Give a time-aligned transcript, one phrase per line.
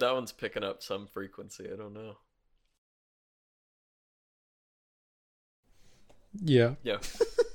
[0.00, 1.66] that one's picking up some frequency.
[1.72, 2.16] I don't know.
[6.42, 6.74] Yeah.
[6.82, 6.98] Yeah,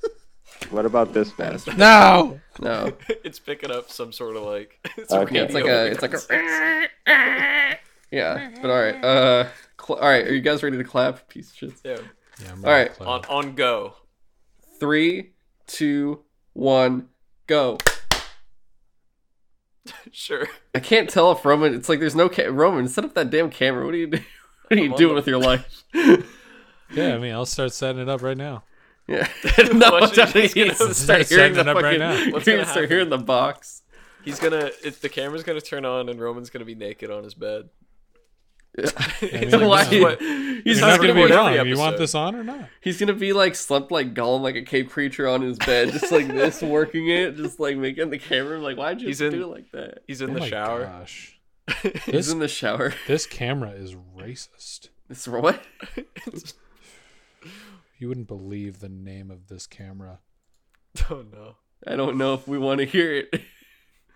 [0.70, 1.78] What about this bastard?
[1.78, 2.40] No.
[2.60, 2.92] No,
[3.24, 4.78] it's picking up some sort of like.
[4.96, 5.38] It's, Okay.
[5.38, 7.78] It's like a- it's like a-
[8.10, 9.04] yeah, but all right.
[9.04, 9.48] Uh,
[9.80, 10.26] cl- all right.
[10.26, 11.28] Are you guys ready to clap?
[11.28, 11.72] Piece of shit.
[11.84, 11.96] yeah.
[12.42, 12.88] Yeah, I'm All right.
[12.88, 13.94] ready to On on go.
[14.80, 15.32] Three,
[15.66, 17.08] two, one,
[17.46, 17.78] go.
[20.12, 20.46] Sure.
[20.74, 21.74] I can't tell if Roman.
[21.74, 22.88] It's like there's no ca- Roman.
[22.88, 23.84] Set up that damn camera.
[23.84, 24.18] What are you do-
[24.68, 25.84] What are you doing with your life?
[26.90, 28.62] Yeah, I mean, I'll start setting it up right now.
[29.08, 29.26] Yeah.
[29.72, 31.76] no, Watch it, Johnny he's gonna needs to start start hearing setting the it up
[31.82, 31.98] right fucking.
[31.98, 32.12] now.
[32.12, 32.88] You're What's gonna gonna start happen?
[32.90, 33.82] hearing the box.
[34.24, 34.70] He's gonna.
[34.84, 37.68] If the camera's gonna turn on and Roman's gonna be naked on his bed.
[39.22, 41.66] mean, Why- what- he's You're not not gonna be every wrong.
[41.66, 42.68] You want this on or not?
[42.80, 46.10] He's gonna be like slumped like Gollum, like a cave creature on his bed, just
[46.10, 48.58] like this, working it, just like making the camera.
[48.58, 50.00] like, why'd you He's do it like that?
[50.06, 50.84] He's in oh the my shower.
[50.86, 51.38] Gosh.
[51.82, 52.94] He's This in the shower.
[53.06, 54.88] this camera is racist.
[55.08, 55.62] It's what?
[57.98, 60.18] You wouldn't believe the name of this camera.
[61.10, 61.56] oh no.
[61.86, 63.42] I don't know if we want to hear it.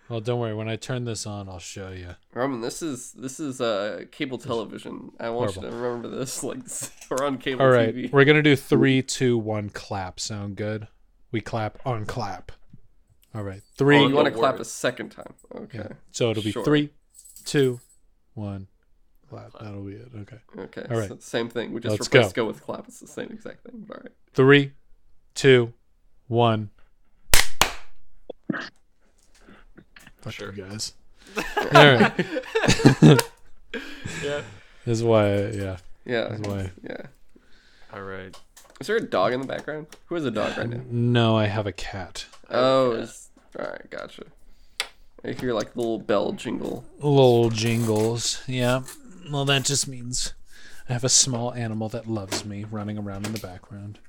[0.09, 0.55] Well, don't worry.
[0.55, 2.15] When I turn this on, I'll show you.
[2.33, 5.11] Roman, this is this is uh cable television.
[5.19, 6.43] I want you to remember this.
[6.49, 6.59] Like
[7.11, 8.11] we're on cable All right, TV.
[8.11, 9.69] we're gonna do three, two, one.
[9.69, 10.19] Clap.
[10.19, 10.87] Sound good?
[11.31, 12.51] We clap on clap.
[13.35, 13.97] All right, three.
[13.97, 15.33] Oh, you want to clap a second time?
[15.55, 15.77] Okay.
[15.79, 15.87] Yeah.
[16.11, 16.65] So it'll be Sure.
[16.65, 16.89] three,
[17.45, 17.79] two,
[18.33, 18.67] one.
[19.29, 19.51] Clap.
[19.61, 20.09] That'll be it.
[20.21, 20.37] Okay.
[20.57, 20.85] Okay.
[20.89, 21.09] All right.
[21.09, 21.71] so same thing.
[21.71, 22.43] We just Let's replaced go.
[22.43, 22.47] go.
[22.47, 22.87] with clap.
[22.87, 23.85] It's the same exact thing.
[23.91, 24.11] All right.
[24.33, 24.71] Three,
[25.35, 25.73] two,
[26.27, 26.71] one.
[30.21, 30.53] Fuck Sure.
[30.53, 30.93] you guys.
[31.57, 32.13] All right.
[34.23, 34.41] Yeah.
[34.85, 35.35] This is why.
[35.47, 35.77] Yeah.
[36.05, 36.29] Yeah.
[36.29, 36.71] That's why.
[36.83, 37.01] Yeah.
[37.93, 38.35] All right.
[38.81, 39.87] Is there a dog in the background?
[40.07, 40.81] Who has a dog right now?
[40.89, 42.25] No, I have a cat.
[42.49, 43.03] Oh, Okay.
[43.03, 44.23] it's, all right, gotcha.
[45.23, 46.85] I hear like the little bell jingle.
[46.99, 48.41] Little jingles.
[48.47, 48.81] Yeah.
[49.31, 50.33] Well, that just means
[50.89, 53.99] I have a small animal that loves me running around in the background.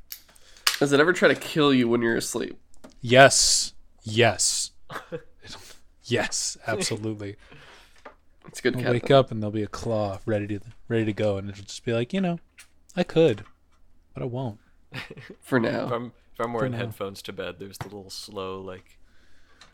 [0.78, 2.59] Does it ever try to kill you when you're asleep?
[3.03, 3.75] Yes.
[4.03, 4.71] Yes.
[6.10, 6.56] yes.
[6.66, 7.37] Absolutely.
[8.47, 9.16] It's a good I'll wake then.
[9.16, 11.93] up and there'll be a claw ready to ready to go, and it'll just be
[11.93, 12.38] like, you know,
[12.97, 13.44] I could,
[14.15, 14.59] but I won't.
[15.41, 15.87] for If now.
[15.93, 18.98] I'm if I'm wearing headphones to bed, there's the little slow like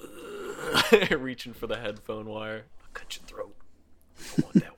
[1.18, 2.64] reaching for the headphone wire.
[2.82, 3.56] I'll cut your throat.
[4.18, 4.75] I want that wire.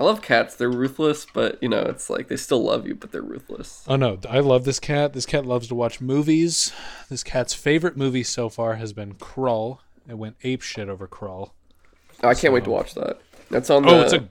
[0.00, 0.54] I love cats.
[0.54, 3.84] They're ruthless, but you know, it's like they still love you, but they're ruthless.
[3.86, 5.12] Oh no, I love this cat.
[5.12, 6.72] This cat loves to watch movies.
[7.10, 9.80] This cat's favorite movie so far has been Krull.
[10.08, 11.50] It went ape shit over Krull.
[12.22, 13.20] Oh, I can't wait to watch that.
[13.50, 13.90] That's on the.
[13.90, 14.26] Oh, it's a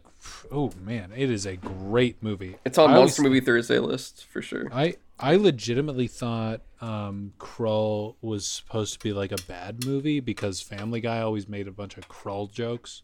[0.51, 2.55] oh man, it is a great movie.
[2.65, 4.69] It's on I always- Movie Thursday list for sure.
[4.73, 10.61] I I legitimately thought um, Krull was supposed to be like a bad movie because
[10.61, 13.03] Family Guy always made a bunch of Krull jokes,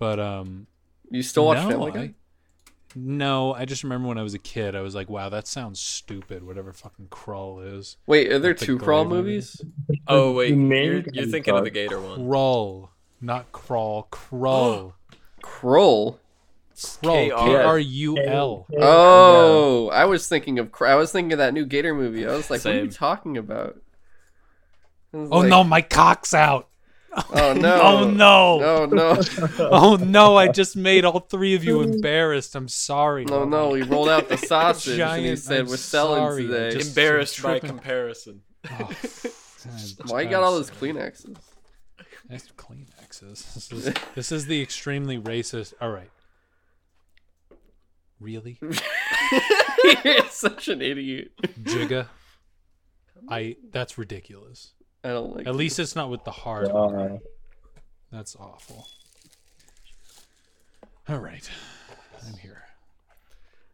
[0.00, 0.66] but um,
[1.10, 2.00] You still watch no, Family Guy?
[2.00, 2.14] I,
[2.94, 5.80] no, I just remember when I was a kid, I was like, "Wow, that sounds
[5.80, 7.96] stupid." Whatever fucking Krull is.
[8.06, 9.28] Wait, are there the two Glade Crawl movie.
[9.30, 9.60] movies?
[10.08, 12.20] Oh wait, you're, you're thinking of the Gator one.
[12.20, 12.88] Krull,
[13.20, 14.08] not crawl.
[14.10, 14.94] Krull.
[15.42, 16.16] Krull.
[16.16, 16.18] Krull.
[17.02, 17.62] K K-R.
[17.62, 18.66] R U L.
[18.78, 20.72] Oh, I was thinking of.
[20.72, 22.26] Kr- I was thinking of that new Gator movie.
[22.26, 23.80] I was like, what are you talking about?
[25.12, 26.69] Oh like, no, my cock's out.
[27.32, 27.80] Oh no!
[27.80, 28.62] Oh no.
[28.62, 29.20] Oh no!
[29.58, 32.54] Oh no, I just made all three of you embarrassed.
[32.54, 33.24] I'm sorry.
[33.24, 33.74] No, no!
[33.74, 36.88] He rolled out the sausage and he Giant- said, I'm "We're selling sorry, today." just-
[36.90, 38.42] Embarrassed by comparison.
[38.70, 38.90] Oh,
[40.06, 41.36] Why you got all those Kleenexes?
[42.28, 43.54] Nice Kleenexes.
[43.54, 45.74] This is, this is the extremely racist.
[45.80, 46.10] All right.
[48.20, 51.32] Really, You're such an idiot.
[51.62, 52.06] Jigga?
[53.28, 53.56] I.
[53.72, 54.72] That's ridiculous.
[55.04, 55.46] I don't like.
[55.46, 56.68] At least it's not with the heart.
[56.68, 57.18] Uh,
[58.12, 58.86] That's awful.
[61.08, 61.48] All right,
[62.26, 62.62] I'm here.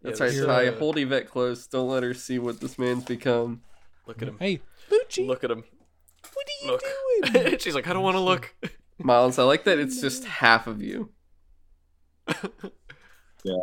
[0.03, 0.69] That's Yeah, right, Ty.
[0.69, 1.67] uh, Hold Yvette close.
[1.67, 3.63] Don't let her see what this man's become.
[4.07, 4.37] Look at him.
[4.39, 5.65] Hey, Lucci, Look at him.
[6.33, 7.33] what are you Look.
[7.33, 7.59] doing?
[7.59, 8.55] She's like, I don't want to look.
[8.99, 11.11] Miles, I like that it's just half of you.
[13.43, 13.55] yeah.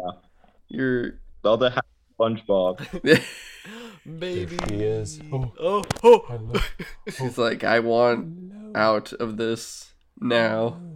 [0.67, 1.19] You're.
[1.45, 1.85] All the other half
[2.19, 2.85] SpongeBob.
[4.19, 4.57] Baby.
[4.69, 5.19] He is.
[5.31, 6.25] Oh, Oh, oh.
[6.29, 6.75] I love.
[7.17, 8.71] He's like, I want No.
[8.79, 10.79] out of this now.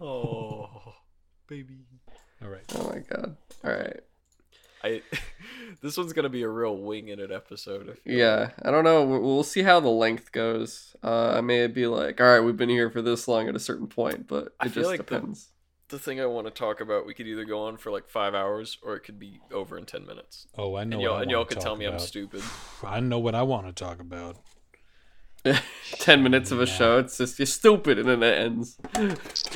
[0.00, 0.94] Oh,
[1.48, 1.78] baby.
[2.40, 2.62] All right.
[2.76, 3.36] Oh my god.
[3.64, 4.00] All right.
[4.84, 5.02] I.
[5.82, 7.90] This one's gonna be a real wing in it episode.
[7.90, 9.04] I feel Yeah, I don't know.
[9.04, 10.94] We'll we'll see how the length goes.
[11.04, 13.60] Uh, I may be like, all right, we've been here for this long at a
[13.60, 15.46] certain point, but it I just like depends.
[15.46, 15.52] the
[15.96, 18.78] thing I want to talk about, we could either go on for like five hours
[18.82, 20.48] or it could be over in ten minutes.
[20.58, 20.96] Oh, I know.
[20.96, 22.42] And y'all, and y'all could tell me I'm stupid.
[22.82, 24.36] I know what I want to talk about.
[25.92, 26.98] ten minutes of a show.
[26.98, 28.76] It's just you're stupid, and then it ends.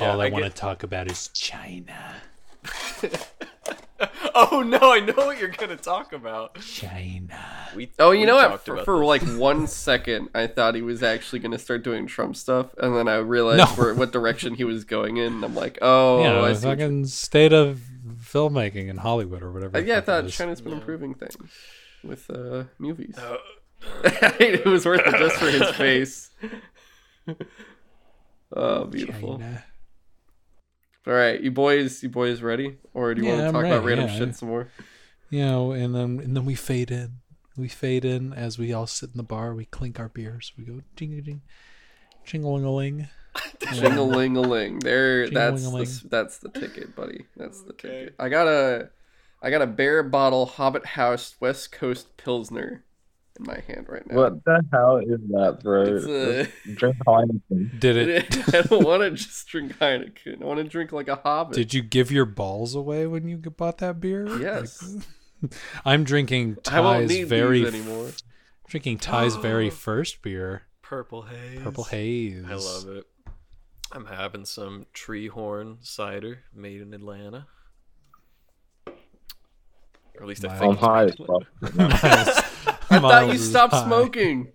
[0.00, 2.22] All I, I want to talk about is China.
[4.34, 6.58] Oh no, I know what you're gonna talk about.
[6.60, 7.38] China.
[7.76, 8.64] We, Oh, you we know what?
[8.64, 12.34] For, for like one second, I thought he was actually going to start doing Trump
[12.36, 13.94] stuff, and then I realized No.
[13.94, 15.34] what direction he was going in.
[15.34, 16.66] and I'm like, oh, yeah, I the see.
[16.66, 17.80] what you- fucking state of
[18.22, 19.76] filmmaking in Hollywood or whatever.
[19.76, 20.34] Uh, yeah, I thought is.
[20.34, 21.36] China's been improving things
[22.02, 23.16] with uh, movies.
[23.18, 23.36] Uh,
[24.40, 26.30] it was worth it just for his face.
[28.56, 29.38] oh, beautiful.
[29.38, 29.64] China.
[31.06, 33.64] All right, you boys, you boys ready, or do you Yeah, want to I'm talk
[33.66, 34.18] about random yeah.
[34.18, 34.68] shit some more?
[35.30, 37.14] You know, and then and then we fade in.
[37.56, 39.54] We fade in as we all sit in the bar.
[39.54, 40.52] We clink our beers.
[40.56, 41.42] We go ding ding,
[42.24, 43.08] jingling
[43.72, 44.78] Jingle ling a ling.
[44.80, 46.10] There, that's the, Jingle-ling-a-ling.
[46.10, 47.26] that's the ticket, buddy.
[47.36, 47.88] That's the Okay.
[47.88, 48.14] ticket.
[48.18, 48.90] I got a,
[49.42, 52.84] I got a bear bottle Hobbit House West Coast Pilsner
[53.38, 54.16] in my hand right now.
[54.16, 55.82] What the hell is that, bro?
[55.82, 57.80] It's a- Drink Heineken.
[57.80, 58.48] Did it?
[58.54, 60.42] I don't want to just drink Heineken.
[60.42, 61.54] I want to drink like a Hobbit.
[61.54, 64.26] Did you give your balls away when you bought that beer?
[64.40, 64.82] Yes.
[65.42, 65.52] Like-
[65.84, 66.70] I'm drinking I
[67.06, 68.10] Ty's very anymore.
[68.68, 71.60] drinking Ty's very first beer, Purple haze.
[71.62, 72.44] Purple Haze.
[72.48, 73.06] I love it.
[73.90, 77.46] I'm having some Treehorn cider made in Atlanta.
[78.86, 78.92] Or
[80.22, 82.81] at least I My- think I'm high as fuck.
[82.96, 83.06] Atlanta.
[83.16, 84.52] I thought you stopped smoking.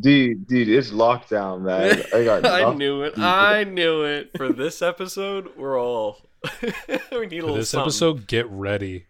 [0.00, 2.02] Dude, dude, it's lockdown, man.
[2.14, 3.16] I got I knew it.
[3.18, 4.30] I knew it.
[4.36, 6.28] For this episode, we're all
[6.62, 7.84] we need a For little this something.
[7.86, 9.06] episode, get ready.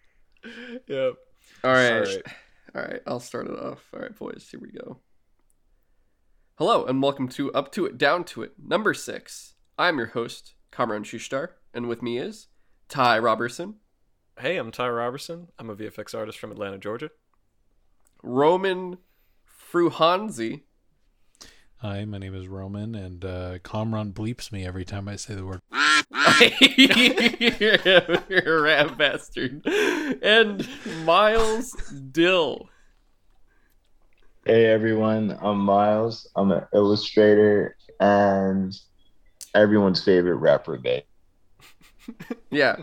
[0.86, 1.14] Yep.
[1.64, 1.92] All right.
[1.92, 2.22] Alright.
[2.74, 3.00] All right.
[3.06, 3.88] I'll start it off.
[3.94, 4.46] All right, boys.
[4.50, 4.98] Here we go.
[6.58, 9.54] Hello, and welcome to Up to It, Down to It, number six.
[9.78, 12.48] I'm your host, Kamron Shushtar, and with me is
[12.88, 13.74] Ty Robertson,
[14.38, 15.48] Hey, I'm Ty Robertson.
[15.58, 17.10] I'm a VFX artist from Atlanta, Georgia.
[18.26, 18.98] Roman
[19.72, 20.62] Fruhanzi,
[21.80, 25.44] Hi, my name is Roman, and uh, Kamron bleeps me every time I say the
[25.44, 25.60] word.
[28.28, 29.64] You're a rat bastard,
[30.22, 30.66] and
[31.04, 31.72] Miles
[32.10, 32.68] Dill.
[34.46, 36.26] Hey everyone, I'm Miles.
[36.34, 38.76] I'm an illustrator and
[39.54, 41.02] everyone's favorite rapper, babe.
[42.50, 42.76] Yeah.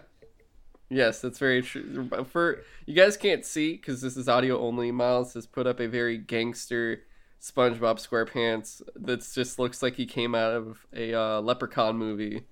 [0.94, 2.10] Yes, that's very true.
[2.32, 4.92] For you guys can't see because this is audio only.
[4.92, 7.04] Miles has put up a very gangster
[7.42, 12.44] SpongeBob SquarePants that just looks like he came out of a uh, Leprechaun movie,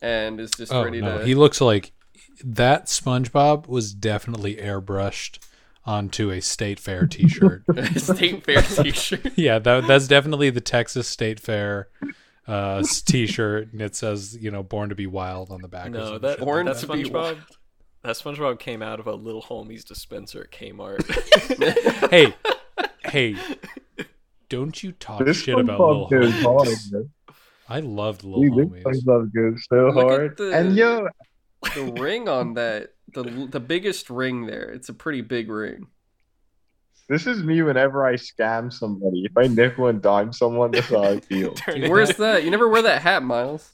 [0.00, 1.24] and is just Oh ready no, to.
[1.24, 1.92] he looks like
[2.44, 5.38] that SpongeBob was definitely airbrushed
[5.84, 7.64] onto a State Fair T-shirt.
[7.96, 9.32] State Fair T-shirt.
[9.36, 11.88] yeah, that, that's definitely the Texas State Fair
[12.48, 15.86] uh, s- T-shirt, and it says you know "Born to Be Wild" on the back.
[15.86, 16.38] or No, some that.
[16.38, 17.12] Born that to be SpongeBob.
[17.12, 17.38] wild.
[18.02, 21.00] That SpongeBob came out of a little homie's dispenser at Kmart.
[22.10, 22.34] hey,
[23.04, 23.36] hey,
[24.48, 27.08] don't you talk This shit about SpongeBob Lil goes hard, Homies.
[27.68, 29.04] I loved Lil Dude, this Homies.
[29.04, 30.36] SpongeBob goes so Look hard.
[30.36, 31.08] the- And yo,
[31.76, 34.68] the ring on that, the the biggest ring there.
[34.68, 35.86] It's a pretty big ring.
[37.08, 39.24] this is me whenever I scam somebody.
[39.26, 41.54] If I nickel and dime someone, that's how I feel.
[41.68, 42.42] Where's that?
[42.42, 43.70] You never wear that hat, Miles.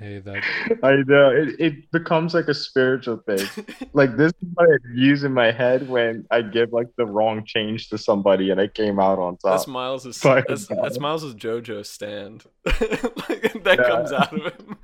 [0.00, 0.42] Hey, that
[0.82, 3.46] I know it, it becomes like a spiritual thing.
[3.92, 7.44] Like this is what I use in my head when I give like the wrong
[7.44, 9.52] change to somebody and I came out on top.
[9.58, 10.18] That's Miles's.
[10.22, 12.44] Fire That's, that's uh, Miles's JoJo stand.
[12.64, 13.88] Like, that Yeah.
[13.88, 14.76] comes out of him.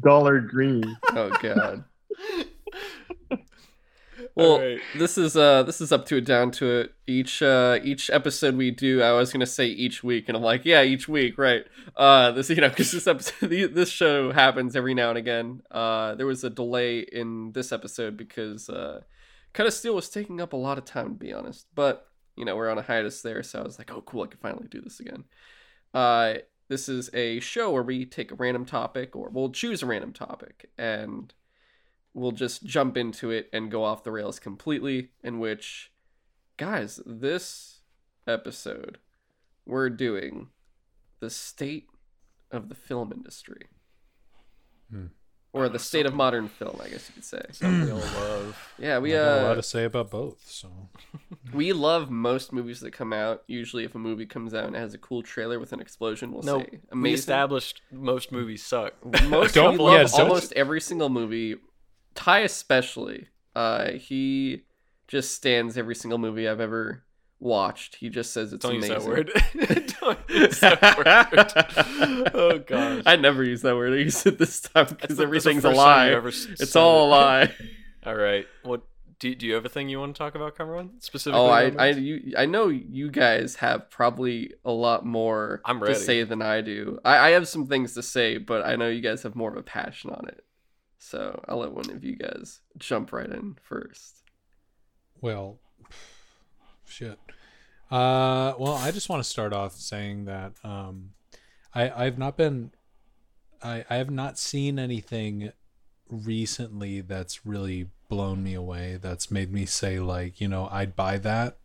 [0.00, 0.84] Dollar green.
[1.10, 1.84] Oh God.
[4.36, 4.80] Well, Alright.
[4.94, 6.94] this is uh this is up to it down to it.
[7.06, 10.66] Each uh each episode we do, I was gonna say each week, and I'm like,
[10.66, 11.64] yeah, each week, right?
[11.96, 15.62] Uh, this you know because this episode this show happens every now and again.
[15.70, 19.00] Uh, there was a delay in this episode because uh,
[19.54, 22.44] kind of Steel was taking up a lot of time to be honest, but you
[22.44, 24.68] know we're on a hiatus there, so I was like, oh cool, I can finally
[24.68, 25.24] do this again.
[25.94, 26.34] Uh,
[26.68, 30.12] this is a show where we take a random topic, or we'll choose a random
[30.12, 31.32] topic, and
[32.16, 35.10] we'll just jump into it and go off the rails completely.
[35.22, 35.92] In which,
[36.56, 37.80] guys, this
[38.26, 38.98] episode
[39.66, 40.48] we're doing
[41.20, 41.88] the state
[42.50, 43.66] of the film industry,
[44.90, 45.06] Hmm.
[45.52, 47.42] or the state of modern film, I guess you could say.
[47.50, 48.72] Something we all love.
[48.78, 50.48] Yeah, we I got a lot uh to say about both.
[50.48, 50.68] So
[51.52, 53.42] we love most movies that come out.
[53.48, 56.30] Usually, if a movie comes out and it has a cool trailer with an explosion,
[56.32, 58.92] we'll No, say we established most movies suck.
[59.28, 61.56] most Don't- we love yeah, don't- almost every single movie.
[62.16, 63.28] Ty especially.
[63.54, 64.62] Uh, he
[65.08, 67.04] just stands every single movie I've ever
[67.38, 67.96] watched.
[67.96, 69.08] He just says it's Don't use amazing.
[69.10, 69.94] that word.
[70.00, 72.32] Don't use that word.
[72.34, 73.02] Oh gosh.
[73.06, 73.92] I never use that word.
[73.92, 76.10] I use it this time because the- that's the everything's a lie.
[76.10, 77.52] you ever s- It's all a lie.
[78.04, 78.46] All right.
[78.62, 78.82] What
[79.18, 81.02] do, do you have a thing you want to talk about, Kamron?
[81.02, 81.40] Specifically?
[81.40, 85.94] Oh, I, I, you, I know you guys have probably a lot more I'm to
[85.94, 86.98] say than I do.
[87.04, 89.56] I, I have some things to say, but I know you guys have more of
[89.56, 90.44] a passion on it.
[91.06, 94.24] So I'll let one of you guys jump right in first.
[95.20, 95.60] Well,
[96.84, 97.16] shit.
[97.92, 101.10] Uh, well, I just want to start off saying that um,
[101.72, 102.72] I I've not been,
[103.62, 105.52] I I have not seen anything
[106.10, 108.98] recently that's really blown me away.
[109.00, 111.56] That's made me say like, you know, I'd buy that,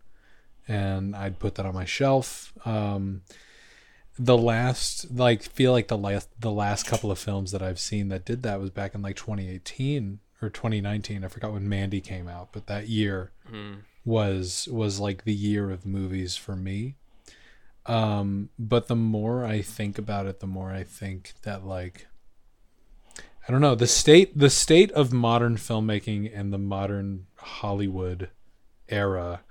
[0.67, 2.53] and I'd put that on my shelf.
[2.63, 3.23] Um,
[4.23, 8.09] the last like feel like the last the last couple of films that I've seen
[8.09, 11.23] that did that was back in like 2018 or 2019.
[11.23, 13.73] I forgot when Mandy came out, but that year Hmm.
[14.05, 16.95] was was like the year of movies for me.
[17.87, 22.07] Um, but the more I think about it, the more I think that like
[23.47, 28.29] I don't know the state the state of modern filmmaking and the modern Hollywood
[28.87, 29.41] era.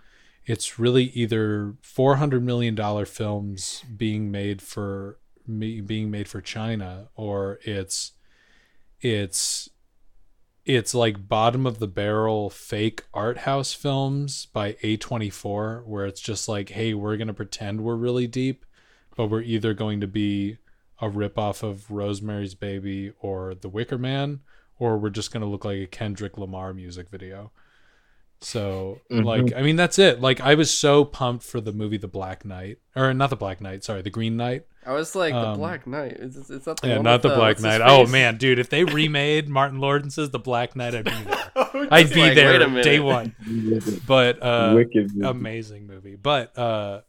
[0.50, 7.08] It's really either four hundred million dollar films being made for being made for China,
[7.14, 8.12] or it's
[9.00, 9.70] it's
[10.64, 16.48] it's like bottom of the barrel fake art house films by A24 where it's just
[16.48, 18.66] like hey we're going to pretend we're really deep
[19.16, 20.58] but we're either going to be
[21.00, 24.40] a ripoff of Rosemary's Baby or The Wicker Man
[24.78, 27.52] or we're just going to look like a Kendrick Lamar music video.
[28.42, 29.24] So Mhm.
[29.24, 30.20] like I mean that's it.
[30.20, 33.60] Like I was so pumped for the movie The Black Knight or not The Black
[33.60, 34.64] Knight, sorry, The Green Knight.
[34.86, 36.12] I was like, the Um, Black Knight.
[36.12, 37.82] Is, is that the Yeah, one not with The Black Knight.
[37.84, 41.36] Oh man, dude, if they remade Martin Lawrence's The Black Knight, I'd be there.
[41.56, 42.84] Oh, I'd be like, there wait a minute.
[42.84, 43.34] day one.
[44.06, 45.14] But uh, Wicked.
[45.14, 45.28] movie.
[45.28, 46.16] amazing movie.
[46.16, 47.02] But uh,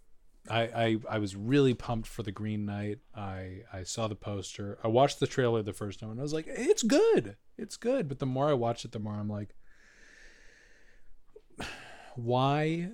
[0.50, 3.00] I, I I was really pumped for the Green Knight.
[3.16, 4.78] I I saw the poster.
[4.84, 7.38] I watched the trailer the first time, and I was like, it's good.
[7.58, 8.08] It's good.
[8.10, 9.56] But the more I watch it, the more I'm like,
[12.16, 12.90] why?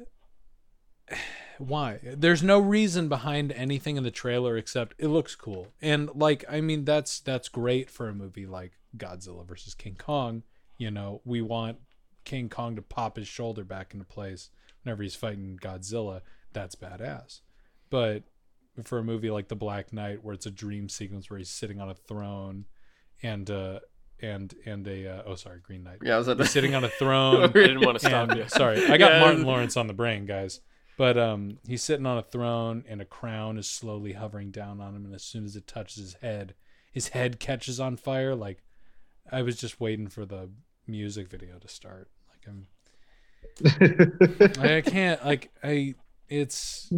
[1.57, 1.99] Why?
[2.03, 5.73] There's no reason behind anything in the trailer except it looks cool.
[5.81, 10.43] And like, I mean, that's that's great for a movie like Godzilla versus King Kong.
[10.77, 11.77] You know, we want
[12.25, 14.49] King Kong to pop his shoulder back into place
[14.83, 16.21] whenever he's fighting Godzilla.
[16.53, 17.41] That's badass.
[17.89, 18.23] But
[18.83, 21.79] for a movie like The Black Knight, where it's a dream sequence where he's sitting
[21.79, 22.65] on a throne,
[23.23, 23.79] and uh,
[24.21, 25.99] and and a uh, oh sorry, Green Knight.
[26.03, 27.43] Yeah, I was at He's sitting on a throne.
[27.43, 28.45] I didn't want to stop and- you.
[28.49, 29.19] Sorry, I got Yeah.
[29.19, 30.61] Martin Lawrence on the brain, guys.
[30.97, 34.95] But um, he's sitting on a throne, and a crown is slowly hovering down on
[34.95, 35.05] him.
[35.05, 36.55] And as soon as it touches his head,
[36.91, 38.33] his head catches on fire.
[38.35, 38.63] Like
[39.31, 40.49] I was just waiting for the
[40.87, 42.09] music video to start.
[42.29, 42.67] Like I'm,
[44.59, 45.23] I can't.
[45.23, 45.93] Like I,
[46.29, 46.91] it's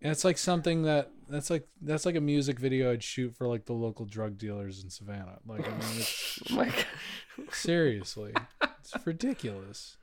[0.00, 3.66] it's like something that that's like that's like a music video I'd shoot for like
[3.66, 5.38] the local drug dealers in Savannah.
[5.46, 9.96] Like I mean, it's, Oh seriously, it's ridiculous.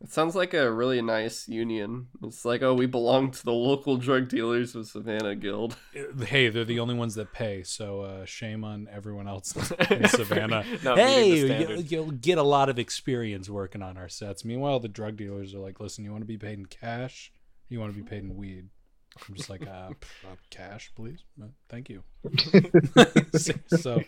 [0.00, 2.08] It sounds like a really nice union.
[2.24, 5.76] It's like, oh, we belong to the local drug dealers of Savannah Guild.
[6.26, 7.62] hey, they're the only ones that pay.
[7.62, 9.54] So uh, shame on everyone else
[9.90, 10.64] in Savannah.
[10.82, 14.44] Not meeting the hey, you, you'll get a lot of experience working on our sets.
[14.44, 17.32] Meanwhile, the drug dealers are like, "Listen, you want to be paid in cash?
[17.68, 18.70] You want to be paid in weed?"
[19.28, 21.24] I'm just like, uh, p- uh, "Cash, please.
[21.42, 22.02] Uh, thank you."
[23.78, 24.02] so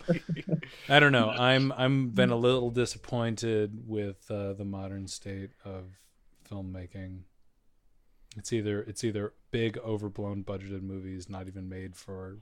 [0.89, 1.31] I don't know.
[1.31, 5.85] I'm I'm been a little disappointed with uh, the modern state of
[6.49, 7.21] filmmaking.
[8.37, 12.39] It's either it's either big overblown budgeted movies not even made for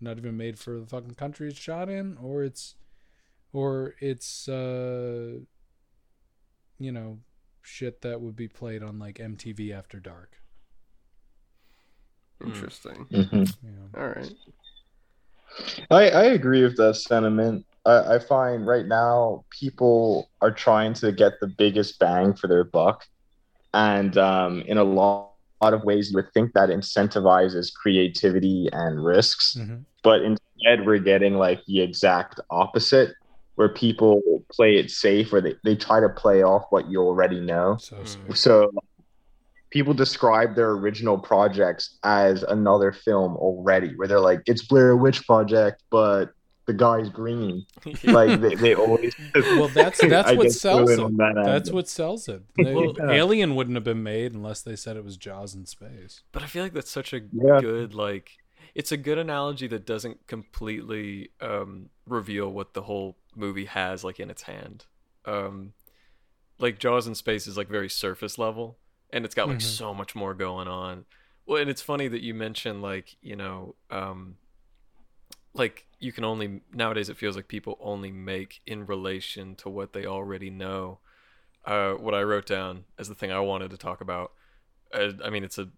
[0.00, 2.76] not even made for the fucking country it's shot in or it's
[3.52, 5.38] or it's uh
[6.78, 7.18] you know
[7.62, 10.36] shit that would be played on like MTV after dark.
[12.44, 12.52] Hmm.
[12.52, 13.06] Interesting.
[13.12, 13.56] Mhm.
[13.62, 14.00] You know.
[14.00, 14.32] All right.
[15.90, 17.64] I, I agree with that sentiment.
[17.86, 22.64] I, I find right now people are trying to get the biggest bang for their
[22.64, 23.04] buck.
[23.72, 25.30] And um, in a lot,
[25.62, 29.56] lot of ways, you would think that incentivizes creativity and risks.
[29.58, 29.84] Mhm.
[30.02, 33.14] But instead, we're getting like the exact opposite,
[33.54, 34.20] where people
[34.52, 37.76] play it safe or they, they try to play off what you already know.
[37.78, 38.02] So.
[38.34, 38.70] So
[39.74, 45.26] people describe their original projects as another film already, where they're like, it's Blair Witch
[45.26, 46.32] Project, but
[46.66, 47.66] the guy's green.
[48.04, 50.96] Like they, they always Well, that's that's what guess sells it.
[51.18, 51.74] that That's angle.
[51.74, 52.42] what sells it.
[52.56, 56.22] They- Well- Alien wouldn't have been made unless they said it was Jaws in space.
[56.32, 57.60] But I feel like that's such a Yeah.
[57.60, 58.30] good like
[58.74, 64.18] it's a good analogy that doesn't completely um reveal what the whole movie has like
[64.20, 64.86] in its hand.
[65.26, 65.72] Um
[66.58, 68.78] like Jaws in Space is like very surface level
[69.14, 69.62] and it's got like Mhm.
[69.62, 71.06] so much more going on.
[71.46, 74.36] Well, and it's funny that you mentioned like, you know, um
[75.54, 79.92] like you can only nowadays it feels like people only make in relation to what
[79.92, 80.98] they already know.
[81.66, 84.32] uh, what I wrote down as the thing I wanted to talk about.
[84.92, 85.70] Uh, I mean, it's a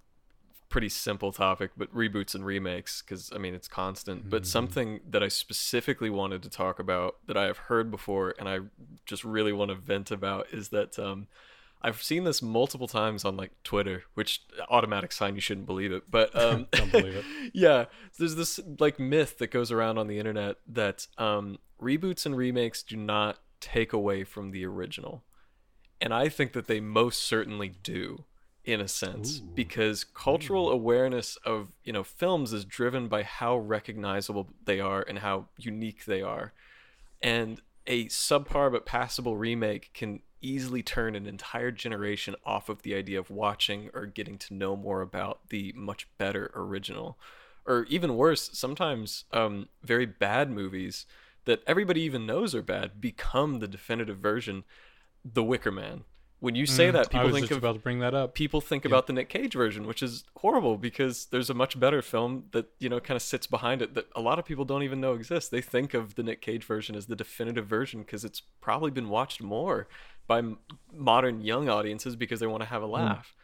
[0.69, 4.29] pretty simple topic, but reboots and remakes, because I mean, it's constant.
[4.31, 4.47] But Mhm.
[4.47, 8.61] something that I specifically wanted to talk about that I have heard before and I
[9.07, 11.29] just really want to vent about is that um,
[11.83, 16.05] I've seen this multiple times on like Twitter, which automatic sign you shouldn't believe it,
[16.11, 17.25] but um, Don't believe it.
[17.55, 17.85] yeah,
[18.19, 22.83] there's this like myth that goes around on the internet that um, reboots and remakes
[22.83, 25.23] do not take away from the original,
[26.01, 28.25] and I think that they most certainly do,
[28.65, 29.51] in a sense, Ooh.
[29.55, 35.19] because cultural awareness of you know films is driven by how recognizable they are and
[35.21, 36.53] how unique they are,
[37.23, 42.95] and a subpar but passable remake can easily turn an entire generation off of the
[42.95, 47.19] idea of watching or getting to know more about the much better original
[47.67, 51.07] or even worse sometimes um, very bad movies
[51.47, 54.65] that everybody even knows are bad become the definitive version
[55.25, 56.05] the wicker man
[56.39, 58.35] when you say Mm, that people think of about to bring that up.
[58.35, 62.03] people think about the Nick Cage version, which is horrible because there's a much better
[62.03, 64.83] film that you know kind of sits behind it that a lot of people don't
[64.83, 65.49] even know exists.
[65.49, 69.09] They think of the Nick Cage version as the definitive version because it's probably been
[69.09, 69.89] watched more
[70.27, 70.43] by
[70.93, 73.35] modern young audiences because they want to have a laugh.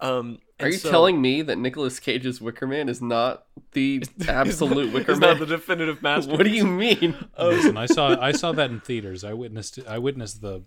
[0.00, 4.86] Um, Are you so- telling me that Nicolas Cage's Wicker Man is not the absolute
[4.92, 5.30] not- Wicker is Man?
[5.30, 6.38] not the definitive masterpiece?
[6.38, 7.16] what do you mean?
[7.36, 9.24] Oh, Listen, I saw I saw that in theaters.
[9.24, 9.80] I witnessed.
[9.88, 10.62] I witnessed the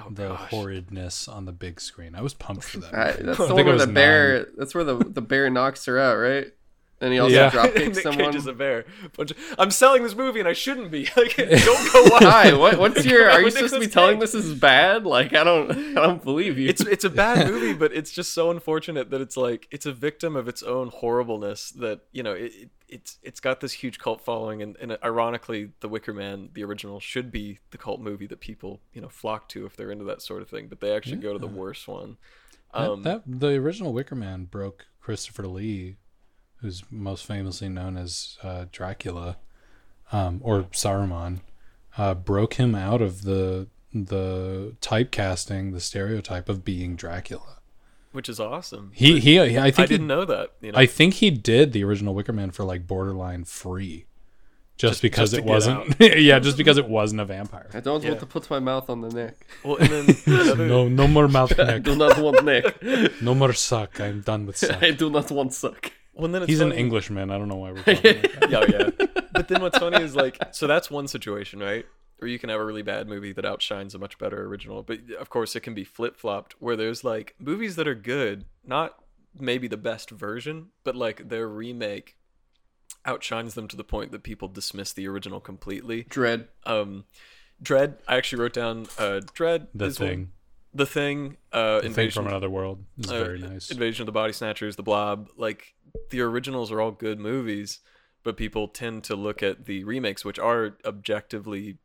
[0.00, 0.50] oh the gosh.
[0.50, 2.16] horridness on the big screen.
[2.16, 2.92] I was pumped for that.
[2.94, 3.22] I, movie.
[3.22, 4.46] that's I the think one where the bear.
[4.56, 6.48] That's where the the bear knocks her out, right?
[6.98, 7.50] And he also Yeah.
[7.50, 8.26] drop Nick kicks someone.
[8.26, 8.86] Cage is a bear.
[9.16, 11.06] Bunch of- I'm selling this movie and I shouldn't be.
[11.16, 12.22] Like, don't go watch.
[12.24, 13.30] Hi, what, what's your?
[13.30, 15.04] Are you supposed to be Nicolas telling this is bad?
[15.04, 16.68] Like I don't, I don't believe you.
[16.68, 19.92] it's it's a bad movie, but it's just so unfortunate that it's like it's a
[19.92, 21.70] victim of its own horribleness.
[21.72, 25.72] That you know it, it it's it's got this huge cult following, and, and ironically,
[25.80, 29.48] The Wicker Man, the original, should be the cult movie that people you know flock
[29.50, 30.68] to if they're into that sort of thing.
[30.68, 32.16] But they actually go to the worst one.
[32.72, 35.96] That- Um, that, the original Wicker Man broke Christopher Lee,
[36.66, 39.36] who's most famously known as uh, Dracula,
[40.10, 41.40] um, or Saruman,
[41.96, 47.58] uh, broke him out of the the typecasting, the stereotype of being Dracula.
[48.12, 48.90] which is awesome.
[48.92, 50.50] He But he, I think I he, didn't know that.
[50.60, 54.06] You know, I think he did the original Wicker Man for like borderline free,
[54.76, 55.94] just, Just- because just it wasn't.
[56.00, 57.70] yeah, just because it wasn't a vampire.
[57.72, 58.10] I don't Yeah.
[58.10, 59.46] want to put my mouth on the neck.
[59.64, 61.82] well, and then another, No, no more mouth I neck.
[61.84, 62.64] do not want neck.
[63.22, 64.00] No more suck.
[64.00, 64.82] I'm done with suck.
[64.82, 65.92] I do not want suck.
[66.16, 67.30] Well, then it's He's an Englishman.
[67.30, 68.50] I don't know why we're talking like that.
[68.50, 68.64] yeah,
[69.00, 69.06] yeah.
[69.32, 71.84] But then what's funny is like, so that's one situation, right?
[72.22, 74.82] Or you can have a really bad movie that outshines a much better original.
[74.82, 78.46] But of course, it can be flip flopped, where there's like movies that are good,
[78.64, 78.94] not
[79.38, 82.16] maybe the best version, but like their remake
[83.04, 86.04] outshines them to the point that people dismiss the original completely.
[86.04, 86.48] Dread.
[86.64, 87.04] Um,
[87.62, 89.68] Dread, I actually wrote down uh, Dread.
[89.74, 90.32] The is one- thing.
[90.74, 91.36] the thing.
[91.52, 93.70] Uh, The thing Invasion from another world is uh, very nice.
[93.70, 95.74] Invasion of the Body Snatchers, The Blob, like
[96.10, 97.80] the originals are all good movies,
[98.22, 101.78] but people tend to look at the remakes, which are objectively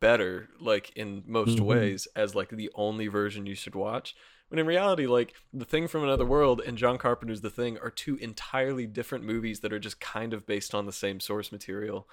[0.00, 1.64] better, like in most Mhm.
[1.66, 4.14] ways, as like the only version you should watch.
[4.48, 7.90] When in reality, like The Thing from Another World and John Carpenter's The Thing are
[7.90, 12.08] two entirely different movies that are just kind of based on the same source material.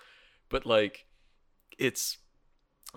[0.49, 1.05] But like
[1.77, 2.17] it's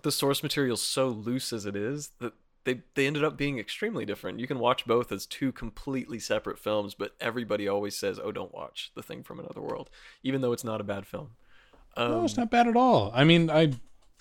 [0.02, 2.32] the source material so loose as it is that
[2.64, 4.40] they they ended up being extremely different.
[4.40, 8.54] You can watch both as two completely separate films, but everybody always says, "Oh, don't
[8.54, 9.90] watch The Thing from Another World,"
[10.22, 11.30] even though it's not a bad film.
[11.96, 13.10] Um, no, it's not bad at all.
[13.14, 13.72] I mean, I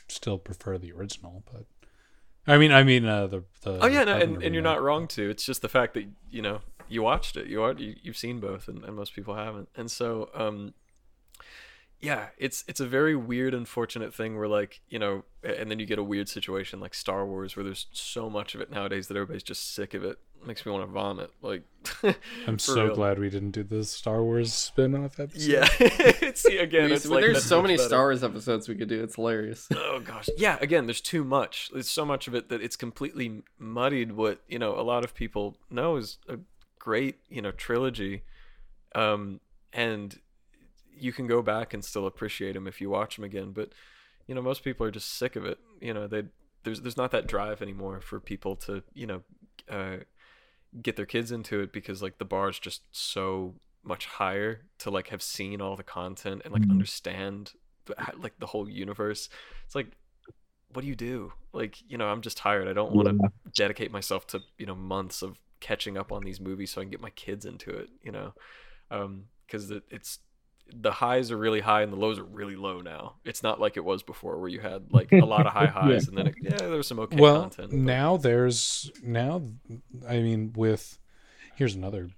[0.07, 1.65] still prefer the original, but
[2.47, 5.07] I mean, I mean, uh, the, the Oh yeah, no, and, and you're not wrong
[5.09, 5.29] to.
[5.29, 7.47] It's just the fact that you know you watched it.
[7.47, 9.69] You are you, you've seen both, and, and most people haven't.
[9.75, 10.73] And so, um,
[12.01, 15.85] yeah, it's it's a very weird, unfortunate thing where like you know, and then you
[15.85, 19.17] get a weird situation like Star Wars, where there's so much of it nowadays that
[19.17, 20.17] everybody's just sick of it.
[20.45, 21.31] makes me want to vomit.
[21.41, 21.63] Like,
[22.47, 22.95] I'm so real.
[22.95, 25.41] glad we didn't do the Star Wars spin-off episode.
[25.41, 26.91] Yeah, it's again.
[26.91, 27.89] It's like there's so many better.
[27.89, 29.03] Star Wars episodes we could do.
[29.03, 29.67] It's hilarious.
[29.91, 30.57] Oh gosh, yeah.
[30.61, 31.69] Again, there's too much.
[31.73, 34.13] There's so much of it that it's completely muddied.
[34.13, 36.37] What you know, a lot of people know is a
[36.77, 38.23] great you know trilogy,
[38.95, 39.41] um,
[39.73, 40.17] and
[41.01, 43.51] you can go back and still appreciate them if you watch them again.
[43.51, 43.73] But
[44.27, 45.59] you know, most people are just sick of it.
[45.81, 46.23] You know, they
[46.63, 49.21] there's there's not that drive anymore for people to you know
[49.69, 49.97] uh,
[50.81, 54.89] get their kids into it because like the bar is just so much higher to
[54.91, 56.69] like have seen all the content and like Mhm.
[56.69, 57.53] understand
[57.85, 59.29] the, like the whole universe
[59.65, 59.87] it's like
[60.73, 63.29] what do you do like you know i'm just tired i don't want to Yeah.
[63.55, 66.91] dedicate myself to you know months of catching up on these movies so i can
[66.91, 68.33] get my kids into it you know
[68.91, 70.19] um because it, it's
[70.73, 73.15] the highs are really high and the lows are really low now.
[73.25, 76.07] It's not like it was before where you had like a lot of high highs
[76.07, 77.69] and then it, yeah, there was some okay well, content.
[77.71, 79.43] but- now there's now
[80.07, 80.97] I mean with
[81.55, 82.09] here's another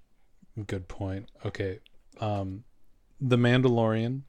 [0.67, 1.29] good point.
[1.45, 1.79] Okay.
[2.19, 2.63] Um
[3.19, 4.21] The Mandalorian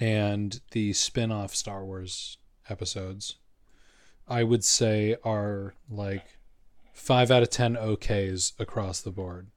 [0.00, 3.36] and the spin-off Star Wars episodes
[4.26, 6.38] I would say are like
[6.92, 9.48] 5 out of 10 okays across the board.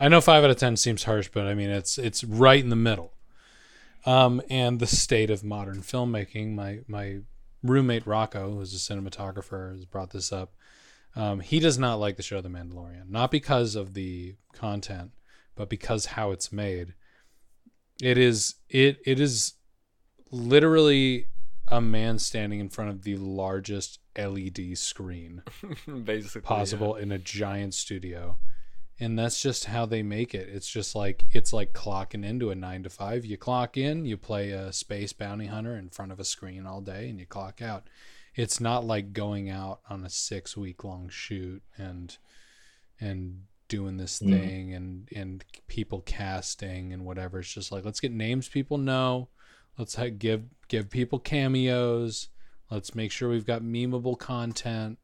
[0.00, 2.70] I know 5 out of 10 seems harsh, but I mean it's it's right in
[2.70, 3.12] the middle.
[4.06, 7.20] Um and the state of modern filmmaking, my my
[7.62, 10.54] roommate Rocco, who's a cinematographer, has brought this up.
[11.16, 15.10] Um, he does not like the show The Mandalorian, not because of the content,
[15.56, 16.94] but because how it's made.
[18.00, 19.54] It is it it is
[20.30, 21.26] literally
[21.68, 25.42] a man standing in front of the largest LED screen
[26.04, 26.48] basically yeah.
[26.48, 28.38] possible in a giant studio.
[29.02, 30.48] And that's just how they make it.
[30.50, 33.24] It's just like it's like clocking into a 9 to 5.
[33.24, 36.82] You clock in, you play a space bounty hunter in front of a screen all
[36.82, 37.88] day and you clock out.
[38.34, 42.16] It's not like going out on a 6 week long shoot and
[43.00, 44.30] and doing this Mm.
[44.30, 47.38] thing and and people casting and whatever.
[47.40, 49.28] It's just like let's get names people know.
[49.78, 52.28] Let's give give people cameos.
[52.70, 54.98] Let's make sure we've got memeable content.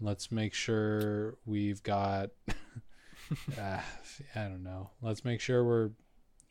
[0.00, 2.30] Let's make sure we've got
[3.58, 3.80] uh,
[4.34, 4.90] I don't know.
[5.02, 5.90] Let's make sure we're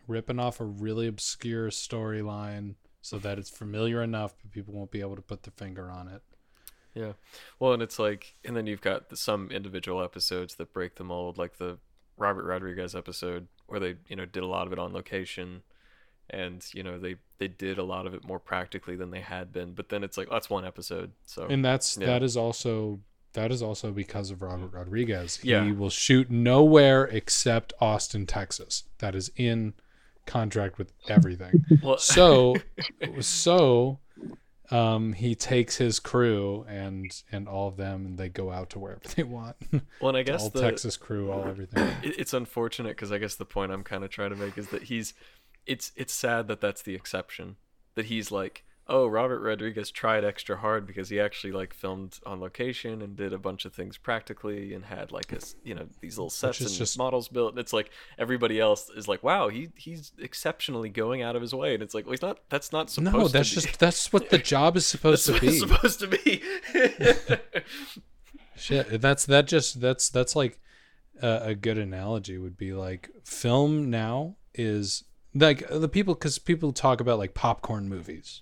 [0.07, 5.01] ripping off a really obscure storyline so that it's familiar enough but people won't be
[5.01, 6.21] able to put their finger on it.
[6.93, 7.13] Yeah.
[7.59, 11.03] Well, and it's like, and then you've got the, some individual episodes that break the
[11.03, 11.77] mold, like the
[12.17, 15.61] Robert Rodriguez episode where they, you know, did a lot of it on location,
[16.29, 19.53] and you know they they did a lot of it more practically than they had
[19.53, 19.73] been.
[19.73, 22.07] But then it's like that's one episode, so And that's Yeah.
[22.07, 22.99] that is also
[23.33, 25.37] that is also because of Robert Rodriguez.
[25.37, 28.83] He will shoot nowhere except Austin, Texas.
[28.99, 29.73] That is in
[30.25, 31.65] contract with everything.
[31.83, 32.55] well, so
[33.21, 33.99] so
[34.69, 38.77] um he takes his crew and and all of them and they go out to
[38.77, 39.55] wherever they want
[40.01, 43.35] well, and I guess all the, texas crew all everything it's unfortunate because I guess
[43.35, 45.13] the point I'm kind of trying to make is that he's
[45.65, 47.55] it's it's sad that that's the exception
[47.95, 52.39] that he's like oh Robert Rodriguez tried extra hard because he actually like filmed on
[52.39, 56.17] location and did a bunch of things practically and had like a you know these
[56.17, 57.51] little sets and just- models built.
[57.51, 61.53] And it's like everybody else is like wow he he's exceptionally going out of his
[61.53, 61.73] way.
[61.73, 63.61] And it's like well he's not that's not supposed no that's be.
[63.61, 65.47] just that's what the job is supposed that's to what be.
[65.47, 66.41] it's supposed to be.
[68.55, 70.59] Shit that's that just that's that's like
[71.21, 75.03] a, a good analogy would be like film now is
[75.35, 78.41] like the people because people talk about like popcorn movies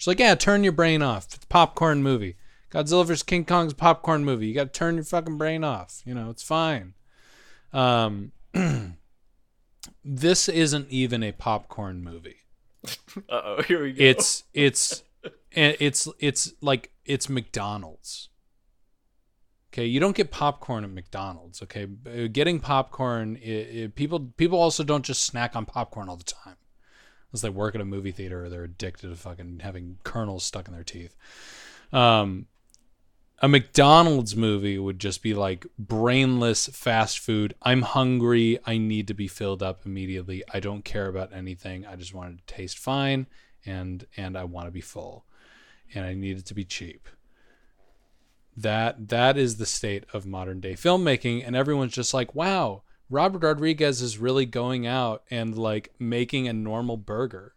[0.00, 1.26] it's like yeah turn your brain off.
[1.26, 2.36] It's a popcorn movie.
[2.72, 4.46] Godzilla vs king kong's a popcorn movie.
[4.46, 6.00] You gotta turn your fucking brain off.
[6.06, 6.94] You know it's fine.
[7.74, 8.32] Um
[10.02, 12.38] this isn't even a popcorn movie.
[13.28, 14.02] Uh-oh here we go.
[14.02, 15.02] It's it's
[15.52, 18.30] eh, it's it's like it's McDonald's.
[19.70, 21.60] Okay, you don't get popcorn at McDonald's.
[21.62, 21.84] Okay,
[22.28, 26.56] getting popcorn, i i people people also don't just snack on popcorn all the time,
[27.30, 30.68] unless they work at a movie theater or they're addicted to fucking having kernels stuck
[30.68, 31.14] in their teeth.
[31.92, 32.46] Um,
[33.42, 37.54] a McDonald's movie would just be like brainless fast food.
[37.62, 38.58] I'm hungry.
[38.66, 40.42] I need to be filled up immediately.
[40.52, 41.86] I don't care about anything.
[41.86, 43.26] I just want it to taste fine
[43.64, 45.24] and and I want to be full.
[45.94, 47.08] And I need it to be cheap.
[48.56, 53.42] That that is the state of modern day filmmaking and everyone's just like, "Wow, Robert
[53.42, 57.54] Rodriguez is really going out and like making a normal burger."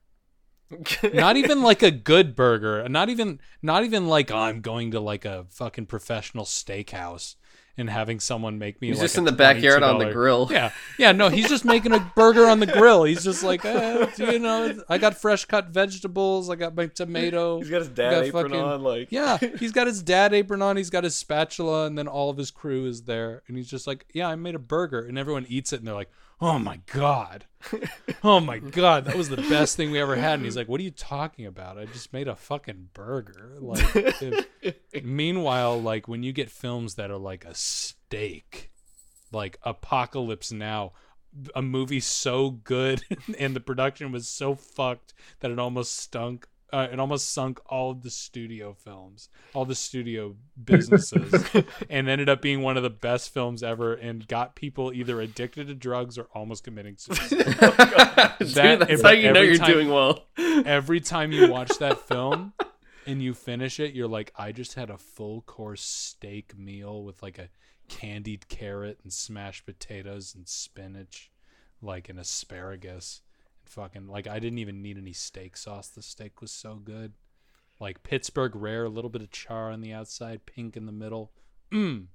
[1.13, 4.99] not even like a good burger not even not even like oh, i'm going to
[4.99, 7.35] like a fucking professional steakhouse
[7.77, 10.47] and having someone make me He's like just a in the backyard on the grill.
[10.51, 10.71] yeah.
[10.99, 13.03] Yeah no he's just making a burger on the grill.
[13.03, 17.59] He's just like eh, you know i got fresh cut vegetables i got my tomato
[17.59, 19.07] he's got his dad got apron fucking- on like.
[19.11, 22.37] Yeah he's got his dad apron on he's got his spatula and then all of
[22.37, 23.41] his crew is there.
[23.47, 24.99] And he's just like yeah i made a burger.
[25.05, 26.11] And everyone eats it and they're like
[26.43, 27.45] oh my god.
[28.23, 29.05] Oh my god.
[29.05, 30.33] That was the best thing we ever had.
[30.35, 31.77] And he's like what are you talking about?
[31.77, 33.55] I just made a fucking burger.
[33.59, 34.45] Like if-
[35.03, 38.71] meanwhile like when you get films that are like a steak
[39.31, 40.91] like apocalypse now
[41.55, 43.03] a movie so good
[43.39, 47.91] and the production was so fucked that it almost stunk uh, it almost sunk all
[47.91, 51.33] of the studio films all the studio businesses
[51.89, 55.67] and ended up being one of the best films ever and got people either addicted
[55.67, 57.47] to drugs or almost committing suicide Dude,
[58.55, 60.25] That- that's if how you know every you're time- doing well.
[60.65, 62.53] every time you watch that film
[63.05, 67.21] and you finish it, you're like, I just had a full course steak meal with
[67.21, 67.49] like a
[67.89, 71.29] candied carrot and smashed potatoes and spinach.
[71.81, 73.32] like an asparagus and
[73.73, 75.89] fucking like I didn't even need any steak sauce.
[75.89, 77.13] The steak was so good.
[77.79, 81.31] Like Pittsburgh rare, a little bit of char on the outside, pink in the middle.
[81.73, 82.05] Mm.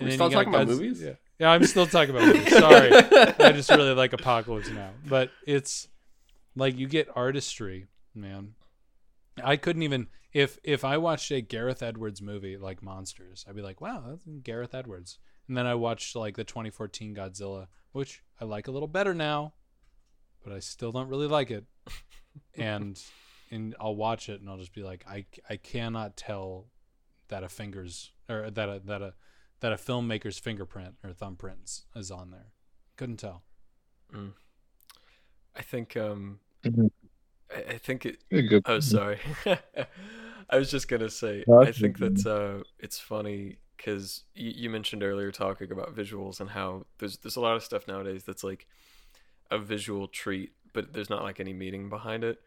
[0.00, 1.00] We're still talking about Godz- movies?
[1.00, 1.12] Yeah.
[1.38, 2.50] yeah, I'm still talking about movies.
[2.58, 5.86] Sorry, I just really like Apocalypse Now, but it's
[6.56, 8.54] like you get artistry, man.
[9.42, 13.62] I couldn't even if if I watched a Gareth Edwards movie like Monsters, I'd be
[13.62, 15.18] like, wow, that's Gareth Edwards.
[15.46, 19.52] And then I watched like the 2014 Godzilla, which I like a little better now,
[20.44, 21.64] but I still don't really like it.
[22.56, 23.02] and
[23.50, 26.68] and I'll watch it and I'll just be like, I I cannot tell
[27.28, 29.14] that a fingers or that a that a
[29.60, 32.52] that a filmmaker's fingerprint or thumbprints is on there.
[32.96, 33.42] Couldn't tell.
[35.56, 36.90] I think um Mhm.
[37.50, 38.62] I, I think it Good, good.
[38.66, 39.18] Oh, sorry.
[40.50, 42.16] I was just gonna say, No, I think good.
[42.16, 47.18] that's uh, it's funny because you, you mentioned earlier talking about visuals and how there's
[47.18, 48.66] there's a lot of stuff nowadays that's like
[49.54, 52.40] a visual treat, but there's not like any meaning behind it.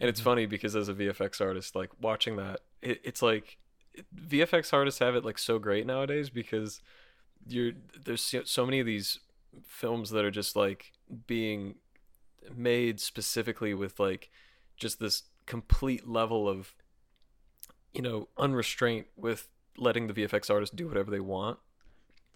[0.00, 0.24] And it's Mhm.
[0.24, 3.58] funny because as a VFX artist, like watching that, it, it's like
[4.14, 6.80] VFX artists have it like so great nowadays because
[7.46, 7.72] you're
[8.04, 9.20] there's so, so many of these
[9.62, 10.92] films that are just like
[11.26, 11.76] being
[12.54, 14.30] made specifically with like
[14.76, 16.74] just this complete level of
[17.92, 21.58] you know unrestraint with letting the VFX artists do whatever they want.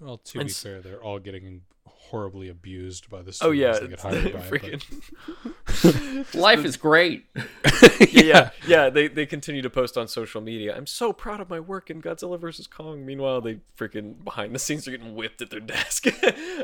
[0.00, 3.54] Well, to And be s- fair, they're all getting horribly abused by the Oh studios
[3.54, 4.38] yeah, they get it's hired by.
[4.40, 7.26] freaking Life is great.
[8.12, 8.90] yeah, yeah, yeah.
[8.90, 10.76] They they continue to post on social media.
[10.76, 13.04] I'm so proud of my work in Godzilla vs Kong.
[13.04, 16.06] Meanwhile, they freaking behind the scenes are getting whipped at their desk.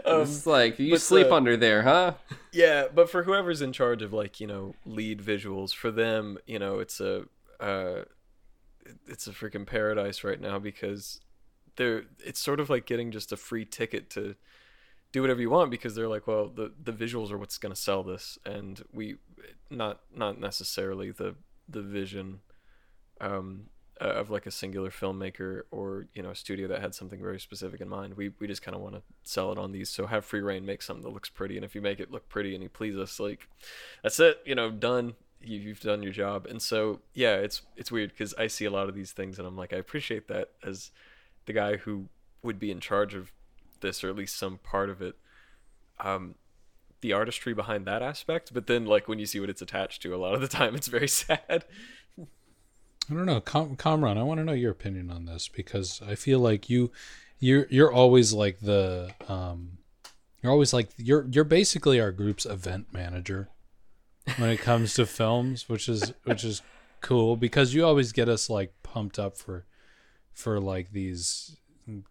[0.06, 2.14] um, it's like you sleep uh, under there, huh?
[2.52, 6.58] yeah, but for whoever's in charge of like you know lead visuals, for them, you
[6.58, 7.24] know, it's a
[7.60, 8.02] uh,
[9.06, 11.20] it's a freaking paradise right now because
[11.76, 14.34] they're it's sort of like getting just a free ticket to
[15.14, 17.80] do whatever you want because they're like, well, the the visuals are what's going to
[17.80, 19.16] sell this, and we
[19.70, 21.36] not not necessarily the
[21.68, 22.40] the vision
[23.20, 23.66] um,
[24.00, 27.80] of like a singular filmmaker or you know a studio that had something very specific
[27.80, 28.14] in mind.
[28.14, 30.66] We we just kind of want to sell it on these, so have free reign,
[30.66, 32.96] make something that looks pretty, and if you make it look pretty and you please
[32.96, 33.48] us, like
[34.02, 35.14] that's it, you know, done.
[35.40, 38.70] You, you've done your job, and so yeah, it's it's weird because I see a
[38.70, 40.90] lot of these things, and I'm like, I appreciate that as
[41.46, 42.06] the guy who
[42.42, 43.32] would be in charge of
[43.80, 45.16] this or at least some part of it
[46.00, 46.34] um
[47.00, 50.14] the artistry behind that aspect but then like when you see what it's attached to
[50.14, 51.64] a lot of the time it's very sad
[53.10, 54.16] I don't know, Com- Kamron.
[54.16, 56.90] I want to know your opinion on this because I feel like you,
[57.38, 59.78] you're you're always like the, um,
[60.42, 63.50] you're always like you're you're basically our group's event manager
[64.38, 66.62] when it comes to films, which is which is
[67.02, 69.66] cool because you always get us like pumped up for,
[70.34, 71.56] for like these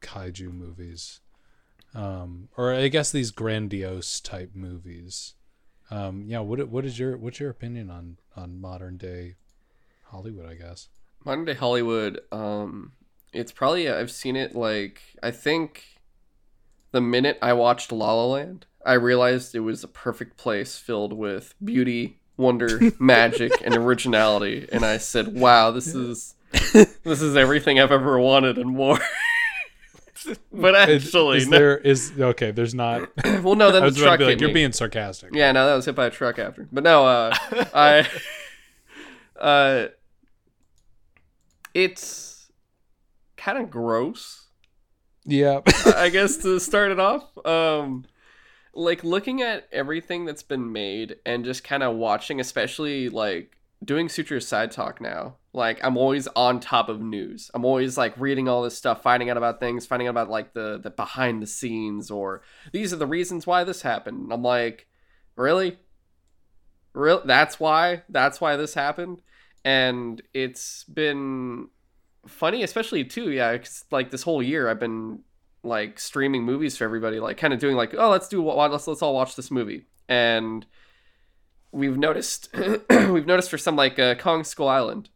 [0.02, 1.20] kaiju movies,
[1.94, 5.36] um, or I guess these grandiose type movies.
[5.92, 9.36] Um, yeah, what what is your what's your opinion on on modern day
[10.06, 10.50] Hollywood?
[10.50, 10.90] I guess.
[11.24, 12.94] Modern day Hollywood, um,
[13.32, 16.00] it's probably I've seen it like I think
[16.92, 21.14] the minute I watched La La Land, I realized it was a perfect place filled
[21.14, 26.36] with beauty, wonder, magic, and originality, and I said, "Wow, this is
[27.04, 29.00] this is everything I've ever wanted and more."
[30.54, 31.58] but actually, is, no.
[31.58, 32.52] there is okay?
[32.52, 33.10] There's not.
[33.26, 34.54] well, no, then I the truck be like, you're me.
[34.54, 35.34] being sarcastic.
[35.34, 36.68] Yeah, no, that was hit by a truck after.
[36.72, 37.36] But no, uh,
[37.74, 38.08] I,
[39.40, 39.88] uh,
[41.74, 42.52] it's
[43.38, 44.48] kind of gross,
[45.26, 45.62] Yeah.
[45.96, 47.26] I guess, to start it off.
[47.46, 48.06] Um,
[48.74, 54.10] like looking at everything that's been made and just kind of watching, especially like doing
[54.10, 55.36] Sutro Side Talk now.
[55.54, 57.52] Like I'm always on top of news.
[57.54, 60.54] I'm always like reading all this stuff, finding out about things, finding out about like
[60.54, 64.24] the the behind the scenes or these are the reasons why this happened.
[64.24, 64.88] And I'm like,
[65.36, 65.78] really?
[66.94, 69.22] Real that's why that's why this happened
[69.66, 71.68] and it's been
[72.28, 75.20] funny especially too yeah 'cause, like this whole year i've been
[75.64, 79.02] like streaming movies for everybody like kind of doing like oh let's do let's let's
[79.02, 80.66] all watch this movie and
[81.72, 82.50] we've noticed
[82.90, 85.10] we've noticed for some like uh, kong skull island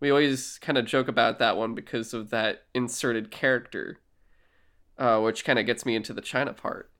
[0.00, 4.00] we always kind of joke about that one because of that inserted character
[4.98, 6.90] uh, which kind of gets me into the china part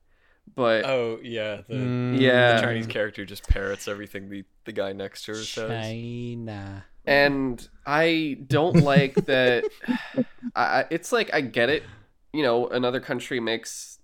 [0.55, 2.55] but oh yeah the, Mm, Yeah.
[2.55, 6.85] the chinese character just parrots everything the the guy next to her says China.
[7.05, 9.65] and I don't like that.
[10.55, 11.81] I, I- it's like I get it.
[12.31, 13.97] You know, another country makes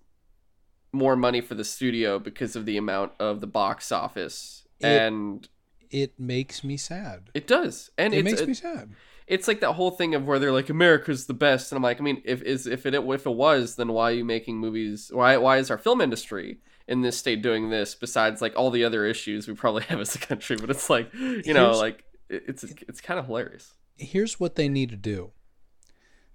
[0.92, 5.48] more money for the studio because of the amount of the box office, It- and
[5.92, 7.30] It makes me sad.
[7.34, 7.90] it does.
[7.98, 8.94] And It makes a- me sad.
[9.28, 12.00] it's like that whole thing of where they're like America's the best, and I'm like,
[12.00, 15.10] I mean, if is if it if it was, then why are you making movies?
[15.14, 17.96] Why why is our film industry in this state doing this?
[17.96, 21.14] Besides like all the other issues we probably have as a country, but it's like
[21.14, 23.74] you know Here's- like it- it's it's kind of hilarious.
[23.98, 25.32] Here's what they need to do.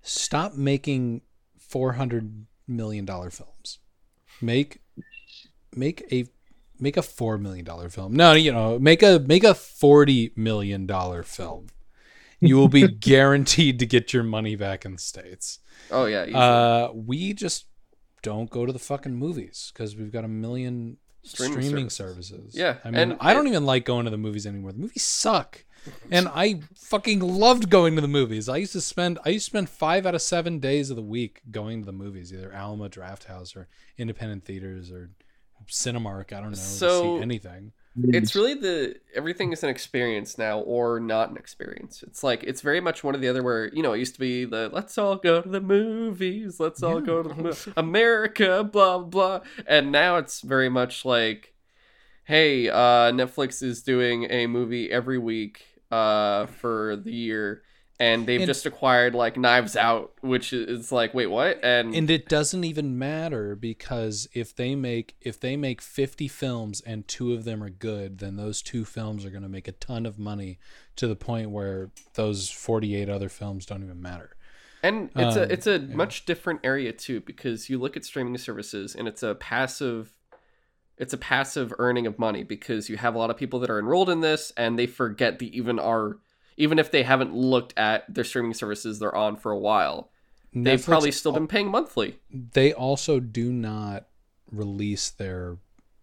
[0.03, 1.23] Stop making
[1.59, 3.79] 400 million dollar films.
[4.41, 4.81] Make
[5.75, 6.27] make a
[6.83, 8.13] make a 4 million dollar film.
[8.15, 11.69] No, you know, make a make a 40 million dollar film.
[12.41, 15.61] You will be guaranteed to get your money back in the states.
[15.91, 16.23] Oh yeah.
[16.25, 17.67] Uh, we just
[18.23, 22.29] don't go to the fucking movies because we've got a million Streaming streaming, services.
[22.29, 22.57] services.
[22.57, 24.73] Yeah, I mean, and I don't it- even like going to the movies anymore.
[24.73, 25.65] The movies suck,
[26.11, 28.49] and I fucking loved going to the movies.
[28.49, 31.03] I used to spend I used to spend five out of seven days of the
[31.03, 35.11] week going to the movies, either Alamo Draft House or independent theaters or
[35.73, 36.33] Cinemark.
[36.33, 37.73] I don't know So- anything.
[38.09, 42.63] it's really the everything is an experience now or not an experience it's like it's
[42.63, 44.97] very much one or the other where you know it used to be the let's
[44.97, 49.93] all go to the movies let's all go to the mo- america blah blah and
[49.93, 51.53] now it's very much like
[52.25, 57.63] hey uh netflix is doing a movie every week uh for the year
[58.03, 62.11] and they've And- just acquired like knives out which is like wait what and, and
[62.11, 67.33] it doesn't even matter because if they make if they make 50 films and two
[67.33, 70.19] of them are good then those two films are going to make a ton of
[70.19, 70.59] money
[70.97, 74.31] to the point where those 48 other films don't even matter
[74.83, 75.95] And it's a Um, it's a yeah.
[75.95, 80.13] much different area too because you look at streaming services and it's a passive
[80.99, 83.79] it's a passive earning of money because you have a lot of people that are
[83.79, 86.17] enrolled in this and they forget they even are
[86.57, 90.11] even if they haven't looked at their streaming services they're on for a while.
[90.55, 92.19] They've probably still been paying monthly.
[92.31, 94.07] they also do not
[94.51, 95.57] release their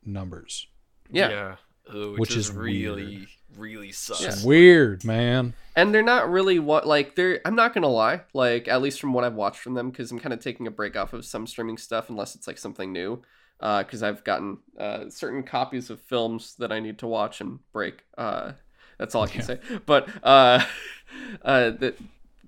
[0.04, 0.66] numbers
[1.12, 1.30] Yeah.
[1.30, 1.56] yeah.
[1.90, 4.22] Ugh, which, Which is, is really really sucks.
[4.22, 4.48] Yeah.
[4.48, 8.68] weird man And they're not really what like they're I'm not going to lie, like
[8.68, 10.96] at least from what I've watched from them cuz I'm kind of taking a break
[10.96, 13.22] off of some streaming stuff unless it's like something new.
[13.60, 17.60] Uh, because I've gotten uh, certain copies of films that I need to watch and
[17.74, 18.06] break.
[18.18, 18.54] Uh,
[19.00, 19.48] that's all I can Yeah.
[19.48, 19.60] say.
[19.88, 20.64] But uh,
[21.42, 21.98] uh, that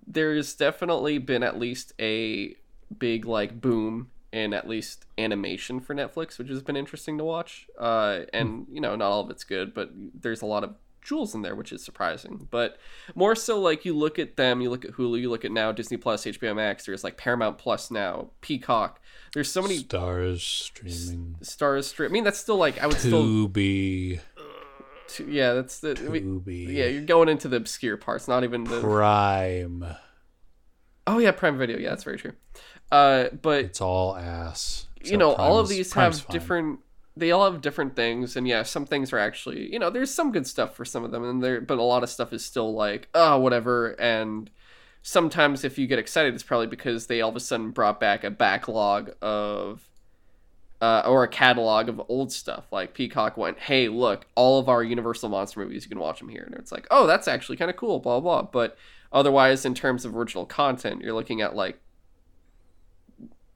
[0.06, 2.56] there's definitely been at least a
[3.00, 7.68] big like boom in at least animation for Netflix, which has been interesting to watch.
[7.80, 11.34] Uh, and you know, not all of it's good, but there's a lot of jewels
[11.34, 12.48] in there, which is surprising.
[12.52, 12.78] But
[13.16, 15.72] more so, like you look at them, you look at Hulu, you look at now
[15.72, 16.86] Disney Plus, HBO Max.
[16.86, 19.00] There's like Paramount Plus now, Peacock.
[19.34, 21.88] There's so many stars streaming stars.
[21.88, 22.10] Straight.
[22.10, 23.48] I mean, that's still like I would still.
[25.12, 25.94] Tubi yeah, that's the.
[26.10, 28.80] we- yeah, you're going into the obscure parts, not even the.
[28.80, 29.86] Prime
[31.08, 31.78] Oh yeah, Prime Video.
[31.78, 32.34] Yeah, that's very true.
[32.92, 36.34] Uh, but it's all ass you know, Prime all of these Prime's have fine.
[36.34, 36.80] different.
[37.18, 40.32] They all have different things, and yeah, some things are actually, you know, there's some
[40.32, 42.74] good stuff for some of them, and there, but a lot of stuff is still
[42.74, 43.90] like, oh, whatever.
[44.00, 44.50] And
[45.02, 48.24] sometimes, if you get excited, it's probably because they all of a sudden brought back
[48.24, 49.90] a backlog of,
[50.82, 52.66] uh, or a catalog of old stuff.
[52.72, 56.30] Like Peacock went, hey, look, all of our Universal monster movies, you can watch them
[56.30, 58.42] here, and it's like, oh, that's actually kind of cool, blah blah.
[58.42, 58.78] But
[59.12, 61.80] otherwise, in terms of original content, you're looking at like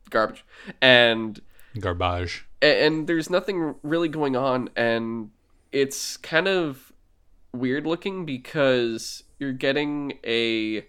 [0.09, 0.45] garbage,
[0.81, 1.39] and
[1.79, 5.29] garbage a- and there's nothing really going on and
[5.71, 6.91] it's kind of
[7.53, 10.85] weird looking because you're getting a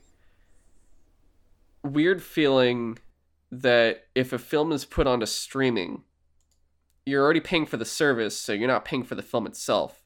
[1.83, 2.99] weird feeling
[3.51, 6.03] that if a film is put onto streaming
[7.07, 10.03] you're already paying for the service so you're not paying for the film itself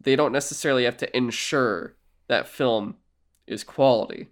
[0.00, 1.96] they don't necessarily have to ensure
[2.28, 2.96] that film
[3.46, 4.28] is quality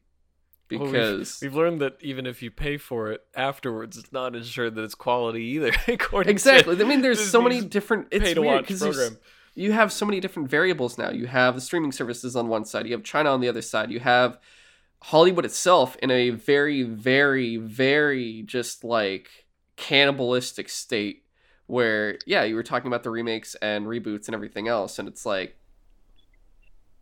[0.70, 4.34] Well, we've- because we've, learned that even if you pay for it afterwards, it's not
[4.36, 5.72] ensured that it's quality either.
[5.88, 9.18] according exactly to i mean there's so many different it's pay to weird watch program.
[9.54, 11.10] you have so many different variables now.
[11.10, 13.90] You have the streaming services on one side, you have China on the other side,
[13.90, 14.38] you have
[15.00, 19.46] Hollywood itself in a very, very, very just like
[19.76, 21.24] cannibalistic state
[21.68, 25.24] where, yeah, you were talking about the remakes and reboots and everything else, and it's
[25.24, 25.54] like,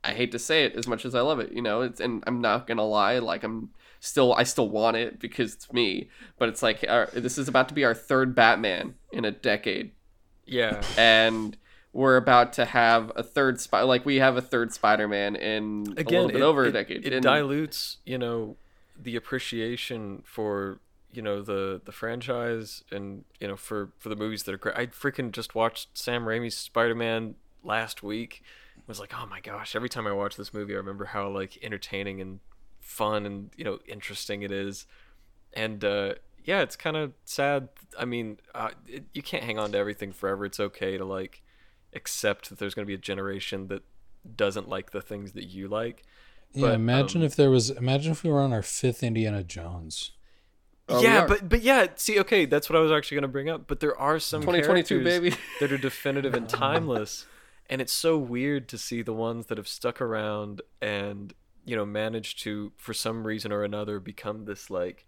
[0.04, 2.22] I hate to say it as much as I love it, you know, it's, and
[2.26, 6.48] I'm not gonna lie, like, I'm still, I still want it because it's me, but
[6.48, 9.92] it's like, our, this is about to be our third Batman in a decade.
[10.44, 11.56] Yeah, and
[11.92, 16.00] we're about to have a third spy like we have a third spider-man in a
[16.02, 17.04] again, little bit it, over it- a decade.
[17.06, 18.56] It dilutes, you know,
[19.00, 20.78] the appreciation for
[21.16, 24.76] you know the the franchise and you know for for the movies that are great.
[24.76, 28.42] I freaking just watched Sam Raimi's Spider-Man last week.
[28.86, 29.74] Was like, oh my gosh!
[29.74, 32.40] Every time I watch this movie, I remember how like entertaining and
[32.80, 34.86] fun and you know interesting it is.
[35.54, 37.70] And uh, yeah, it's kind of sad.
[37.98, 40.44] I mean, uh, it, you can't hang on to everything forever.
[40.44, 41.42] It's okay to like
[41.94, 43.82] accept that there's going to be a generation that
[44.36, 46.04] doesn't like the things that you like
[46.52, 47.70] Yeah, But, imagine um, if there was.
[47.70, 50.12] Imagine if we were on our fifth Indiana Jones.
[50.88, 53.66] We yeah, but but yeah, see, okay, that's what I was actually gonna bring up.
[53.66, 55.34] But there are some 2022, baby.
[55.60, 57.26] that are definitive and timeless,
[57.68, 61.34] and it's so weird to see the ones that have stuck around and
[61.64, 65.04] you know managed to, for some reason or another, become this like,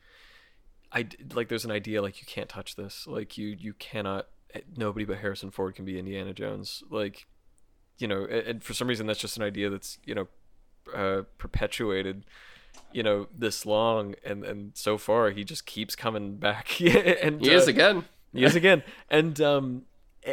[0.92, 1.48] I like.
[1.48, 3.06] There's an idea like you can't touch this.
[3.06, 4.26] Like you you cannot.
[4.54, 6.82] eh, Nobody but Harrison Ford can be Indiana Jones.
[6.90, 7.26] Like,
[7.98, 10.26] you know, and, and for some reason that's just an idea that's you know,
[10.92, 12.24] uh, perpetuated
[12.92, 17.50] you know this long and and so far he just keeps coming back and He
[17.50, 18.04] is uh, again.
[18.32, 19.82] he is again and um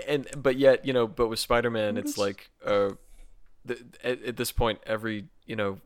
[0.07, 2.89] and but yet you know but with spider-man it's like uh
[3.65, 5.79] the, at, at this point every you know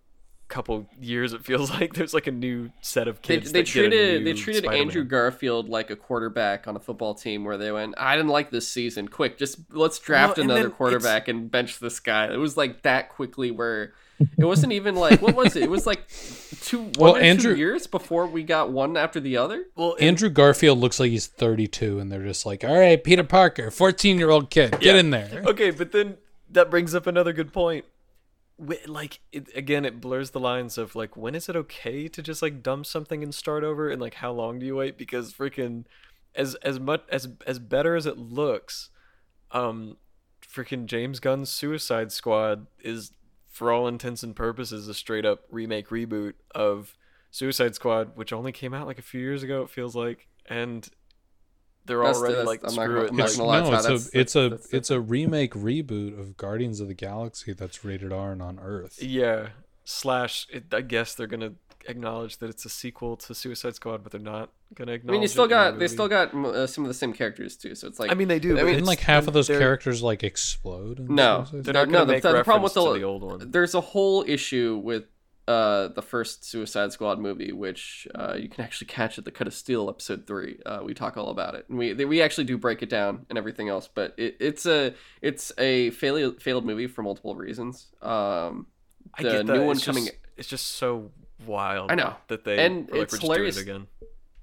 [0.47, 3.71] couple years it feels like there's like a new set of They, kids they that
[3.71, 4.81] get a treated they treated Spider-Man.
[4.87, 8.49] Andrew Garfield like a quarterback on a football team where they went, I didn't like
[8.49, 9.07] this season.
[9.09, 12.33] Quick, just let's draft Well, another then it's- quarterback and bench this guy.
[12.33, 13.93] It was like that quickly where
[14.37, 15.63] it wasn't even like what was it?
[15.63, 16.07] It was like
[16.61, 19.65] two one Well, or Andrew- two years before we got one after the other.
[19.75, 23.23] well and- Andrew Garfield looks like he's 32, and they're just like, "All right, Peter
[23.23, 24.95] Parker, 14 year old kid, get Yeah.
[24.97, 26.17] in there." okay but then
[26.51, 27.85] that brings up another good point
[28.57, 32.21] Wh- like it, again it blurs the lines of like when is it okay to
[32.21, 35.31] just like dump something and start over and like how long do you wait because
[35.33, 35.85] freaking
[36.35, 38.89] as as much as as better as it looks
[39.51, 39.95] um
[40.45, 43.11] freaking James Gunn's Suicide Squad is
[43.59, 46.95] for all intents and purposes a straight up remake reboot of
[47.29, 50.87] Suicide Squad which only came out like a few years ago it feels like and
[51.85, 53.83] they're That's- already that's- like I'm screw gonna- it I'm like, It's, gonna no, it's
[53.83, 57.51] that's- a it's a that's- that's it's a remake reboot of Guardians of the Galaxy
[57.51, 59.03] that's rated R and on Earth.
[59.03, 59.49] Yeah.
[59.83, 61.55] Slash, it, I guess they're gonna
[61.87, 65.09] acknowledge that it's a sequel to Suicide Squad, but they're not gonna acknowledge.
[65.09, 67.55] I mean, you still it got they still got uh, some of the same characters
[67.55, 67.75] too.
[67.75, 68.53] So it's like I mean, they do.
[68.53, 70.99] I but mean, Didn't like half of those characters like explode?
[70.99, 72.99] in No, They're No, not no, gonna the- make the problem reference with to the-
[72.99, 73.51] the old one.
[73.51, 75.05] there's a whole issue with
[75.47, 79.47] uh, the first Suicide Squad movie, which uh, you can actually catch at the Cut
[79.47, 80.59] of Steel episode three.
[80.63, 83.37] Uh, we talk all about it, and we we actually do break it down and
[83.39, 83.89] everything else.
[83.91, 87.87] But it, it's a it's a failed failed movie for multiple reasons.
[87.99, 88.67] Um,
[89.15, 89.53] I the get that.
[89.53, 90.03] new one it's coming.
[90.05, 91.09] Just, it's just so
[91.45, 91.91] wild.
[91.91, 92.15] I know.
[92.27, 93.57] that they And like, it's we're just doing hilarious.
[93.57, 93.87] it again.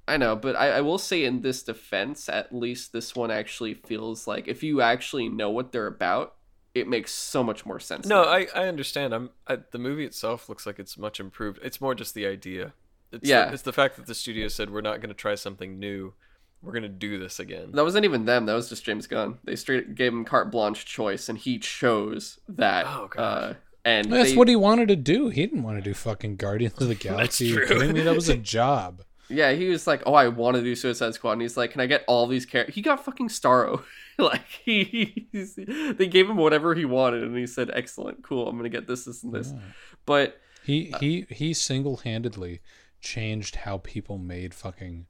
[0.08, 3.74] I know, but I, I will say in this defense, at least this one actually
[3.74, 6.34] feels like if you actually know what they're about,
[6.74, 8.06] it makes so much more sense.
[8.06, 8.22] No.
[8.22, 9.14] I, I understand.
[9.14, 11.58] I'm I, the movie itself looks like it's much improved.
[11.62, 12.72] It's more just the idea.
[13.10, 13.46] It's Yeah.
[13.46, 16.14] the, it's the fact that the studio said we're not going to try something new.
[16.62, 17.70] We're going to do this again.
[17.72, 18.46] That wasn't even them.
[18.46, 19.38] That was just James Gunn.
[19.44, 22.86] They straight gave him carte blanche choice, and he chose that.
[22.88, 23.20] Oh, gosh.
[23.20, 23.54] Uh,
[23.86, 25.28] and That's they- what he wanted to do.
[25.28, 27.46] He didn't want to do fucking Guardians of the Galaxy.
[27.46, 27.66] You true.
[27.68, 28.02] kidding me?
[28.02, 29.02] That was a job.
[29.28, 31.80] Yeah, he was like, "Oh, I want to do Suicide Squad," and he's like, "Can
[31.80, 33.82] I get all these characters?" He got fucking Starro.
[34.18, 38.48] like he, they gave him whatever he wanted, and he said, "Excellent, cool.
[38.48, 39.60] I'm gonna get this, this, and this." Yeah.
[40.04, 42.60] But He he he single handedly
[43.00, 45.06] changed how people made fucking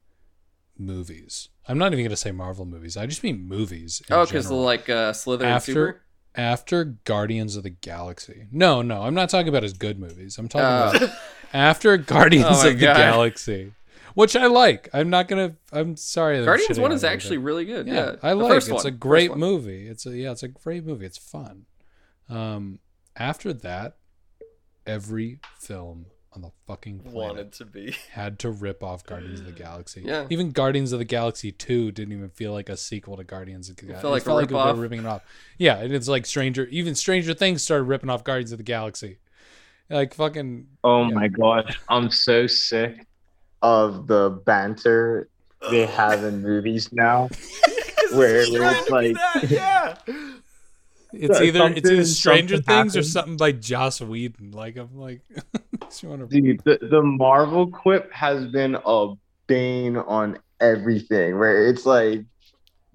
[0.77, 1.49] movies.
[1.67, 2.97] I'm not even gonna say Marvel movies.
[2.97, 4.01] I just mean movies.
[4.09, 6.01] in oh, because like uh, Slither and after Super.
[6.37, 8.45] After Guardians of the Galaxy.
[8.51, 10.37] No, no, I'm not talking about his good movies.
[10.37, 11.17] I'm talking Uh, about
[11.53, 13.73] after Guardians Oh of the Galaxy,
[14.13, 14.87] which I like.
[14.93, 15.55] I'm not gonna.
[15.71, 16.43] I'm sorry.
[16.45, 17.87] Guardians one is actually really good.
[17.87, 18.51] Yeah, Yeah, I The like.
[18.53, 19.87] first It's one, a great movie.
[19.87, 21.05] It's a yeah, it's a great movie.
[21.05, 21.65] It's fun.
[22.29, 22.79] Um,
[23.15, 23.97] after that,
[24.85, 26.05] every film
[26.37, 27.95] on the fucking planet Wanted to be.
[28.11, 30.03] had to rip off Guardians of the Galaxy.
[30.05, 30.27] Yeah.
[30.29, 33.77] Even Guardians of the Galaxy 2 didn't even feel like a sequel to Guardians of
[33.77, 34.01] the Galaxy.
[34.03, 34.77] felt like a they were rip-off.
[34.77, 35.23] ripping it off.
[35.57, 39.17] Yeah, and it's like Stranger even Stranger Things started ripping off Guardians of the Galaxy.
[39.89, 41.15] Like fucking Oh Yeah.
[41.15, 43.07] my gosh, I'm so sick
[43.63, 45.29] of the banter
[45.71, 47.29] they have in movies now.
[48.13, 49.95] Where it's like- that, yeah.
[51.13, 54.51] it's either it's either Stranger Things or something by Joss Whedon.
[54.51, 55.21] Like I'm like
[56.01, 59.13] Dude, the, the Marvel quip has been a
[59.47, 61.37] bane on everything.
[61.37, 62.25] Where it's like,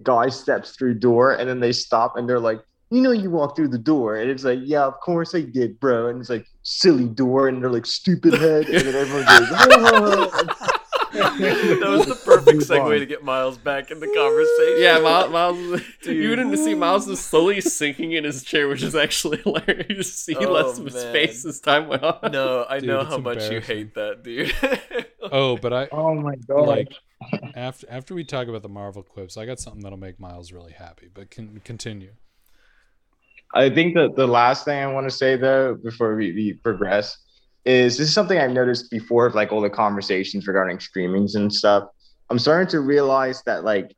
[0.02, 2.60] guy steps through door and then they stop and they're like,
[2.92, 5.80] you know, you walk through the door, and it's like, yeah, of course I did,
[5.80, 6.08] bro.
[6.08, 10.68] And it's like, silly door, and they're like, stupid head, and then everyone goes, "Oh."
[11.12, 14.82] that was the perfect segue to get Miles back in the conversation.
[14.82, 15.30] Yeah, Miles.
[15.30, 16.16] Miles Dude.
[16.16, 20.24] you didn't see Miles was slowly sinking in his chair, which is actually hilarious.
[20.26, 21.12] He Oh, less of his man.
[21.12, 22.32] face as time went on.
[22.32, 24.52] No, I Dude, know how much you hate that, dude.
[25.22, 26.66] Oh, but I oh my god!
[26.66, 26.92] like
[27.54, 30.72] after after we talk about the Marvel quips, I got something that'll make Miles really
[30.72, 31.08] happy.
[31.12, 32.12] But can continue.
[33.54, 37.18] I think that the last thing I want to say though, before we, we progress,
[37.64, 41.52] is this is something I've noticed before, of, like all the conversations regarding streamings and
[41.52, 41.88] stuff.
[42.30, 43.94] I'm starting to realize that like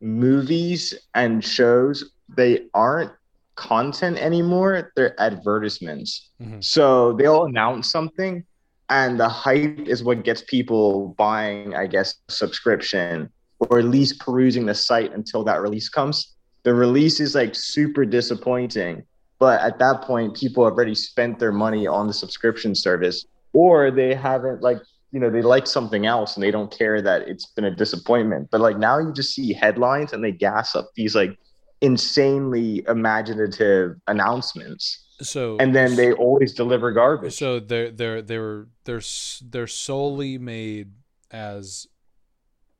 [0.00, 3.12] movies and shows, they aren't
[3.54, 6.30] content anymore; they're advertisements.
[6.42, 6.62] Mhm.
[6.62, 8.44] So they'll announce something,
[8.90, 14.66] and the hype is what gets people buying, I guess, subscription or at least perusing
[14.66, 16.34] the site until that release comes.
[16.64, 19.04] The release is like super disappointing,
[19.38, 23.90] but at that point, people have already spent their money on the subscription service, or
[23.90, 24.78] they haven't like
[25.12, 28.48] you know they like something else and they don't care that it's been a disappointment.
[28.50, 31.36] But like now, you just see headlines and they gas up these like
[31.80, 37.34] insanely imaginative announcements, So and then they always deliver garbage.
[37.34, 39.02] so they're they're they're they're
[39.50, 40.92] they're solely made
[41.30, 41.86] as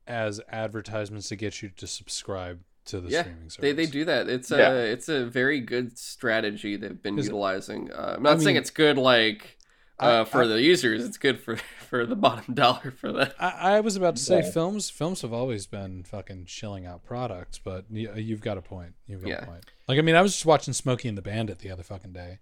[0.07, 3.57] as advertisements to get you to subscribe to the Yeah, streaming service.
[3.61, 4.29] They, they do that.
[4.29, 4.73] It's a Yeah.
[4.75, 7.93] it's a very good strategy they've been Is- utilizing.
[7.93, 9.59] Uh, I'm not I saying mean, it's good like
[9.99, 11.05] I- uh, for I- the users.
[11.05, 11.57] It's good for
[11.89, 13.35] for the bottom dollar for that.
[13.39, 14.51] I, I was about to say Yeah.
[14.51, 18.95] films films have always been fucking shilling out products, but y- you've got a point.
[19.07, 19.43] You've got Yeah.
[19.43, 19.65] a point.
[19.89, 22.39] Like I mean, I was just watching Smokey and the Bandit the other fucking day,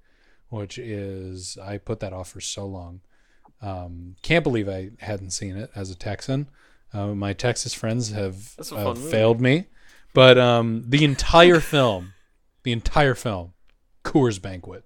[0.48, 3.00] which is I put that off for so long.
[3.62, 6.48] Um, can't believe I hadn't seen it as a Texan.
[6.92, 9.66] Uh, my Texas friends have That's uh, failed me,
[10.14, 12.14] but um, the entire film,
[12.62, 13.52] the entire film,
[14.04, 14.84] Coors Banquet,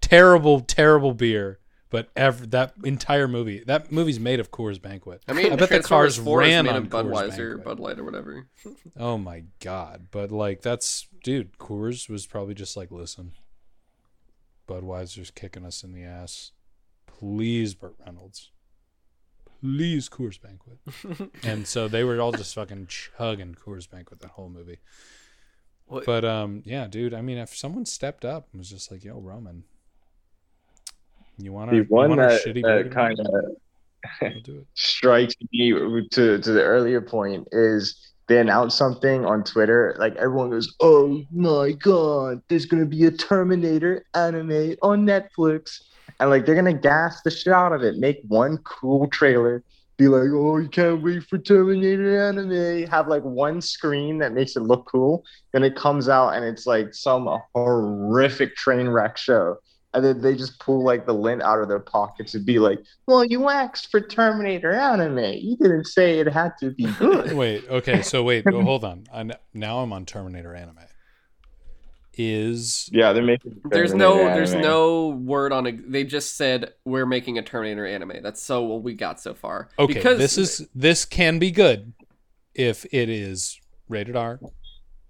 [0.00, 1.58] terrible, terrible beer.
[1.90, 5.22] But ever that entire movie, that movie's made of Coors Banquet.
[5.28, 7.62] I mean, I bet the cars ran made on of Budweiser.
[7.62, 8.48] Bud Light, or whatever.
[8.98, 10.08] Oh my god!
[10.10, 13.32] But like that's dude, Coors was probably just like, listen,
[14.66, 16.50] Budweiser's kicking us in the ass.
[17.06, 18.50] Please, Burt Reynolds.
[19.64, 21.30] Please, Coors Banquet.
[21.42, 24.76] and so they were all just fucking chugging Coors Banquet that whole movie.
[25.86, 27.14] What- But um, yeah, dude.
[27.14, 29.64] I mean, if someone stepped up and was just like, "Yo, Roman,
[31.38, 33.26] you want to the one want that, that kind of
[34.20, 35.72] We'll strikes me
[36.10, 37.96] to to the earlier point is
[38.26, 43.10] they announce something on Twitter, like everyone goes, "Oh my god, there's gonna be a
[43.10, 45.80] Terminator anime on Netflix,"
[46.20, 49.62] and like they're gonna gas the shit out of it, make one cool trailer,
[49.96, 54.56] be like, "Oh, you can't wait for Terminator anime," have like one screen that makes
[54.56, 59.56] it look cool, then it comes out and it's like some horrific train wreck show.
[59.92, 62.80] And then they just pull like the lint out of their pockets and be like,
[63.06, 65.34] well, you asked for Terminator anime.
[65.38, 67.32] You didn't say it had to be good.
[67.36, 69.04] Wait, okay, so wait, hold on.
[69.12, 70.78] I, kn- now I'm on Terminator anime.
[72.16, 73.60] Is yeah, they're making.
[73.64, 75.90] There's Terminator no there's no word on it.
[75.90, 78.22] They just said we're making a Terminator anime.
[78.22, 79.68] That's so what we got so far.
[79.78, 79.94] okay?
[79.94, 81.92] Because this is this can be good
[82.54, 84.38] if it is rated R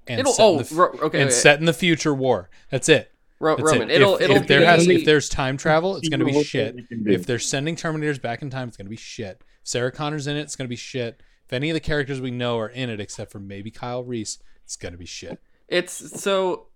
[0.06, 1.30] and it'll set in oh the ro- okay and okay.
[1.30, 2.50] set in the future war.
[2.70, 3.10] That's it.
[3.40, 3.90] Ro- That's Roman.
[3.90, 3.96] it.
[3.96, 6.76] It'll if, it'll if there be, has if there's time travel, it's gonna be shit.
[6.76, 7.10] they can do.
[7.10, 9.42] If they're sending Terminators back in time, it's gonna be shit.
[9.62, 11.22] Sarah Connor's in it, it's gonna be shit.
[11.46, 14.38] If any of the characters we know are in it, except for maybe Kyle Reese,
[14.64, 15.40] it's gonna be shit.
[15.68, 16.66] It's so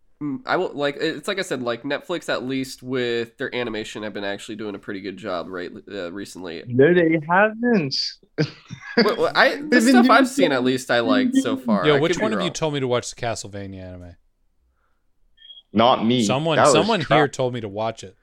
[0.46, 4.12] I will like it's like I said like Netflix at least with their animation have
[4.12, 6.64] been actually doing a pretty good job right uh, recently.
[6.66, 7.94] No, they haven't.
[8.96, 11.86] What- what- I the stuff I've seen at least I liked so far.
[11.86, 14.16] Yeah, which one of you told me to watch the Castlevania anime?
[15.72, 16.24] Not me.
[16.24, 17.16] Someone someone crap.
[17.16, 18.16] here told me to watch it.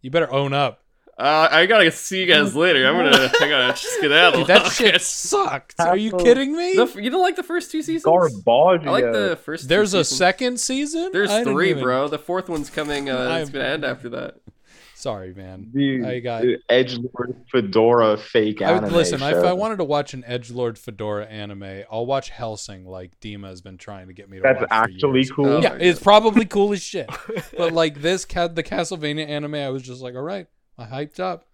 [0.00, 0.85] You better own up.
[1.18, 2.86] Uh, I gotta see you guys later.
[2.86, 4.40] I'm gonna I gotta skedaddle.
[4.40, 5.74] Dude, that shit sucked.
[5.80, 6.74] Are you kidding me?
[6.74, 8.04] The, you don't like the first two seasons?
[8.04, 8.86] Garbage.
[8.86, 9.62] I like the first.
[9.62, 10.18] two There's a seasons.
[10.18, 11.10] second season.
[11.12, 12.08] There's I three, even- bro.
[12.08, 13.08] The fourth one's coming.
[13.08, 14.36] Uh, it's gonna end after that.
[14.94, 15.70] Sorry, man.
[15.74, 18.92] Dude, I got- Edge Lord Fedora fake I would anime.
[18.96, 19.22] listen.
[19.22, 19.36] If.
[19.44, 23.62] I wanted to watch an Edge Lord Fedora anime, I'll watch Hellsing, like Dima has
[23.62, 24.68] been trying to get me to that's watch.
[24.68, 25.46] for actually cool.
[25.48, 27.08] Oh Yeah, it's probably cool as shit.
[27.56, 30.46] But like this, cat, the Castlevania anime, I was just like, all right,
[30.78, 31.44] I hyped up.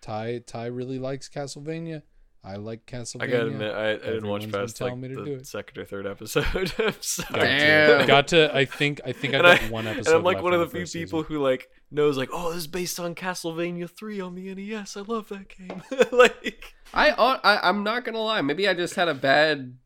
[0.00, 2.02] Ty, Ty really likes Castlevania.
[2.44, 3.22] I like Castlevania.
[3.22, 5.46] I gotta admit, I, I didn't watch past like me to do the it.
[5.46, 6.44] second or third episode.
[6.78, 7.28] I'm sorry.
[7.30, 8.06] Got to, Damn.
[8.08, 8.56] got to.
[8.56, 9.00] I think.
[9.04, 10.08] I think I got I- one episode.
[10.10, 11.36] And I'm like left one of on the few people season.
[11.36, 14.96] who like knows like, oh, this is based on Castlevania 3 on the NES.
[14.96, 15.82] I love that game.
[16.12, 18.40] like, I, I I'm not gonna lie.
[18.40, 19.76] Maybe I just had a bad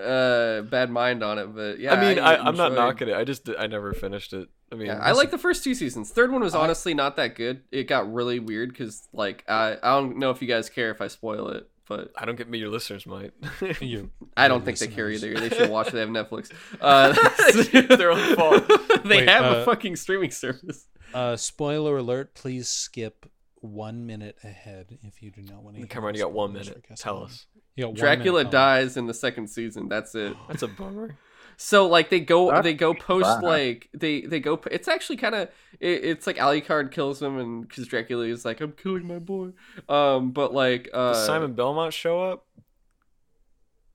[0.00, 1.92] uh bad mind on it, but yeah.
[1.92, 3.16] I mean, I, I'm not knocking it.
[3.16, 4.48] I just I never finished it.
[4.72, 6.10] I mean, Yeah, I like the first two seasons.
[6.10, 7.62] Third one was I- honestly not that good.
[7.70, 11.00] It got really weird because like I I don't know if you guys care if
[11.00, 12.58] I spoil it, but I don't get me.
[12.58, 13.32] Your listeners might.
[13.80, 15.34] You- I don't think they care either.
[15.34, 15.88] They should watch.
[15.88, 15.92] it.
[15.92, 16.50] They have Netflix.
[16.80, 17.12] Uh,
[17.96, 18.68] Their own fault.
[19.04, 20.88] they Wait, have uh, a fucking streaming service.
[21.14, 22.34] Uh, spoiler alert!
[22.34, 25.86] Please skip one minute ahead if you do not want to.
[25.86, 26.84] Kamron, you got one minute.
[26.96, 27.46] Tell us.
[27.76, 29.88] You got Dracula minute, dies in the second season.
[29.88, 30.34] That's it.
[30.48, 31.16] That's a bummer.
[31.56, 33.42] So like they go That's they go post bad.
[33.42, 35.48] like they they go it's actually kind of
[35.80, 39.52] it, it's like Alucard kills him and because Dracula is like I'm killing my boy
[39.88, 42.44] um but like uh Does Simon Belmont show up?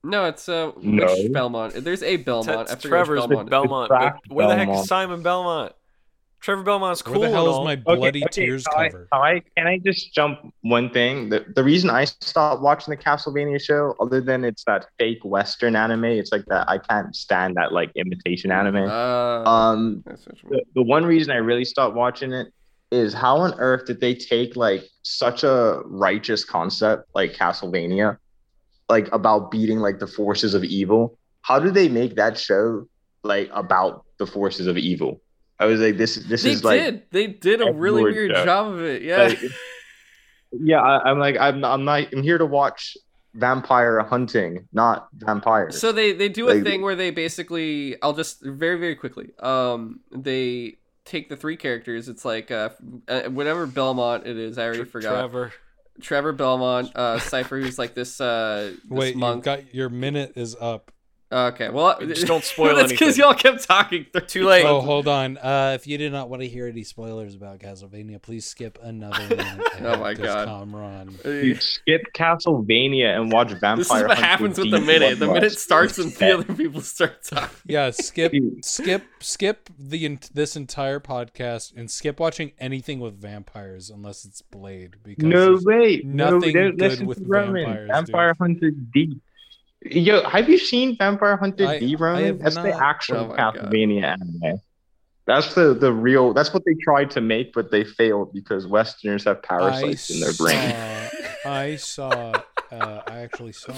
[0.04, 1.06] no it's uh No.
[1.06, 3.88] which Belmont there's a Belmont I That's Trevor's which Belmont Belmont.
[3.90, 5.72] But where the heck is Simon Belmont?
[6.42, 7.20] Trevor Belmont's cool.
[7.20, 7.64] Where the hell is all.
[7.64, 9.08] my bloody okay, tears so I- cover?
[9.12, 11.28] so I, can I just jump one thing?
[11.28, 15.76] The, the reason I stopped watching the Castlevania show, other than it's that fake Western
[15.76, 18.88] anime, it's like that I can't stand that like imitation anime.
[18.90, 20.60] Uh, Um, that's what you mean.
[20.74, 22.48] the, the one reason I really stopped watching it
[22.90, 28.18] is how on earth did they take like such a righteous concept like Castlevania,
[28.90, 31.16] like about beating like the forces of evil?
[31.42, 32.86] How do they make that show
[33.22, 35.21] like about the forces of evil?
[35.62, 37.02] I was like, this this they is like did.
[37.10, 38.44] They did a really weird Jack.
[38.44, 39.02] job of it.
[39.02, 39.22] Yeah.
[39.28, 39.40] like,
[40.52, 42.96] yeah, I, I'm like, I'm, I'm not, I'm here to watch
[43.34, 45.80] vampire hunting, not vampires.
[45.80, 49.30] So they they do a Like- thing where they basically I'll just very very quickly
[49.40, 52.68] um they take the three characters it's like uh
[53.08, 55.52] uh, whatever Belmont it is I already Tre- forgot Trevor.
[56.02, 60.54] Trevor Belmont uh Sypha who's like this uh this Wait, you've got your minute is
[60.60, 60.91] up.
[61.32, 64.64] Okay well Just don't spoil that's because y'all kept talking They're Too late.
[64.66, 65.38] Oh, hold on.
[65.38, 69.26] Uh, if you do not want to hear any spoilers about Castlevania, please skip another
[69.34, 69.68] minute.
[69.82, 70.48] Oh my because God.
[70.48, 71.24] Kamron.
[71.44, 73.76] you skip Castlevania and watch Vampire.
[73.76, 76.54] this is what Hunter happens with D the minute the minute starts and the other
[76.54, 83.00] people start talking Yeah, skip, skip, skip the this entire podcast and skip watching anything
[83.00, 84.96] with vampires unless it's Blade.
[85.02, 86.02] Because No there's- way.
[86.04, 87.64] nothing no, good listen with to Roman.
[87.64, 89.20] vampires, Vampire Hunter D.
[89.84, 92.24] Yo, have you seen Vampire Hunter I- D, I Roman?
[92.26, 93.54] have That's the actual Oh my God.
[93.56, 94.60] Castlevania anime.
[95.26, 96.32] That's the the real.
[96.34, 100.20] That's what they tried to make, but they failed because Westerners have I parasites in
[100.20, 100.58] their brain.
[101.44, 102.42] saw, I saw.
[102.72, 103.74] Uh, I actually saw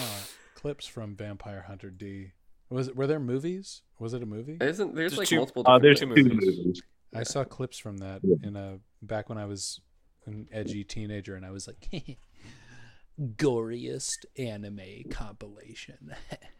[0.55, 2.33] clips from Vampire Hunter D.
[2.71, 3.83] Was were there movies?
[3.99, 4.57] Was it a movie?
[4.61, 6.25] isn't there's Just like two- multiple Uh, there's two movies.
[6.33, 6.83] movies.
[7.15, 8.37] I saw clips from that Yeah.
[8.43, 9.81] in a back when I was
[10.27, 11.87] an edgy teenager, and I was like,
[13.21, 16.15] goriest anime compilation,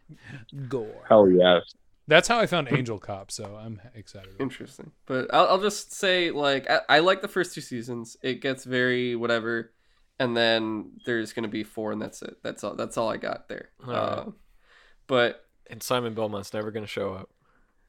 [0.69, 1.05] gore.
[1.07, 1.73] Hell yes.
[2.07, 4.27] That's how I found Angel Cop, so I'm excited.
[4.29, 4.43] About it.
[4.43, 8.15] Interesting, but I'll, I'll just say like I, I like the first two seasons.
[8.21, 9.73] It gets very whatever,
[10.19, 12.37] and then there's gonna be four, and that's it.
[12.43, 12.75] That's all.
[12.75, 13.69] That's all I got there.
[13.81, 13.97] Alright.
[13.97, 14.25] Uh,
[15.07, 17.29] but And Simon Belmont's never gonna show up.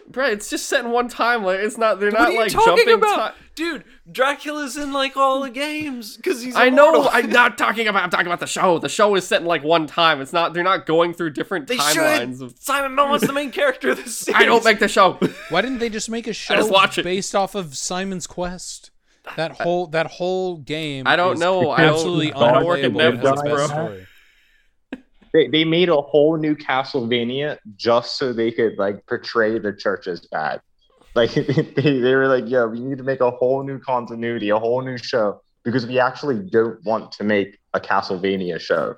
[0.08, 1.42] Bro, it's just set in one time.
[1.44, 2.00] Like it's not.
[2.00, 2.94] They're What not are you like talking jumping.
[2.94, 3.34] about?
[3.36, 6.54] ti- Dude, Dracula's in like all the games because he's.
[6.56, 7.08] I know.
[7.08, 8.02] I'm not talking about.
[8.02, 8.78] I'm talking about the show.
[8.78, 10.20] The show is set in like one time.
[10.20, 10.52] It's not.
[10.52, 12.38] They're not going through different They timelines.
[12.38, 12.42] should.
[12.42, 14.40] Of, Simon Belmont's the main character of this series.
[14.40, 15.14] I don't make the show.
[15.48, 17.04] Why didn't they just make a show just watch it.
[17.04, 18.90] based off of Simon's Quest?
[19.36, 21.06] That whole that whole game.
[21.06, 21.70] I don't is know.
[21.70, 23.18] I don't- Absolutely I don't work at unplayable.
[23.18, 23.66] It has Netflix, bro.
[23.66, 24.06] story.
[25.36, 30.06] They, they made a whole new Castlevania just so they could like portray the church
[30.06, 30.62] as bad.
[31.14, 34.58] Like they, they were like, yeah, we need to make a whole new continuity, a
[34.58, 38.94] whole new show because we actually don't want to make a Castlevania show.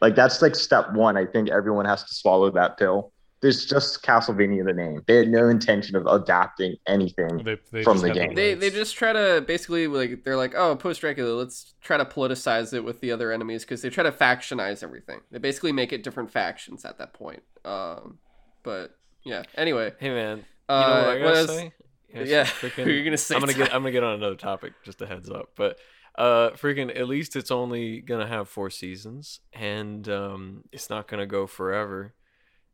[0.00, 1.18] Like that's like step one.
[1.18, 3.11] I think everyone has to swallow that pill.
[3.42, 5.02] There's just Castlevania the name.
[5.06, 7.42] They had no intention of adapting anything.
[7.44, 8.34] They, they From the game.
[8.34, 12.04] They they just try to basically like they're like oh post Dracula let's try to
[12.04, 15.20] politicize it with the other enemies because they try to factionize everything.
[15.30, 17.42] They basically make it different factions at that point.
[17.64, 18.18] Um,
[18.62, 19.42] but yeah.
[19.56, 21.72] Anyway, Hey man, uh, you know what I gotta say?
[22.08, 22.44] Here's yeah.
[22.60, 23.34] Freaking, you're gonna say.
[23.34, 23.68] I'm gonna get.
[23.74, 24.72] I'm gonna get on another topic.
[24.84, 25.78] Just a heads up, but
[26.16, 31.26] uh, freaking at least it's only gonna have four seasons, and um, it's not gonna
[31.26, 32.14] go forever,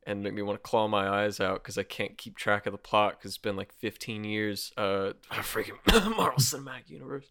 [0.09, 2.73] and make me want to claw my eyes out because I can't keep track of
[2.73, 4.73] the plot because it's been like 15 years.
[4.77, 5.77] Uh, freaking
[6.17, 7.27] Marvel Cinematic Universe,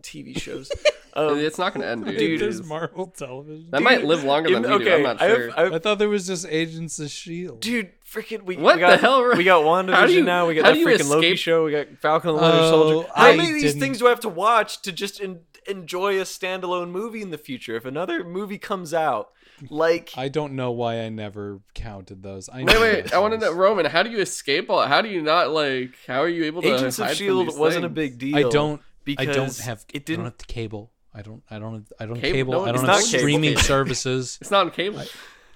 [0.00, 0.70] TV shows.
[1.16, 2.18] Um, it's not gonna end, dude.
[2.18, 3.68] Dude, There's Marvel television.
[3.70, 4.94] that might live longer than in- we do.
[4.94, 5.50] I'm not I have- sure.
[5.56, 7.60] I have- I thought there was just Agents of Shield.
[7.60, 8.56] dude, freaking we.
[8.56, 10.48] What we got, the hell, We got WandaVision How you- now.
[10.48, 11.64] We got how that do you freaking Loki show.
[11.66, 13.08] We got Falcon and the Winter Oh, Soldier.
[13.14, 16.18] How I many of these things do I have to watch to just en- enjoy
[16.18, 17.76] a standalone movie in the future?
[17.76, 19.30] If another movie comes out,
[19.70, 22.48] like I don't know why I never counted those.
[22.48, 23.12] I Wait, wait.
[23.14, 23.52] I want to know.
[23.52, 23.86] Roman.
[23.86, 24.86] How do you escape all?
[24.86, 25.94] How do you not like?
[26.06, 26.74] How are you able to?
[26.74, 28.36] Agents of hide from Shield these wasn't a big deal.
[28.36, 28.80] I don't.
[29.04, 29.84] because I don't have.
[29.92, 30.24] it didn't.
[30.24, 30.90] don't have the cable.
[31.14, 31.42] I don't.
[31.50, 31.86] I don't.
[32.00, 32.32] I don't Cable?
[32.36, 32.52] cable.
[32.54, 33.62] No, I it's don't have streaming Cable.
[33.62, 34.38] services.
[34.40, 35.02] It's not on cable.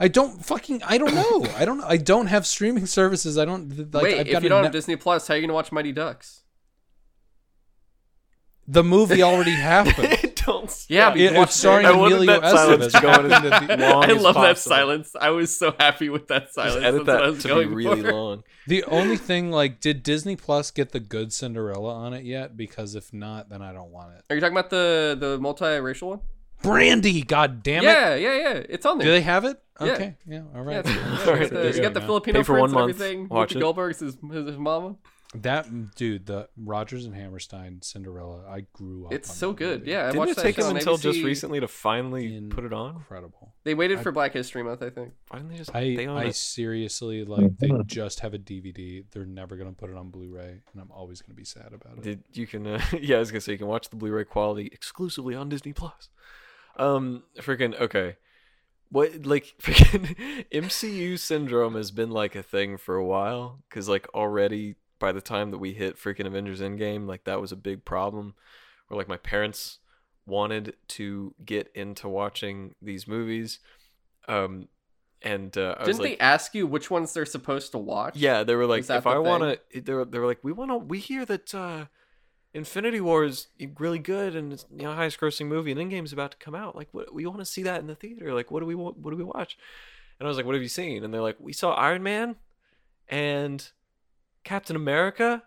[0.01, 0.83] I don't fucking.
[0.85, 1.45] I don't know.
[1.57, 1.81] I don't.
[1.83, 3.37] I don't have streaming services.
[3.37, 3.93] I don't.
[3.93, 5.73] Like, Wait, I've if you don't net- have Disney Plus, how are you gonna watch
[5.73, 6.43] Mighty Ducks?
[8.71, 10.18] the movie already happened.
[10.49, 10.87] Don't.
[10.89, 12.93] Yeah, but It, you it's starring I wanted Emilio that Estevez.
[12.93, 14.77] to go on Happened as at the- long I as love that possible.
[14.77, 15.17] silence.
[15.21, 16.75] I was so happy with that silence.
[16.75, 18.13] Just edit That's what I that was to be really for.
[18.13, 18.45] long.
[18.69, 22.55] The only thing, like, did Disney Plus get the good Cinderella on it yet?
[22.55, 24.25] Because if not, then I don't want it.
[24.29, 26.21] Are you talking about the the multiracial one?
[26.63, 27.87] Brandy, god damn it!
[27.87, 28.63] yeah, yeah, yeah.
[28.69, 29.07] It's on there.
[29.07, 29.57] Do they have it?
[29.81, 30.87] Okay, yeah, all yeah, right.
[30.87, 30.99] it's good.
[31.07, 32.01] Yeah, Sorry, you got the, you you got the.
[32.01, 33.29] Filipino Pay for prince one and month, everything.
[33.29, 33.61] watch Whoopi it.
[33.61, 34.97] Goldberg's his, his, his mama.
[35.35, 38.47] That dude, the Rogers and Hammerstein Cinderella.
[38.49, 39.13] I grew up.
[39.13, 39.79] It's on so that good.
[39.81, 39.91] movie.
[39.91, 42.65] Yeah, I Didn't watched it take show them on until just recently to finally put
[42.65, 42.97] it on?
[42.97, 43.53] Incredible.
[43.65, 45.13] They waited I- for Black History Month, I think.
[45.29, 45.75] Why just?
[45.75, 46.35] I they I it.
[46.35, 49.05] seriously like they just have a DVD.
[49.11, 52.03] They're never gonna put it on Blu-ray, and I'm always gonna be sad about it.
[52.05, 52.67] Did you can?
[52.67, 55.75] Uh, yeah, I was gonna say you can watch the Blu-ray quality exclusively on Disney
[55.75, 56.09] Plus.
[56.79, 58.17] Um, freaking okay.
[58.91, 64.09] What like freaking MCU syndrome has been like a thing for a while because like
[64.15, 67.85] already by the time that we hit freaking Avengers Endgame, like that was a big
[67.85, 68.35] problem.
[68.89, 69.79] Where like my parents
[70.27, 73.61] wanted to get into watching these movies,
[74.27, 74.69] um,
[75.23, 78.17] and uh, I Didn't like, they ask you which ones they're supposed to watch?
[78.17, 80.71] yeah, they were like, if I want to, they were, they were like, we want
[80.71, 81.87] to, we hear that uh,
[82.55, 86.33] Infinity War is really good and it's you know highest grossing movie and Endgame's about
[86.33, 86.77] to come out.
[86.77, 88.33] Like, what we want to see that in the theater.
[88.33, 88.99] Like, what do we want?
[88.99, 89.59] What do we watch?
[90.19, 91.05] And I was like, what have you seen?
[91.05, 92.37] And they're like, we saw Iron Man
[93.09, 93.71] and
[94.45, 95.43] Captain America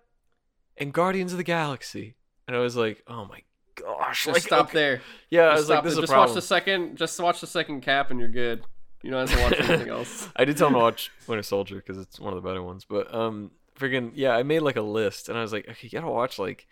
[0.77, 2.15] and Guardians of the Galaxy.
[2.47, 3.43] And I was like, oh my
[3.75, 4.77] gosh, Just like, stop okay.
[4.77, 5.01] there.
[5.29, 6.03] Yeah, I was like, this there.
[6.03, 6.97] is a Just watch the second.
[6.97, 8.63] Just watch the second cap, and you're good.
[9.03, 10.29] You don't have to watch anything else.
[10.35, 12.85] I did tell him to watch Winter Soldier because it's one of the better ones.
[12.85, 15.89] But um, freaking yeah, I made like a list, and I was like, okay, you
[15.89, 16.67] gotta watch like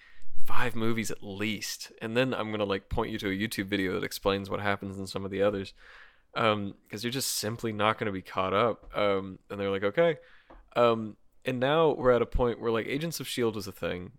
[0.46, 3.94] five movies at least, and then I'm gonna like point you to a YouTube video
[3.94, 5.74] that explains what happens in some of the others,
[6.36, 8.96] um, because you're just simply not gonna be caught up.
[8.96, 10.18] Um, and they're like, okay,
[10.76, 11.18] um,
[11.50, 14.12] and now we're at a point where like Agents of Shield was a thing,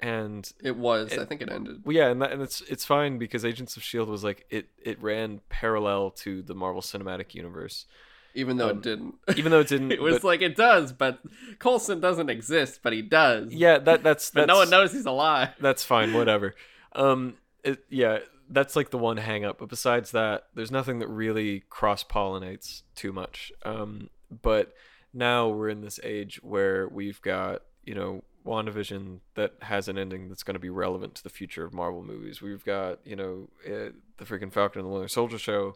[0.00, 1.16] and It was.
[1.16, 1.82] I think it ended.
[1.84, 4.68] well, yeah, and, that, and it's it's fine because Agents of Shield was like it
[4.82, 7.86] it ran parallel to the Marvel Cinematic Universe,
[8.34, 9.14] Even though um, it didn't.
[9.36, 9.92] even though it didn't.
[9.98, 11.18] it was but- like it does, but
[11.58, 13.52] Coulson doesn't exist, but he does.
[13.52, 15.50] yeah, that that's But that's no one knows he's alive.
[15.60, 16.54] that's fine, whatever.
[16.94, 19.58] Um, it, yeah, that's like the one hang up.
[19.58, 23.52] But besides that, there's nothing that really cross pollinates too much.
[23.62, 24.72] Um, but
[25.12, 30.28] now we're in this age where we've got, you know, WandaVision that has an ending
[30.28, 32.40] that's going to be relevant to the future of Marvel movies.
[32.40, 35.74] We've got, you know, uh, the freaking Falcon and the Winter Soldier show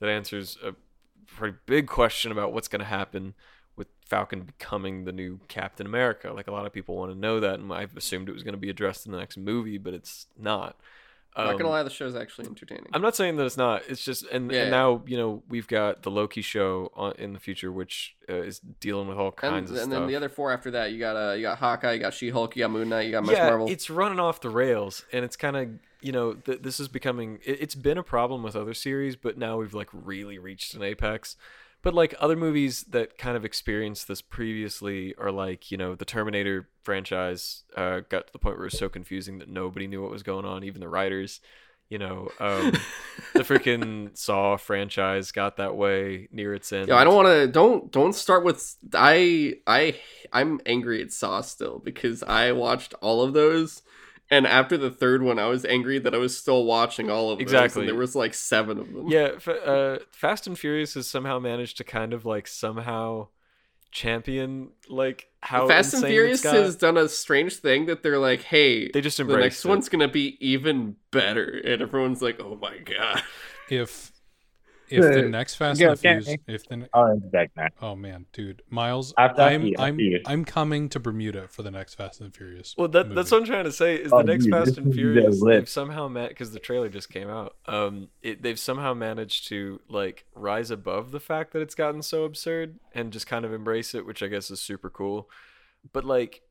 [0.00, 0.74] that answers a
[1.26, 3.34] pretty big question about what's going to happen
[3.76, 6.32] with Falcon becoming the new Captain America.
[6.32, 8.54] Like a lot of people want to know that, and I've assumed it was going
[8.54, 10.78] to be addressed in the next movie, but it's not.
[11.36, 12.86] I'm not gonna Um, lie, the show's actually entertaining.
[12.92, 13.82] I'm not saying that it's not.
[13.88, 14.70] It's just, and, Yeah, and yeah.
[14.70, 18.58] now you know we've got the Loki show on, in the future, which uh, is
[18.58, 20.00] dealing with all kinds and of then stuff.
[20.00, 22.30] Then the other four after that, you got uh, you got Hawkeye, you got She
[22.30, 23.68] Hulk, you got Moon Knight, you got yeah, Marvel.
[23.70, 25.68] it's running off the rails, and it's kind of
[26.00, 27.38] you know th- this is becoming.
[27.44, 30.82] It, it's been a problem with other series, but now we've like really reached an
[30.82, 31.36] apex.
[31.82, 36.04] But like other movies that kind of experienced this previously are like you know the
[36.04, 40.02] Terminator franchise uh, got to the point where it was so confusing that nobody knew
[40.02, 41.40] what was going on, even the writers.
[41.88, 42.72] You know, um,
[43.34, 46.88] the freaking Saw franchise got that way near its end.
[46.88, 47.48] Yo, I don't want to.
[47.48, 48.76] Don't don't start with.
[48.94, 49.98] I I
[50.32, 53.82] I'm angry at Saw still because I watched all of those,
[54.30, 57.38] and after the third one, I was angry that I was still watching all of
[57.38, 57.42] those.
[57.42, 57.82] Exactly.
[57.82, 59.08] and there was like seven of them.
[59.08, 63.28] yeah f- uh, fast and furious has somehow managed to kind of like somehow
[63.92, 66.54] champion like how Fast and insane Furious it's got.
[66.54, 69.68] has done a strange thing that they're like, hey, they just the next it.
[69.68, 73.22] one's gonna be even better, and everyone's like, oh my god.
[73.68, 74.09] If
[74.90, 75.94] if the next Fast and yeah.
[76.20, 77.68] Furious, if the I'll end back now.
[77.80, 79.98] oh man, dude, Miles, I'm I'm.
[80.26, 82.74] I'm coming to Bermuda for the next Fast and Furious.
[82.76, 84.92] well that, that's what i'm trying to say is Oh, the next dude, fast and
[84.94, 85.60] furious lit.
[85.60, 89.80] they've somehow met because the trailer just came out um it, they've somehow managed to
[89.88, 93.94] like rise above the fact that it's gotten so absurd and just kind of embrace
[93.94, 95.28] it which i guess is super cool
[95.92, 96.42] but like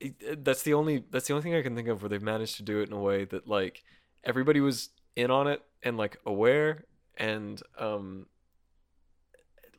[0.00, 2.22] it, it- that's the only that's the only thing i can think of where they've
[2.22, 3.82] managed to do it in a way that like
[4.24, 6.84] everybody was in on it and like aware
[7.16, 8.26] and um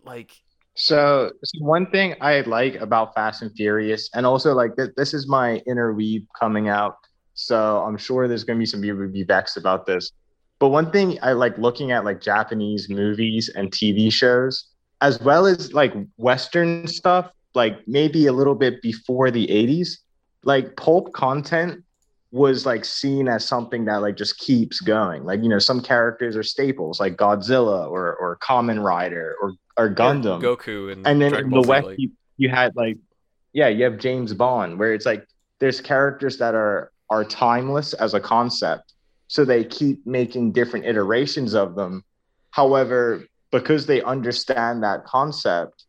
[0.05, 0.31] like
[0.75, 5.13] So, so one thing I like about Fast and Furious, and also like th- this
[5.13, 6.95] is my inner weeb coming out,
[7.33, 10.11] so I'm sure there's gonna be some people be vexed about this.
[10.59, 14.67] But one thing I like looking at like Japanese movies and TV shows,
[15.01, 19.99] as well as like Western stuff, like maybe a little bit before the 80s,
[20.43, 21.83] like pulp content
[22.31, 25.23] was like seen as something that like just keeps going.
[25.23, 29.93] Like, you know, some characters are staples, like Godzilla or or Kamen Rider or or
[29.93, 32.97] Gundam goku and, and then Dragon in the Z, west like- you, you had like
[33.53, 35.25] yeah you have james bond where it's like
[35.59, 38.93] there's characters that are are timeless as a concept
[39.27, 42.03] so they keep making different iterations of them
[42.51, 45.85] however because they understand that concept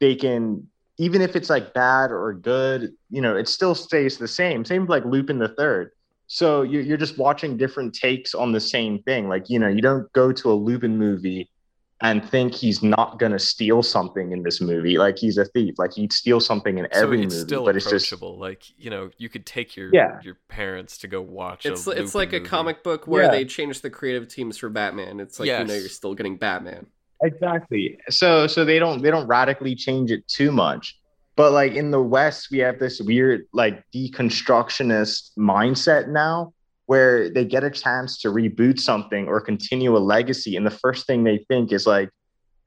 [0.00, 0.66] they can
[0.98, 4.82] even if it's like bad or good you know it still stays the same same
[4.82, 5.90] with like lupin the third
[6.26, 9.80] so you're, you're just watching different takes on the same thing like you know you
[9.82, 11.48] don't go to a lupin movie
[12.02, 14.98] and think he's not gonna steal something in this movie.
[14.98, 15.74] Like he's a thief.
[15.78, 18.38] Like he'd steal something in every so it's movie, still but it's just approachable.
[18.40, 20.20] Like you know, you could take your Yeah.
[20.20, 21.64] your parents to go watch.
[21.64, 23.30] It's a it's Lupin like a comic book where Yeah.
[23.30, 25.20] they change the creative teams for Batman.
[25.20, 26.88] It's like you know you're still getting Batman.
[27.22, 27.98] Exactly.
[28.10, 30.98] So so they don't they don't radically change it too much.
[31.36, 36.52] But like in the West, we have this weird like deconstructionist mindset now
[36.86, 40.56] where they get a chance to reboot something or continue a legacy.
[40.56, 42.10] And the first thing they think is like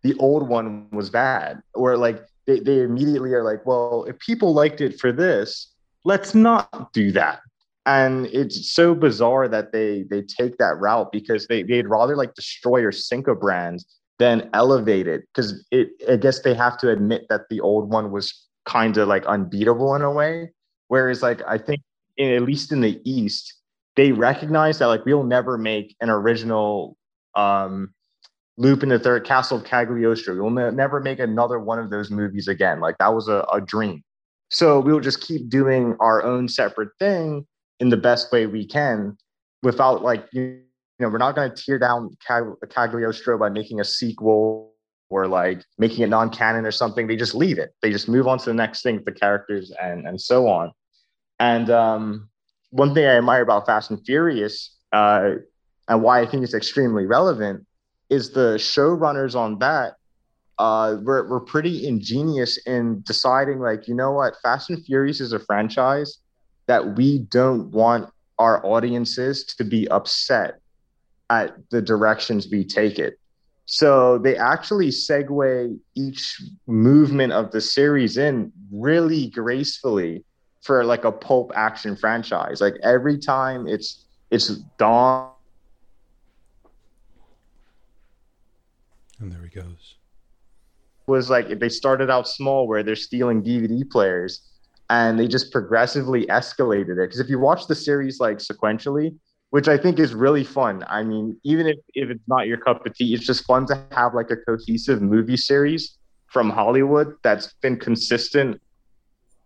[0.01, 1.61] the old one was bad.
[1.73, 5.73] Or like they, they immediately are like, well, if people liked it for this,
[6.05, 7.41] let's not do that.
[7.85, 12.33] And it's so bizarre that they they take that route because they, they'd rather like
[12.33, 13.83] destroy or sink a brand
[14.19, 18.11] then elevate it because it i guess they have to admit that the old one
[18.11, 20.49] was kind of like unbeatable in a way
[20.87, 21.81] whereas like i think
[22.17, 23.53] in, at least in the east
[23.95, 26.97] they recognize that like we'll never make an original
[27.35, 27.93] um
[28.57, 30.35] in the Third, Castle of Cagliostro.
[30.35, 32.79] We'll ne- never make another one of those movies again.
[32.79, 34.03] Like that was a, a dream.
[34.49, 37.45] So we'll just keep doing our own separate thing
[37.79, 39.17] in the best way we can,
[39.63, 40.61] without like you
[40.99, 44.73] know, we're not going to tear down Cag- Cagliostro by making a sequel
[45.09, 47.07] or like making it non-canon or something.
[47.07, 47.73] They just leave it.
[47.81, 50.71] They just move on to the next thing the characters and and so on.
[51.39, 52.29] And um,
[52.69, 55.31] one thing I admire about Fast and Furious uh,
[55.87, 57.65] and why I think it's extremely relevant
[58.09, 59.93] is the showrunners on that
[60.57, 65.33] uh, were, were pretty ingenious in deciding like, you know what, Fast and Furious is
[65.33, 66.19] a franchise
[66.67, 70.59] that we don't want our audiences to be upset
[71.29, 73.19] at the directions we take it.
[73.65, 80.23] So they actually segue each movement of the series in really gracefully
[80.61, 82.61] for like a pulp action franchise.
[82.61, 85.31] Like every time it's it's Dawn
[89.19, 89.95] And there he goes.
[91.07, 94.41] was like they started out small where they're stealing DVD players
[94.89, 97.07] and they just progressively escalated it.
[97.07, 99.15] Because if you watch the series like sequentially,
[99.55, 100.83] which I think is really fun.
[100.85, 103.81] I mean, even if, if it's not your cup of tea, it's just fun to
[103.91, 105.97] have like a cohesive movie series
[106.27, 108.61] from Hollywood that's been consistent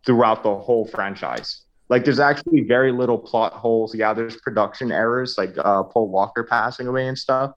[0.03, 1.61] throughout the whole franchise.
[1.89, 3.93] Like there's actually very little plot holes.
[3.93, 7.51] Yeah, there's production errors like uh, Paul Walker passing away and stuff.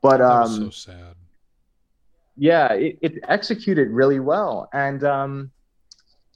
[0.00, 1.14] But um, so sad.
[2.38, 5.50] yeah, it, it's executed really well, and um,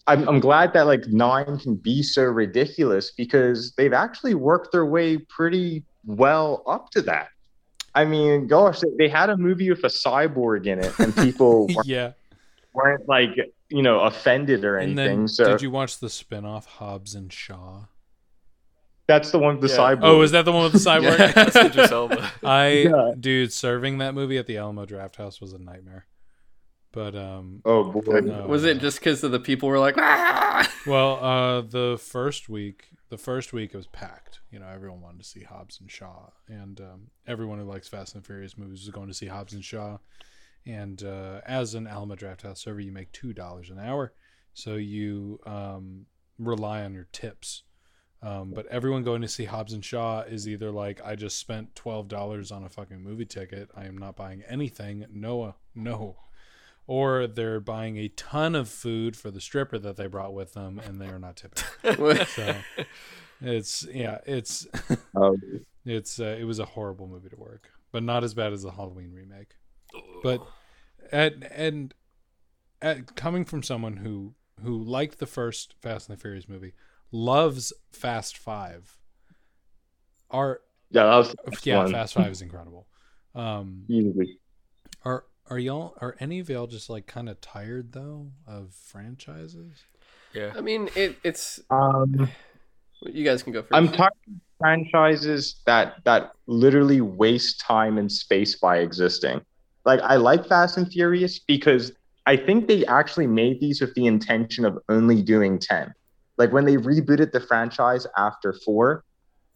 [0.07, 4.85] I'm I'm glad that like nine can be so ridiculous because they've actually worked their
[4.87, 7.29] way pretty well up to that.
[7.95, 11.69] I mean, gosh, they, they had a movie with a cyborg in it, and people
[11.69, 12.13] weren't, yeah.
[12.75, 13.31] weren't like
[13.71, 15.21] you know offended or And anything.
[15.21, 17.85] then so did you watch the spin-off Hobbs and Shaw?
[19.07, 19.81] that's the one with the Yeah.
[19.95, 20.01] cyborg.
[20.03, 21.19] Oh, is that the one with the cyborg?
[21.19, 22.31] Yeah, that's Idris Elba.
[22.43, 23.13] I Yeah.
[23.21, 26.07] dude, serving that movie at the Alamo Draft House was a nightmare.
[26.95, 28.21] But um Oh boy.
[28.21, 28.47] No.
[28.47, 30.71] Was it just because of the people were like, ah!
[30.87, 34.41] well, uh the first week, the first week it was packed.
[34.53, 38.15] You know, everyone wanted to see Hobbs and Shaw and um everyone who likes Fast
[38.15, 39.99] and Furious movies was going to see Hobbs and Shaw.
[40.65, 44.13] And uh as an Alamo Draft House server, you make $2 an hour.
[44.53, 46.07] So you um
[46.39, 47.65] rely on your tips.
[48.23, 51.75] Um, but everyone going to see Hobbs and Shaw is either like, I just spent
[51.75, 53.69] twelve dollars on a fucking movie ticket.
[53.77, 55.05] I am not buying anything.
[55.13, 56.17] No, no.
[56.87, 60.79] Or they're buying a ton of food for the stripper that they brought with them,
[60.79, 61.65] and they are not tipping.
[62.27, 62.55] So
[63.41, 64.67] it's yeah, it's
[65.17, 65.37] Oh,
[65.85, 68.71] it's uh, it was a horrible movie to work, but not as bad as the
[68.71, 69.57] Halloween remake.
[70.23, 70.41] But
[71.13, 71.95] and and
[72.81, 76.73] at, coming from someone who who liked the first Fast and the Furious movie,
[77.11, 78.99] loves Fast Five.
[80.31, 80.61] Are
[80.91, 81.93] yeah, that was the yeah, one.
[81.93, 82.87] Fast Five is incredible.
[83.35, 84.39] Um, Easily.
[85.49, 89.85] Are are y'all are any of y'all just like kind of tired though of franchises?
[90.33, 90.53] yeah.
[90.57, 92.29] I mean, it, it's Um,
[93.03, 93.73] you guys can go first.
[93.73, 99.41] I'm tired of franchises that that literally waste time and space by existing.
[99.85, 101.93] Like I like Fast and Furious because
[102.27, 105.93] I think they actually made these with the intention of only doing 10.
[106.39, 109.05] Like when they rebooted the franchise after 4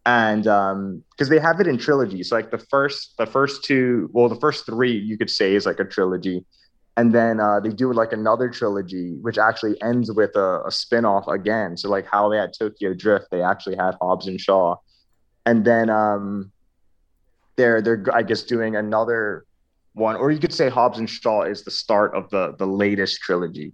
[0.09, 2.30] and um because they have it in trilogies.
[2.30, 5.66] So like the first the first two, well the first 3 you could say is
[5.66, 6.44] like a trilogy.
[6.96, 11.28] And then uh, they do like another trilogy, which actually ends with a, a spin-off
[11.28, 11.76] again.
[11.76, 14.74] So like how they had Tokyo Drift, they actually had Hobbs and Shaw
[15.48, 16.52] and then um,
[17.56, 19.46] they're they're I guess doing another
[19.94, 23.20] one, or you could say Hobbs and Shaw is the start of the the latest
[23.22, 23.72] trilogy,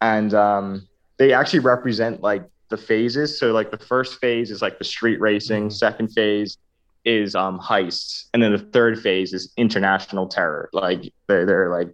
[0.00, 0.86] and um,
[1.18, 3.38] they actually represent like the phases.
[3.38, 5.72] So like the first phase is like the street racing, Mhm.
[5.72, 6.56] second phase
[7.04, 10.68] is um heists, and then the third phase is international terror.
[10.72, 11.88] Like they're they're like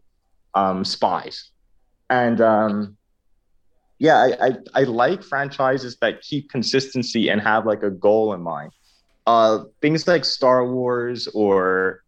[0.54, 1.50] um spies,
[2.10, 2.96] and um
[3.98, 8.42] yeah, I, I I like franchises that keep consistency and have like a goal in
[8.42, 8.72] mind.
[9.26, 12.02] Uh, things like Star Wars or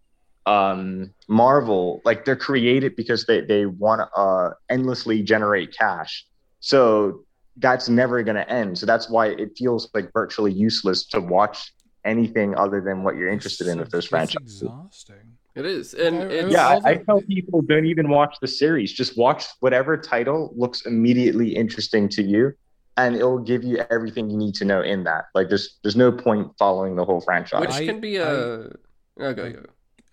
[0.46, 6.26] um Marvel, like they're created because they they want to uh endlessly generate cash.
[6.60, 7.24] So
[7.58, 8.78] that's never going to end.
[8.78, 11.72] So that's why it feels like virtually useless to watch
[12.04, 14.62] anything other than what you're interested in with those It's franchises.
[14.62, 15.36] exhausting.
[15.54, 18.92] It is, and I- I- Yeah, I, I tell people don't even watch the series.
[18.92, 22.54] Just watch whatever title looks immediately interesting to you,
[22.96, 25.24] and it'll give you everything you need to know in that.
[25.34, 27.60] Like there's there's no point following the whole franchise.
[27.62, 28.30] which I- can be uh, a.
[28.30, 28.70] oh,
[29.18, 29.62] go, go, go.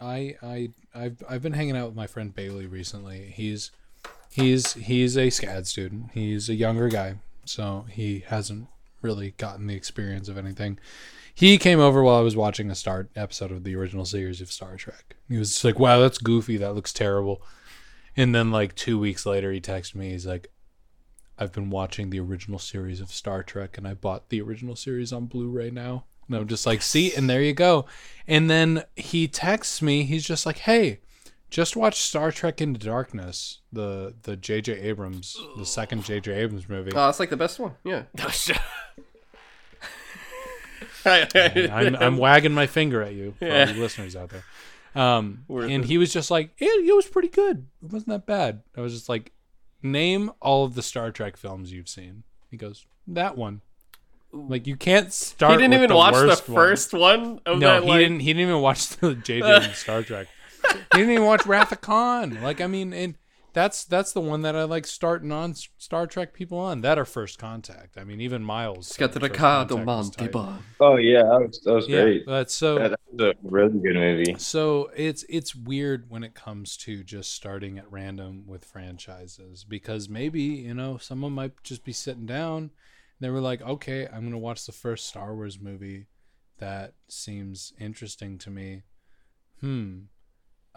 [0.02, 3.32] I I I've I've been hanging out with my friend Bailey recently.
[3.36, 3.70] He's
[4.32, 6.10] he's he's a SCAD student.
[6.16, 7.16] He's a younger guy,
[7.46, 8.68] so he hasn't
[9.02, 10.80] really gotten the experience of anything.
[11.34, 14.52] He came over while I was watching a Star episode of the original series of
[14.52, 15.16] Star Trek.
[15.28, 16.58] He was like, "Wow, that's goofy.
[16.58, 17.42] That looks terrible."
[18.16, 20.12] And then like 2 weeks later he texted me.
[20.12, 20.50] He's like,
[21.38, 25.12] "I've been watching the original series of Star Trek and I bought the original series
[25.12, 27.86] on Blu-ray now." And I'm just like, "See, and there you go."
[28.26, 30.04] And then he texts me.
[30.04, 31.02] He's just like, "Hey,
[31.56, 34.74] just watch Star Trek Into Darkness, the the J.J.
[34.74, 36.34] Abrams, the second J.J.
[36.34, 37.76] Abrams movie." Oh, that's like the best one.
[37.86, 38.04] Yeah.
[41.06, 44.44] I'm, I'm wagging my finger at you for all you listeners out there.
[45.02, 45.88] Um, Worth and it.
[45.88, 47.68] he was just like, it, it was pretty good.
[47.84, 48.64] It wasn't that bad.
[48.76, 49.32] I was just like,
[49.84, 52.24] name all of the Star Trek films you've seen.
[52.50, 53.62] He goes, that one.
[54.32, 55.52] Like you can't start.
[55.54, 56.56] he didn't with even the watch the worst one.
[56.56, 57.84] first one of No, that.
[57.84, 58.20] he like, didn't.
[58.22, 59.38] He didn't even watch the J.J.
[59.38, 60.28] Abrams Star Trek.
[60.74, 62.42] He didn't even watch Wrath of Khan.
[62.42, 63.18] Like I mean, and
[63.54, 66.82] that's that's the one that I like starting on Star Trek people on.
[66.82, 67.98] That are First Contact.
[67.98, 68.90] I mean, even Miles.
[68.90, 70.30] It's got the Ricardo Monte
[70.80, 72.26] oh yeah, that was that was Yeah, great.
[72.26, 72.78] that's so.
[72.78, 74.36] Yeah, that was a really good movie.
[74.38, 80.10] So it's it's weird when it comes to just starting at random with franchises because
[80.10, 82.72] maybe you know someone might just be sitting down
[83.20, 86.08] they were like, okay, I'm gonna watch the first Star Wars movie
[86.58, 88.84] that seems interesting to me.
[89.62, 90.00] Hmm.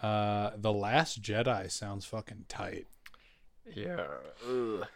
[0.01, 2.87] Uh, the Last Jedi sounds fucking tight.
[3.75, 4.05] Yeah.
[4.47, 4.87] ugh.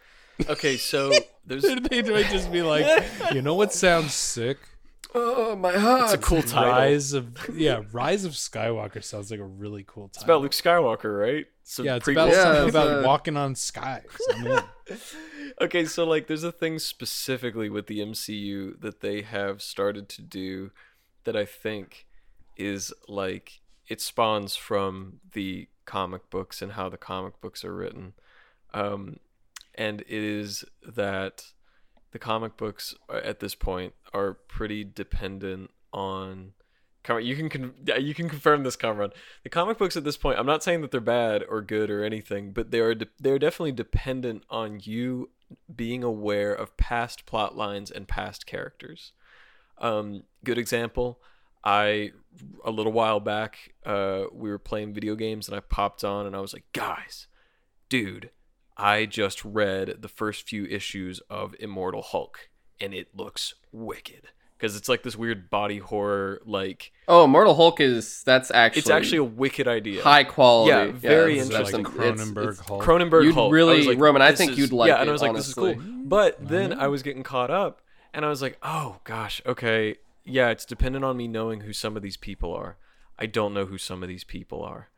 [0.48, 1.12] Okay, so
[1.46, 4.58] there's they might just be like, you know what sounds sick?
[5.16, 6.02] Oh my heart!
[6.04, 6.72] it's a cool title.
[6.72, 10.16] Rise of yeah, Rise of Skywalker sounds like a really cool title.
[10.16, 11.46] It's about Luke Skywalker, right?
[11.62, 14.02] So Yeah, it's prequel- about Yeah, something it's about a- walking on skies.
[15.60, 20.22] Okay, so like there's a thing specifically with the MCU that they have started to
[20.22, 20.72] do
[21.24, 22.06] that I think
[22.56, 23.60] is like
[23.94, 28.14] it spawns from the comic books and how the comic books are written.
[28.72, 29.20] Um
[29.74, 31.52] and it is that
[32.10, 36.54] the comic books at this point are pretty dependent on
[37.20, 39.12] you can con- you can confirm this, Kamron.
[39.42, 42.02] The comic books at this point, I'm not saying that they're bad or good or
[42.02, 45.30] anything, but they are de- they're definitely dependent on you
[45.74, 49.12] being aware of past plot lines and past characters.
[49.78, 51.20] Um, good example.
[51.64, 52.10] I
[52.64, 56.34] a little while back, uh, we were playing video games and I popped on and
[56.36, 57.26] I was like, guys,
[57.88, 58.30] dude,
[58.76, 62.48] I just read the first few issues of Immortal Hulk
[62.80, 67.80] and it looks wicked because it's like this weird body horror like Oh, immortal Hulk
[67.80, 70.02] is that's actually it's actually a wicked idea.
[70.02, 70.70] high quality.
[70.70, 72.82] Yeah, very It's that's like some- it's- Cronenberg it's- Hulk.
[72.82, 73.52] Cronenberg You'd Hulk.
[73.52, 75.34] Really- was like, Roman, I think is- you'd like Yeah, and it, I was like,
[75.34, 75.74] this is cool.
[75.76, 76.72] But then.
[76.72, 77.80] I was getting caught up,
[78.12, 81.96] and I was like, oh gosh, okay, yeah, it's dependent on me knowing who some
[81.96, 82.76] of these people are.
[83.18, 84.90] I don't know who some of these people are.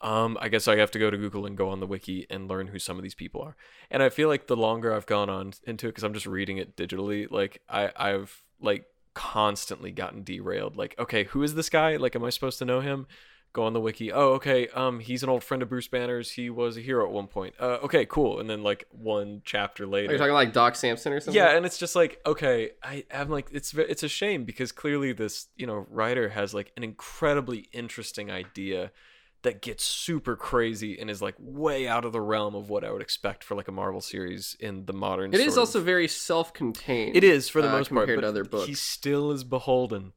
[0.00, 2.48] Um, I guess I have to go to Google and go on the wiki and
[2.48, 3.56] learn who some of these people are.
[3.90, 6.58] And I feel like the longer I've gone on into it, because I'm just reading
[6.58, 10.76] it digitally, like I, I've like constantly gotten derailed.
[10.76, 11.96] Like, okay, who is this guy?
[11.96, 13.06] Like, am I supposed to know him?
[13.54, 14.10] Go on the wiki.
[14.10, 14.68] Oh, okay.
[14.68, 16.30] Um, he's an old friend of Bruce Banner's.
[16.30, 17.54] He was a hero at one point.
[17.60, 18.40] Uh, okay, cool.
[18.40, 21.36] And then like one chapter Are later, you're talking like Doc Samson or something?
[21.36, 25.12] yeah, and it's just like okay, I I'm like it's it's a shame because clearly
[25.12, 28.90] this you know writer has like an incredibly interesting idea
[29.42, 32.90] that gets super crazy and is like way out of the realm of what I
[32.90, 35.34] would expect for like a Marvel series in the modern.
[35.34, 37.16] It is also of- very self-contained.
[37.16, 38.66] it is for the uh, most part, compared to other books.
[38.66, 40.12] he still is beholden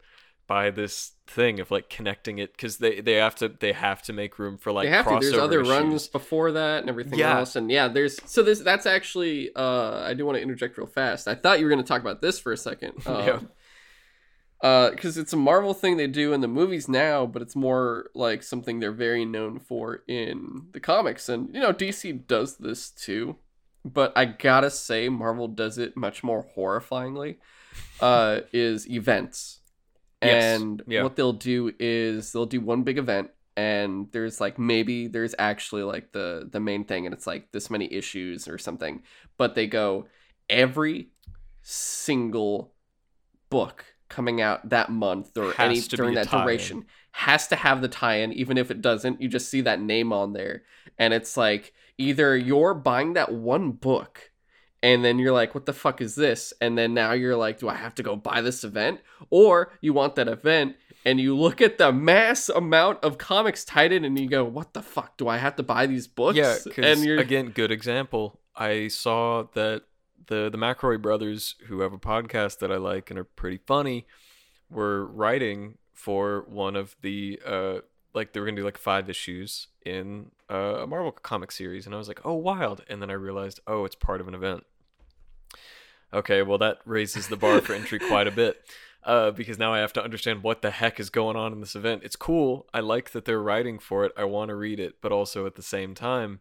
[0.47, 4.13] by this thing of like connecting it because they they have to they have to
[4.13, 5.17] make room for like they have to.
[5.19, 5.71] There's other issues.
[5.71, 7.39] runs before that and everything Yeah.
[7.39, 9.49] else, and yeah, there's so this that's actually.
[9.55, 11.27] Uh, I do want to interject real fast.
[11.27, 12.93] I thought you were going to talk about this for a second.
[13.07, 13.39] Yeah.
[14.61, 18.09] Uh, because it's a Marvel thing they do in the movies now, but it's more
[18.15, 22.89] like something they're very known for in the comics, and you know DC does this
[22.89, 23.35] too.
[23.83, 27.35] But I gotta say, Marvel does it much more horrifyingly.
[27.99, 29.59] Uh, is events
[30.25, 30.59] Yes.
[30.59, 31.03] and Yeah.
[31.03, 35.83] what they'll do is they'll do one big event and there's like maybe there's actually
[35.83, 39.01] like the the main thing and it's like this many issues or something
[39.37, 40.07] but they go
[40.49, 41.09] every
[41.61, 42.73] single
[43.49, 47.87] book coming out that month or Has any during that duration has to have the
[47.87, 50.63] tie-in even if it doesn't you just see that name on there
[50.97, 54.31] and it's like either you're buying that one book
[54.85, 57.67] and then you're like what the fuck is this and then now you're like do
[57.67, 60.75] i have to go buy this event or you want that event
[61.05, 64.73] and you look at the mass amount of comics tied in and you go what
[64.73, 68.39] the fuck do i have to buy these books Yeah, and you're again, good example.
[68.55, 69.83] I saw that
[70.27, 74.07] the the McElroy brothers, who have a podcast that I like and are pretty funny,
[74.69, 77.79] were writing for one of the uh
[78.13, 81.93] like they were gonna do like five issues in uh, a Marvel comic series, and
[81.93, 82.83] I was like, oh, wild!
[82.87, 84.63] And then I realized, oh, it's part of an event.
[86.15, 88.57] Okay, well that raises the bar for entry quite a bit.
[89.03, 91.75] Uh, because now I have to understand what the heck is going on in this
[91.75, 92.01] event.
[92.03, 92.65] It's cool.
[92.73, 94.11] I like that they're writing for it.
[94.17, 96.39] I want to read it, but also at the same time,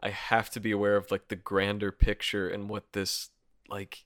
[0.00, 3.30] I have to be aware of like the grander picture and what this
[3.68, 4.04] like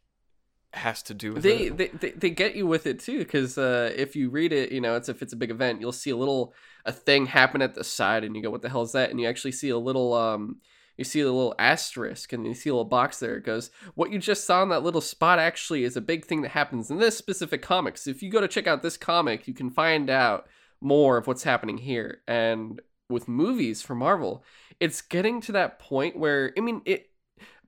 [0.73, 1.77] has to do with they, it.
[1.77, 4.81] they they they get you with it too because uh, if you read it you
[4.81, 6.53] know it's if it's a big event you'll see a little
[6.85, 9.19] a thing happen at the side and you go what the hell is that and
[9.19, 10.59] you actually see a little um
[10.99, 13.37] you see the little asterisk and you see a little box there.
[13.37, 16.43] It goes what you just saw in that little spot actually is a big thing
[16.43, 17.97] that happens in this specific comic.
[17.97, 20.47] So if you go to check out this comic you can find out
[20.81, 22.21] more of what's happening here.
[22.29, 24.45] And with movies for marvel
[24.81, 27.09] it's getting to that point where i mean it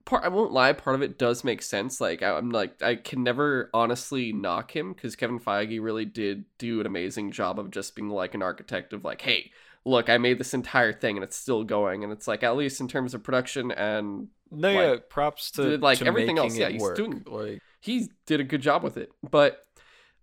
[0.04, 2.00] part I won't lie, part of it does make sense.
[2.00, 6.44] Like I- I'm like I can never honestly knock him because Kevin Feige really did
[6.58, 9.52] do an amazing job of just being like an architect of like, hey,
[9.84, 12.80] look, I made this entire thing and it's still going, and it's like at least
[12.80, 16.68] in terms of production and no, like, yeah, props to like, to everything else, yeah,
[16.68, 16.96] he's work.
[16.96, 19.10] doing- like he did a good job with it.
[19.28, 19.64] But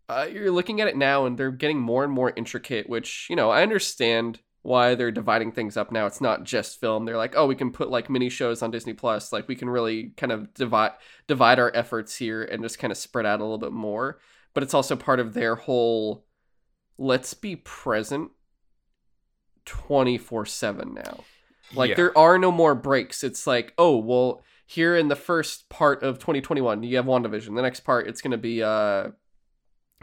[0.10, 2.90] uh, you're looking at it now, and they're getting more and more intricate.
[2.90, 6.06] Which you know, I understand why they're dividing things up now.
[6.06, 7.06] It's not just film.
[7.06, 9.32] They're like, oh, we can put like mini shows on Disney Plus.
[9.32, 10.92] Like we can really kind of divide
[11.28, 14.20] divide our efforts here and just kind of spread out a little bit more.
[14.54, 16.26] But it's also part of their whole
[16.98, 18.32] let's be present
[19.68, 21.24] 24 7 now.
[21.74, 21.96] Like yeah.
[21.96, 23.24] there are no more breaks.
[23.24, 27.56] It's like, oh, well, here in the first part of 2021, you have WandaVision.
[27.56, 29.10] The next part, it's going to be uh,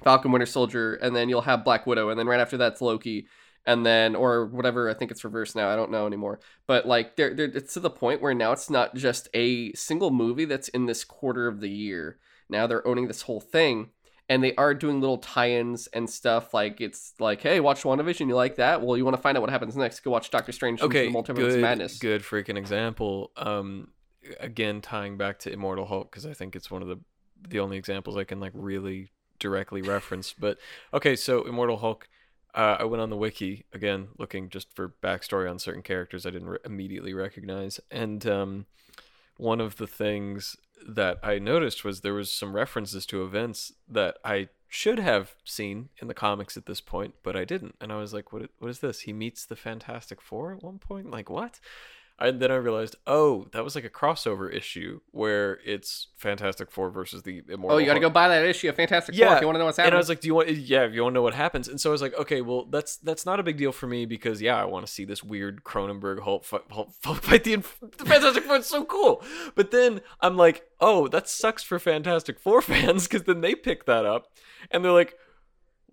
[0.03, 3.27] Falcon Winter Soldier, and then you'll have Black Widow, and then right after that's Loki,
[3.67, 4.91] and then or whatever.
[4.91, 5.71] I think it's reversed now.
[5.71, 6.41] I don't know anymore.
[6.67, 10.11] But like, they're, they're, it's to the point where now it's not just a single
[10.11, 12.19] movie that's in this quarter of the year.
[12.49, 13.91] Now they're owning this whole thing.
[14.29, 16.55] And they are doing little tie-ins and stuff.
[16.55, 18.27] Like it's like, hey, watch WandaVision.
[18.27, 18.81] You like that?
[18.81, 20.01] Well, you want to find out what happens next?
[20.01, 20.81] Go watch Doctor Strange.
[20.81, 21.99] okay, the Multiverse of good, Madness.
[21.99, 23.33] good freaking example.
[23.37, 23.89] Um,
[24.41, 26.99] again, tying back to Immortal Hulk because I think it's one of the
[27.47, 30.33] the only examples I can like really directly reference.
[30.39, 30.59] But
[30.95, 32.09] okay, so Immortal Hulk.
[32.55, 36.31] Uh, I went on the wiki again, looking just for backstory on certain characters I
[36.31, 38.67] didn't re- immediately recognize, and um,
[39.37, 40.57] one of the things
[40.87, 45.89] that I noticed was there was some references to events that I should have seen
[46.01, 47.77] in the comics at this point, but I didn't.
[47.81, 48.51] And I was like, "What?
[48.59, 51.11] What is this?" He meets the Fantastic Four at one point.
[51.11, 51.61] Like what?
[52.17, 56.91] And then I realized, oh, that was like a crossover issue where it's Fantastic Four
[56.91, 57.77] versus the Immortal.
[57.77, 59.59] Oh, you got to go buy that issue of Fantastic Four if you want to
[59.59, 59.95] know what's happening.
[59.95, 59.97] And.
[59.97, 60.49] I was like, "Do you want?
[60.49, 62.67] Yeah, if you want to know what happens." And so I was like, "Okay, well,
[62.67, 65.25] that's that's not a big deal for me because yeah, I want to see this
[65.25, 68.57] weird Cronenberg Hulk fight, Hulk, Hulk fight the, the Fantastic Four.
[68.57, 69.23] It's so cool."
[69.57, 73.87] But then I'm like, "Oh, that sucks for Fantastic Four fans because then they pick
[73.87, 74.33] that up
[74.71, 75.17] and they're like."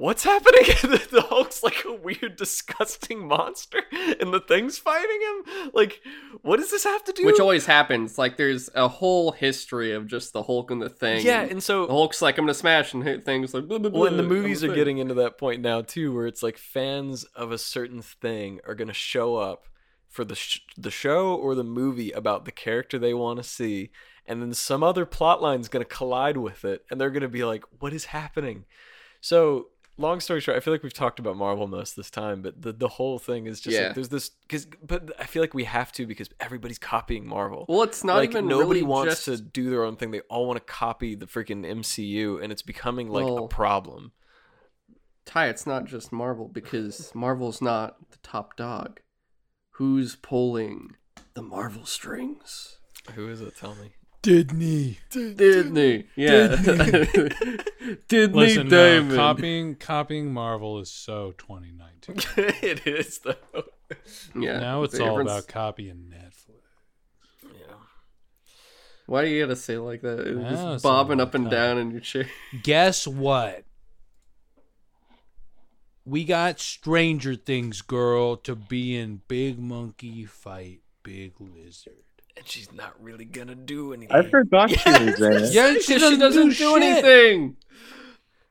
[0.02, 0.64] What's happening?
[1.12, 5.70] the Hulk's like a weird, disgusting monster, and the thing's fighting him.
[5.76, 6.02] Like,
[6.42, 7.24] what does this have to do?
[7.24, 8.18] Which always happens.
[8.18, 11.24] Like, there's a whole history of just the Hulk and the thing.
[11.24, 13.68] yeah, and and so the Hulk's like, I'm gonna smash and hit things like.
[13.68, 16.12] Blah, blah, Well, and the blah, movies a are getting into that point now too,
[16.16, 19.68] where it's like fans of a certain thing are gonna show up
[20.08, 23.92] for the sh- the show or the movie about the character they want to see,
[24.26, 27.66] and then some other plot line's gonna collide with it, and they're gonna be like,
[27.78, 28.66] "What is happening?"
[29.24, 29.68] So,
[29.98, 32.72] long story short, I feel like we've talked about Marvel most this time, but the
[32.72, 33.88] the whole thing is just Yeah.
[33.88, 37.66] like there's this because, but I feel like we have to because everybody's copying Marvel
[37.68, 39.26] Well, it's not like even nobody really wants just...
[39.26, 40.12] to do their own thing.
[40.12, 44.12] They all want to copy the freaking MCU, and it's becoming like a problem.
[45.26, 49.00] Ty, it's not just Marvel because Marvel's not the top dog.
[49.76, 50.96] Who's pulling
[51.34, 52.80] the Marvel strings?
[53.14, 53.56] Who is it?
[53.56, 53.94] Tell me.
[54.22, 55.00] Disney.
[55.10, 56.06] Didney.
[56.16, 56.56] Yeah.
[58.08, 59.16] Disney Listen, no, Diamond.
[59.16, 62.18] copying copying Marvel is so 2019.
[62.62, 63.64] it is though.
[64.36, 64.60] yeah.
[64.60, 66.62] now it's all difference- about copying Netflix.
[67.46, 67.74] Yeah.
[69.08, 70.20] Why do you gotta say it like that?
[70.20, 71.56] It's Yeah, just bobbing up and copy.
[71.56, 72.28] down in your chair.
[72.64, 73.64] Guess what?
[76.04, 81.94] we got Stranger Things girl to be in Big Monkey Fight Big Lizard.
[82.38, 84.16] And she's not really gonna do anything.
[84.16, 85.54] I forgot she was in it.
[85.54, 86.82] Yeah, Because she doesn't do, shit.
[86.82, 87.58] anything.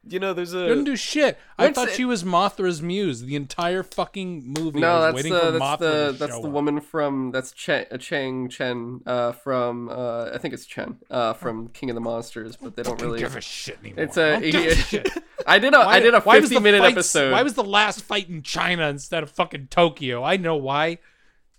[0.08, 1.38] You know, there's a Doesn't do shit.
[1.58, 4.78] I What's thought it- she was Mothra's muse the entire fucking movie.
[4.78, 6.54] I No, was that's waiting the for that's Mothra the to that's show the up.
[6.54, 11.34] woman from that's Chen, uh, Chang Chen uh, from uh, I think it's Chen uh,
[11.34, 13.18] from King of the Monsters, but they don't Fucking really.
[13.20, 14.04] give a shit anymore.
[14.04, 15.08] It's a I don't give a shit.
[15.46, 17.32] I did a I did a why was fifty the minute fight- episode.
[17.32, 20.24] Why was the last fight in China instead of fucking Tokyo?
[20.24, 20.98] I know why.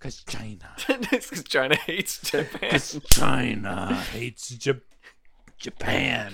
[0.01, 0.67] Cause China.
[1.11, 2.69] because China hates Japan.
[2.71, 4.73] Cause China hates Ja-
[5.59, 6.33] Japan.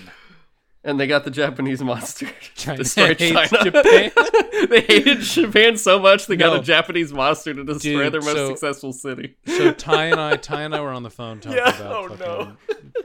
[0.83, 2.25] And they got the Japanese monster.
[2.55, 3.47] to China destroy China.
[3.63, 4.11] Japan.
[4.69, 8.33] they hated Japan so much they got a Japanese monster to destroy Dude, their most
[8.35, 9.35] so- successful city.
[9.45, 12.55] So Ty and I, Ty and I were on the phone talking Yeah, about oh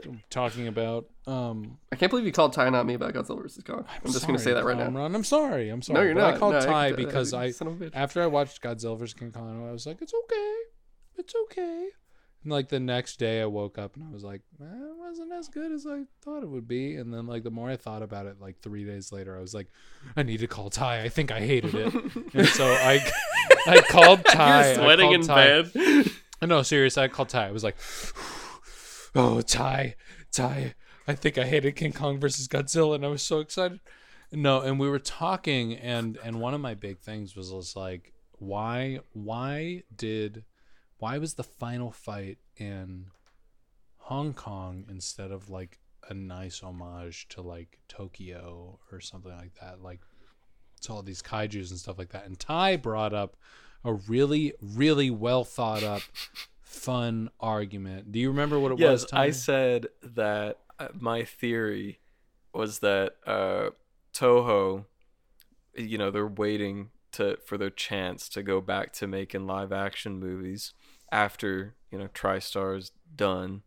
[0.03, 0.09] no.
[0.29, 1.77] talking about um.
[1.91, 3.85] I can't believe you called Ty not me about Godzilla vs Kong.
[4.05, 4.85] I'm, just gonna say that right now.
[5.05, 5.69] I'm sorry.
[5.69, 5.99] I'm sorry.
[5.99, 6.33] No, you're But not.
[6.33, 7.91] I called No, Ty I- because I son of a bitch.
[7.93, 10.53] after I watched Godzilla vs King Kong, I was like, it's okay,
[11.17, 11.87] it's okay.
[12.43, 15.31] And like the next day, I woke up and I was like, eh, it wasn't
[15.31, 16.95] as good as I thought it would be.
[16.95, 19.53] And then like the more I thought about it, like three days later, I was
[19.53, 19.67] like,
[20.15, 21.03] I need to call Ty.
[21.03, 21.93] I think I hated it.
[22.33, 22.99] and so I,
[23.65, 24.65] I called Ty.
[24.65, 25.61] You're sweating in Ty.
[25.63, 26.05] bed.
[26.45, 27.47] No, seriously, I called Ty.
[27.47, 27.77] I was like,
[29.15, 29.95] "Oh, Ty,
[30.33, 30.75] Ty,
[31.07, 33.79] I think I hated King Kong versus Godzilla, and I was so excited."
[34.29, 38.11] No, and we were talking, and and one of my big things was was like,
[38.39, 40.43] why, why did,
[41.03, 43.07] why was the final fight in
[43.97, 45.77] Hong Kong instead of like
[46.07, 49.99] a nice homage to like Tokyo or something like that, like
[50.83, 52.25] to all these kaiju's and stuff like that.
[52.25, 53.35] And Ty brought up
[53.83, 56.03] a really, really well thought up,
[56.61, 58.13] fun argument.
[58.13, 59.05] Do you remember what it yes, was?
[59.07, 59.23] Ty?
[59.23, 61.99] I said that uh, my theory
[62.53, 63.71] was that uh,
[64.13, 64.85] Toho,
[65.75, 70.17] you know, they're waiting to for their chance to go back to making live action
[70.17, 70.73] movies
[71.13, 73.61] after you know TriStar's done,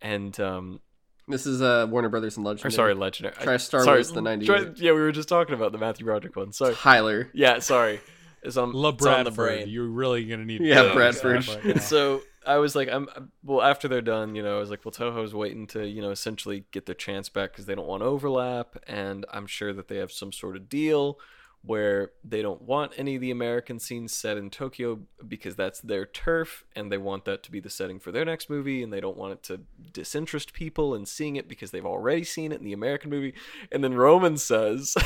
[0.00, 0.80] and um,
[1.28, 2.68] This is uh, Warner Brothers and Legendary.
[2.68, 3.34] or sorry, Legendary.
[3.38, 4.46] I- TriStar sorry, was the 98.
[4.46, 6.52] Tri- yeah, we were just talking about the Matthew Broderick one.
[6.52, 6.74] Sorry.
[6.74, 7.28] Tyler.
[7.32, 8.00] Yeah, sorry.
[8.42, 9.34] It's on, La it's on the Bradford.
[9.36, 9.68] brain.
[9.68, 10.62] You're really gonna need.
[10.62, 11.64] Yeah, figure Bradford.
[11.64, 13.08] right so I was like, I'm
[13.44, 13.62] well.
[13.62, 16.64] After they're done, you know, I was like, well, Toho's waiting to, you know, essentially
[16.72, 20.10] get their chance back because they don't want overlap, and I'm sure that they have
[20.10, 21.18] some sort of deal
[21.64, 26.04] where they don't want any of the American scenes set in Tokyo because that's their
[26.04, 29.00] turf, and they want that to be the setting for their next movie, and they
[29.00, 29.60] don't want it to
[29.92, 33.34] disinterest people in seeing it because they've already seen it in the American movie.
[33.70, 34.96] And then Roman says,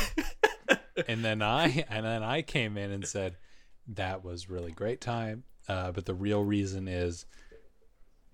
[1.07, 3.37] and then I and then I came in and said
[3.89, 7.25] that was really great time, uh, but the real reason is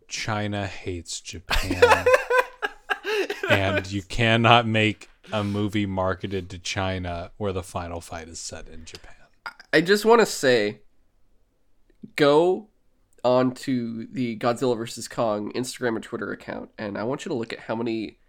[0.08, 2.06] China hates Japan,
[3.50, 8.68] and you cannot make a movie marketed to China where the final fight is set
[8.68, 9.16] in Japan.
[9.72, 10.82] I just want to say,
[12.16, 12.68] go
[13.24, 17.54] onto the Godzilla vs Kong Instagram and Twitter account, and I want you to look
[17.54, 18.20] at how many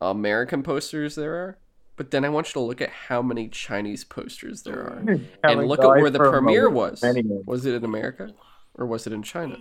[0.00, 1.58] American posters there are.
[1.96, 5.66] But then I want you to look at how many Chinese posters there are, and
[5.66, 7.02] look at where the premiere was.
[7.46, 8.32] Was it in America,
[8.74, 9.58] or was it in China?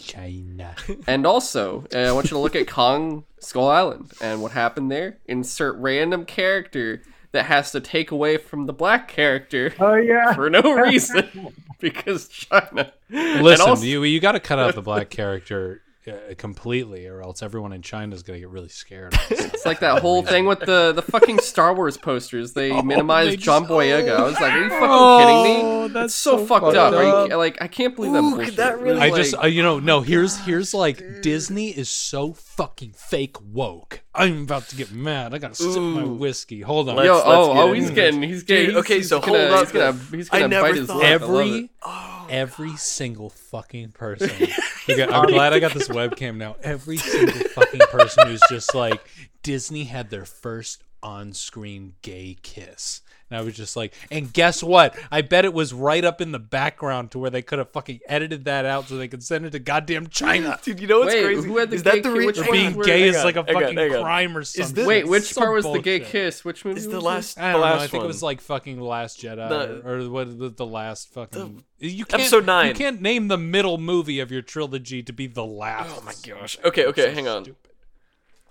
[0.00, 0.74] China.
[1.06, 4.90] And also, uh, I want you to look at Kong Skull Island and what happened
[4.90, 5.18] there.
[5.26, 7.02] Insert random character
[7.32, 10.32] that has to take away from the black character Oh yeah.
[10.34, 12.92] for no reason because China.
[13.10, 17.42] Listen, also- you you got to cut out the black character uh, completely, or else
[17.42, 19.14] everyone in China is gonna get really scared.
[19.30, 22.52] It's like that whole thing with the the fucking Star Wars posters.
[22.52, 24.16] They minimized they John just- Boyega.
[24.16, 25.88] I was like, are you fucking Oh, kidding me?
[26.00, 26.92] that's so, so fucked fucked up.
[26.94, 27.30] Are up.
[27.30, 29.62] you, like, I can't believe that Ooh, could that really- I like- just, uh, you
[29.62, 30.00] know, no.
[30.00, 34.02] Here's here's like Disney is so fucking fake woke.
[34.18, 35.32] I'm about to get mad.
[35.34, 36.60] I gotta sip my whiskey.
[36.60, 36.96] Hold on.
[36.96, 38.66] Let's- Yo, let's oh, get oh, he's getting, he's getting.
[38.66, 39.60] Dude, okay, he's so gonna, hold up.
[39.60, 41.06] He's gonna, he's I gonna never bite his thought- lip.
[41.06, 41.70] I every it.
[41.82, 42.26] Oh.
[42.28, 44.30] every single fucking person.
[44.90, 46.56] Okay, I'm glad I got this webcam now.
[46.62, 49.06] Every single fucking person who's just like
[49.42, 53.02] Disney had their first on-screen gay kiss.
[53.30, 54.98] And I was just like, and guess what?
[55.12, 58.00] I bet it was right up in the background to where they could have fucking
[58.08, 60.58] edited that out so they could send it to goddamn China.
[60.64, 61.46] dude, you know what's Wait, crazy?
[61.46, 62.18] who had the is gay that the kid?
[62.18, 64.02] re- Which being gay is like a hang fucking on.
[64.02, 64.74] crime or something.
[64.74, 66.42] this- Wait, which part was the gay kiss?
[66.42, 66.78] Which movie?
[66.78, 67.04] Is was the this?
[67.04, 67.66] last, I the don't know.
[67.66, 68.04] last I think one?
[68.04, 70.38] it was like fucking Last Jedi, The- or, or what?
[70.38, 71.64] The, the last fucking.
[71.80, 72.68] you can't, Episode nine.
[72.68, 75.90] You can't name the middle movie of your trilogy to be the last.
[75.94, 76.56] Oh my gosh.
[76.64, 77.44] Okay, okay, So hang on.
[77.44, 77.72] stupid.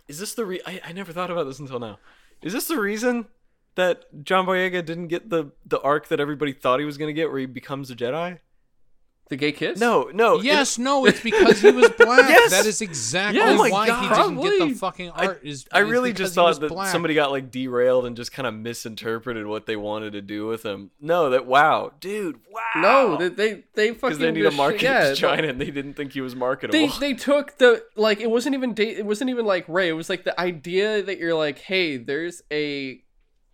[0.08, 0.62] Is this the re?
[0.68, 1.98] I, I never thought about this until now.
[2.44, 3.26] Is this the reason
[3.78, 7.30] that John Boyega didn't get the the arc that everybody thought he was gonna get,
[7.32, 8.40] where he becomes a Jedi?
[9.30, 9.78] The gay kiss?
[9.78, 10.40] No, no.
[10.40, 12.30] it- Yes, no, it's because he was black.
[12.30, 12.52] Yes!
[12.52, 13.60] That is exactly Yes!
[13.60, 15.42] Oh why he didn't get the fucking I- art.
[15.44, 16.88] is I really just he thought that black.
[16.94, 20.64] somebody got like derailed and just kind of misinterpreted what they wanted to do with
[20.64, 20.92] him.
[21.02, 22.82] No, that wow, dude, wow.
[22.82, 25.72] No, they they, they fucking because they need a market yeah, to China, and they
[25.72, 26.72] didn't think he was marketable.
[26.88, 29.90] They they took the like it wasn't even da- it wasn't even like Rey.
[29.90, 33.02] It was like the idea that you're like, hey, there's a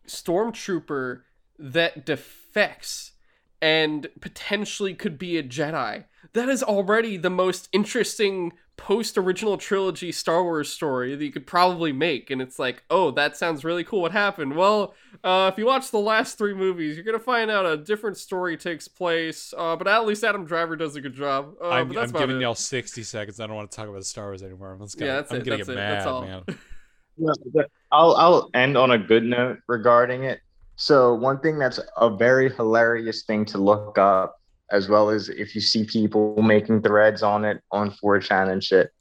[0.08, 1.22] stormtrooper
[1.60, 3.14] that defects
[3.62, 6.06] and potentially could be a Jedi.
[6.34, 11.48] That is already the most interesting post original trilogy Star Wars story that you could
[11.48, 12.30] probably make.
[12.30, 14.02] And it's like, oh, that sounds really cool.
[14.02, 14.56] What happened?
[14.56, 14.94] Well,
[15.24, 18.58] uh, if you watch the last three movies, you're gonna find out a different story
[18.58, 19.54] takes place.
[19.56, 21.54] Uh, but at least Adam Driver does a good job.
[21.62, 22.42] Uh, I'm, I'm giving it.
[22.42, 23.40] y'all 60 seconds.
[23.40, 24.76] I don't want to talk about Star Wars anymore.
[24.80, 25.06] Let's go.
[25.06, 26.44] Yeah, that's I'm it, that's get it, mad, that's all.
[27.92, 30.40] I'll I'll end on a good note regarding it.
[30.76, 34.36] So one thing that's a very hilarious thing to look up,
[34.72, 38.92] as well as if you see people making threads on it on 4chan and shit.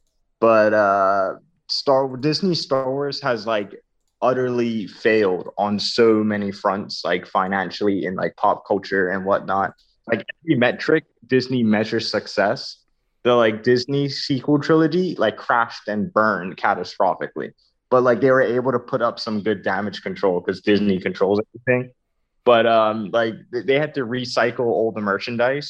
[0.41, 1.35] But uh
[1.69, 3.75] Star Disney Star Wars has like
[4.21, 9.73] utterly failed on so many fronts, like financially and like pop culture and whatnot.
[10.07, 12.79] Like every metric Disney measures success.
[13.25, 17.53] The like Disney sequel trilogy like crashed and burned catastrophically
[17.93, 21.39] but like they were able to put up some good damage control because Disney controls
[21.47, 21.93] everything.
[22.45, 25.69] But um, like they had to recycle all the merchandise.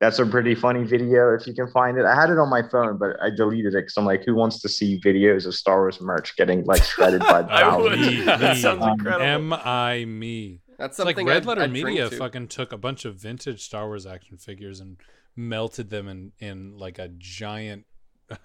[0.00, 2.06] That's a pretty funny video if you can find it.
[2.06, 4.60] I had it on my phone, but I deleted it because I'm like, who wants
[4.62, 7.98] to see videos of Star Wars merch getting like shredded by I would.
[7.98, 8.24] Thousands?
[8.26, 9.26] that sounds Um, incredible.
[9.26, 10.60] Am I me?
[10.78, 12.16] That's It's like something Red I'd- Letter I'd drink Media to.
[12.16, 14.96] fucking took a bunch of vintage Star Wars action figures and
[15.36, 17.84] melted them in in like a giant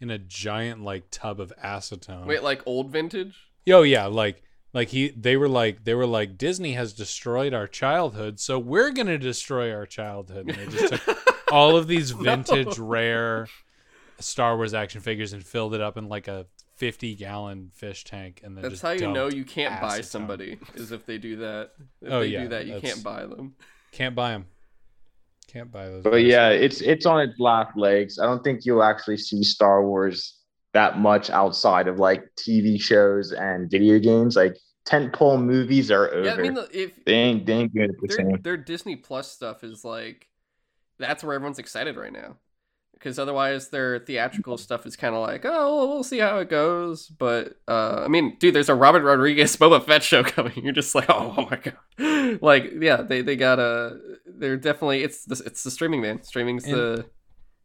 [0.00, 2.26] in a giant like tub of acetone.
[2.26, 3.48] Wait, like old vintage?
[3.66, 4.42] Yo, yeah, like
[4.72, 8.90] like he they were like they were like Disney has destroyed our childhood, so we're
[8.90, 10.48] gonna destroy our childhood.
[10.48, 13.48] And they just took all of these vintage rare
[14.20, 16.46] Star Wars action figures and filled it up in like a
[16.76, 20.58] fifty gallon fish tank and then That's just how you know you can't buy somebody
[20.74, 21.72] is if they do that.
[22.00, 23.54] If Oh, they yeah, do that, you can't buy them.
[23.90, 24.46] can't buy them.
[25.48, 26.04] Can't buy those.
[26.04, 26.24] But guys.
[26.24, 28.18] yeah, it's it's on its last legs.
[28.18, 30.38] I don't think you'll actually see Star Wars
[30.74, 34.36] that much outside of like TV shows and video games.
[34.36, 34.56] Like
[34.86, 36.26] tentpole movies are over.
[36.26, 38.42] Yeah, I mean, if they ain't they ain't good at the their, same.
[38.42, 40.28] their Disney Plus stuff is like,
[40.98, 42.36] that's where everyone's excited right now.
[42.98, 46.48] Because otherwise, their theatrical stuff is kind of like, oh, well, we'll see how it
[46.50, 47.06] goes.
[47.08, 50.64] But uh, I mean, dude, there's a Robert Rodriguez Boba Fett show coming.
[50.64, 55.02] You're just like, oh, oh my god, like, yeah, they they got a, they're definitely
[55.02, 56.22] it's the it's the streaming man.
[56.22, 57.06] Streaming's And- the,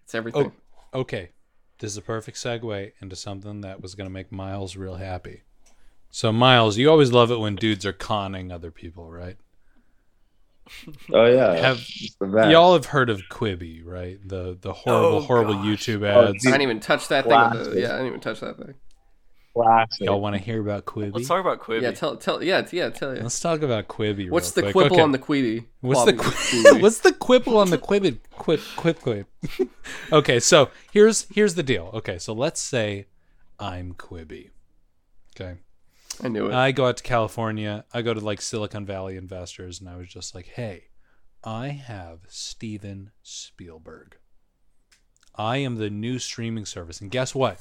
[0.04, 0.52] it's everything.
[0.94, 1.30] Oh, okay.
[1.80, 5.42] This is a perfect segue into something that was going to make Miles real happy.
[6.12, 9.36] So, Miles, you always love it when dudes are conning other people, right?
[11.14, 12.50] Oh yeah, Have- it's the best.
[12.50, 14.18] Y'all have heard of Quibi, right?
[14.28, 15.66] The the horrible, Oh, horrible gosh.
[15.66, 16.46] YouTube Oh, ads.
[16.48, 17.32] I didn't even touch that thing.
[17.74, 18.74] The, yeah, I didn't even touch that thing.
[19.56, 20.08] Classic.
[20.08, 21.14] Y'all want to hear about Quibi?
[21.14, 21.84] Let's talk about Quibi.
[21.84, 23.22] Yeah, tell tell yeah t- yeah tell you.
[23.22, 24.30] Let's talk about Quibi.
[24.30, 24.74] What's the quick.
[24.74, 25.02] quibble Okay.
[25.04, 25.66] on the Queedy?
[25.82, 29.28] What's the qu- what's the quibble on the quibid quip quip quip?
[30.12, 31.92] okay, so here's here's the deal.
[31.94, 33.06] Okay, so let's say
[33.60, 34.50] I'm Quibi.
[35.36, 35.60] Okay.
[36.22, 36.54] I knew it.
[36.54, 37.86] I go out to California.
[37.94, 40.86] I go to like Silicon Valley investors, and I was just like, "Hey,
[41.44, 44.18] I have Steven Spielberg.
[45.36, 47.60] I am the new streaming service, and guess what?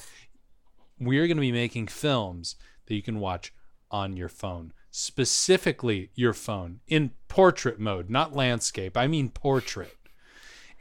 [1.01, 2.57] We're going to be making films
[2.87, 3.53] that you can watch
[3.91, 8.97] on your phone, specifically your phone in portrait mode, not landscape.
[8.97, 9.97] I mean portrait.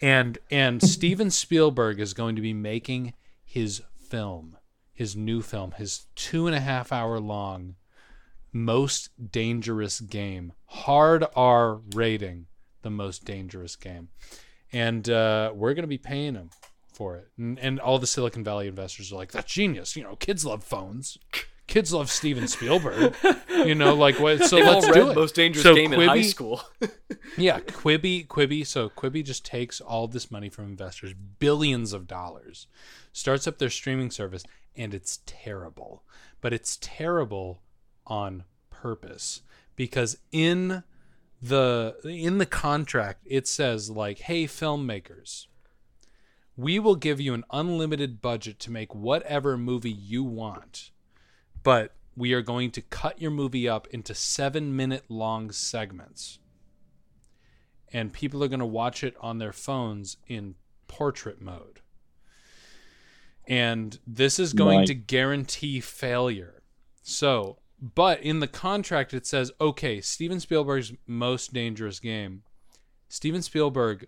[0.02, 4.58] And and Steven Spielberg is going to be making his film,
[5.02, 7.74] his new film, his two and a half hour long
[8.54, 12.46] most dangerous game, hard R rating,
[12.84, 14.10] the most dangerous game,
[14.72, 16.52] and uh, we're gonna be paying him
[16.94, 17.30] for it.
[17.36, 19.96] And, and all the Silicon Valley investors are like, "That's genius!
[19.96, 21.18] You know, kids love phones."
[21.72, 23.16] Kids love Steven Spielberg,
[23.50, 24.44] you know, like what?
[24.44, 25.16] So They've let's read do it.
[25.16, 26.62] Most Dangerous So Game in high school.
[27.38, 28.68] Yeah, Quibi, Quibi.
[28.68, 32.68] So Quibi just takes all this money from investors, billions of dollars,
[33.14, 34.44] starts up their streaming service,
[34.76, 36.04] and it's terrible.
[36.42, 37.62] But it's terrible
[38.06, 39.44] on purpose
[39.78, 40.84] because in
[41.42, 45.46] the in the contract it says like, "Hey, filmmakers."
[46.58, 50.92] We will give you an unlimited budget to make whatever movie you want,
[51.64, 56.40] but we are going to cut your movie up into seven minute long segments
[57.94, 60.56] and people are going to watch it on their phones in
[60.88, 61.82] portrait mode.
[63.48, 64.88] And this is going Right.
[64.88, 66.64] to guarantee failure.
[67.02, 72.44] So, but in the contract it says, okay, Steven Spielberg's most dangerous game.
[73.10, 74.08] Steven Spielberg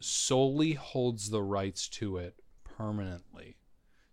[0.00, 2.34] solely holds the rights to it
[2.64, 3.56] permanently.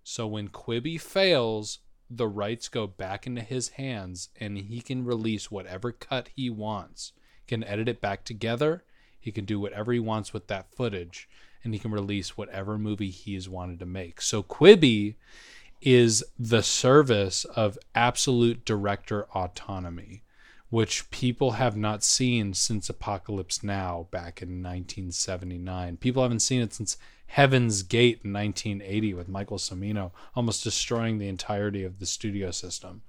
[0.04, 1.80] So when Quibi fails,
[2.16, 7.14] the rights go back into his hands and he can release whatever cut he wants.
[7.48, 8.84] Can edit it back together.
[9.20, 11.28] He can do whatever he wants with that footage
[11.64, 14.22] and he can release whatever movie he has wanted to make.
[14.22, 15.16] So Quibi
[15.82, 20.24] is the service of absolute director autonomy,
[20.74, 25.98] which people have not seen since Apocalypse Now back in 1979.
[25.98, 26.98] People haven't seen it since
[27.28, 33.04] Heaven's Gate in 1980 with Michael Cimino almost destroying the entirety of the studio system.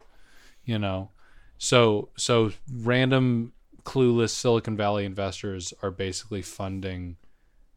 [0.66, 1.12] You know,
[1.57, 7.16] so so random clueless Silicon Valley investors are basically funding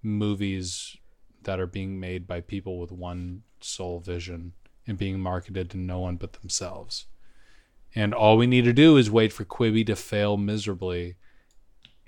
[0.03, 0.97] movies
[1.43, 4.51] that are being made by people with one sole vision
[4.85, 7.05] and being marketed to no one but themselves.
[7.95, 11.15] And all we need to do is wait for Quibi to fail miserably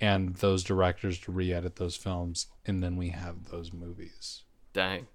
[0.00, 4.44] and those directors to re edit those films, and then we have those movies.
[4.72, 5.06] Dang.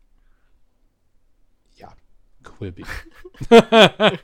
[1.75, 1.93] Yeah.
[2.43, 2.87] Quibi.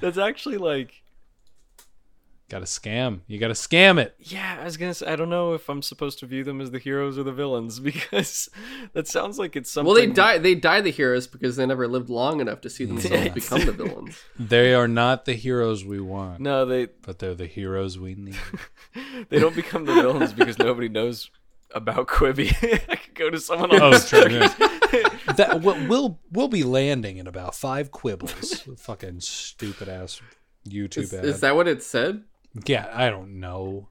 [0.00, 1.02] That's actually like
[2.50, 3.20] Got to scam.
[3.26, 4.14] You got to scam it.
[4.20, 6.70] Yeah, I was gonna say I don't know if I'm supposed to view them as
[6.70, 8.48] the heroes or the villains because
[8.94, 9.86] that sounds like it's something.
[9.92, 10.38] Well, they die.
[10.38, 13.32] They die the heroes because they never lived long enough to see themselves Yeah.
[13.34, 14.22] become the villains.
[14.38, 18.38] They are not the heroes we want, No, they but they're the heroes we need.
[19.28, 21.30] they don't become the villains because nobody knows
[21.74, 22.48] about Quibi.
[22.88, 25.34] I could go to someone on Oh, the true, yeah.
[25.34, 28.66] that we'll, we'll we'll be landing in about five quibbles.
[28.80, 30.22] Fucking stupid ass
[30.66, 31.24] YouTube Is, ad.
[31.26, 32.24] is that what it said?
[32.66, 33.88] Yeah, I don't know.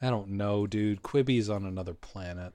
[0.00, 1.02] I don't know, dude.
[1.02, 2.54] Quibi's on another planet.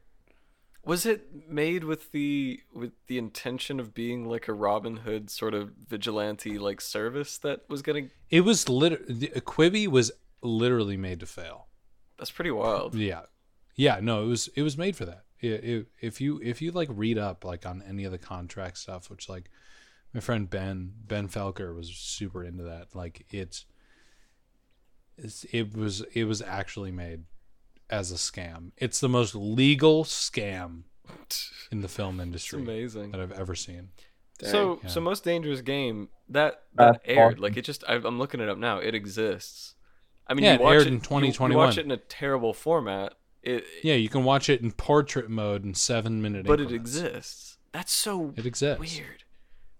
[0.83, 5.53] Was it made with the with the intention of being like a Robin Hood sort
[5.53, 8.07] of vigilante like service that was gonna?
[8.29, 8.93] It was lit.
[8.93, 10.11] Uh, Quibi was
[10.41, 11.67] literally made to fail.
[12.17, 12.95] That's pretty wild.
[12.95, 13.23] Yeah,
[13.75, 13.99] yeah.
[14.01, 15.25] No, it was it was made for that.
[15.39, 18.77] It, it, if you if you like read up like on any of the contract
[18.77, 19.49] stuff, which like
[20.13, 22.95] my friend Ben Ben Felker was super into that.
[22.95, 23.65] Like it's, it's
[25.17, 27.23] it was it was actually made
[27.89, 28.71] as a scam.
[28.77, 30.83] It's the most legal scam
[31.71, 33.11] in the film It's industry amazing.
[33.11, 33.89] that I've ever seen.
[34.41, 34.89] So Yeah.
[34.89, 37.41] so most dangerous game that that That's aired awesome.
[37.41, 38.77] like it just I, I'm looking it up now.
[38.79, 39.73] It exists.
[40.27, 41.65] I mean, Yeah, you it watch aired it in you- You, 2021.
[41.67, 43.13] watch it in a terrible format.
[43.41, 46.45] It Yeah, you can watch it in portrait mode in seven minute.
[46.45, 47.57] but it exists.
[47.71, 48.79] That's so It exists.
[48.79, 49.23] weird.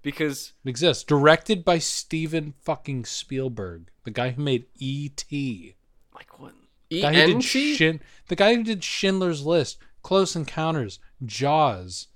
[0.08, 1.04] Because It exists.
[1.04, 5.76] Directed by Steven fucking Spielberg, the guy who made E.T.
[6.16, 6.54] like what?
[6.90, 12.08] E guy who did Shin, the guy who did Schindler's List, Close Encounters, Jaws,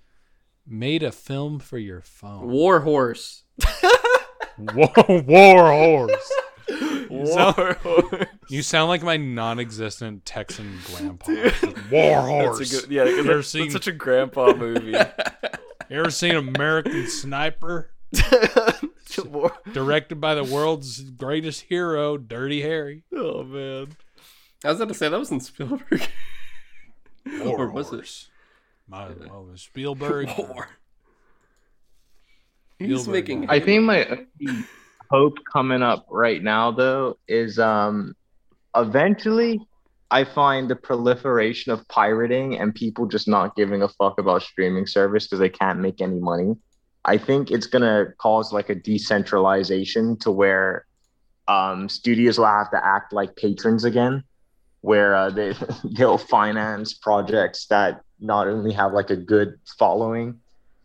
[0.65, 2.47] made a film for your phone.
[2.49, 3.43] War Horse.
[4.57, 4.93] War,
[5.25, 6.31] war horse.
[7.09, 8.25] War Horse.
[8.49, 11.31] You sound like my non-existent Texan grandpa.
[11.91, 12.81] war horse.
[12.81, 14.93] Good, yeah, You that's, seen- that's such a grandpa movie.
[15.91, 17.91] You ever seen American Sniper?
[19.73, 23.03] Directed by the world's greatest hero, Dirty Harry.
[23.13, 23.89] oh man.
[24.63, 26.07] I was about to say that wasn't Spielberg.
[27.43, 27.95] War Or was it?
[27.95, 28.29] horse.
[28.87, 30.29] My, well, it was Spielberg.
[30.37, 30.69] War.
[32.79, 33.11] He's Spielberg.
[33.11, 33.49] making.
[33.49, 34.25] I think my
[35.09, 38.15] hope coming up right now though is um
[38.77, 39.59] eventually
[40.11, 44.85] I find the proliferation of pirating and people just not giving a fuck about streaming
[44.85, 46.55] service because they can't make any money.
[47.05, 50.85] I think it's gonna cause like a decentralization to where
[51.47, 54.23] um, studios will have to act like patrons again,
[54.81, 55.53] where uh, they
[55.95, 60.39] they'll finance projects that not only have like a good following,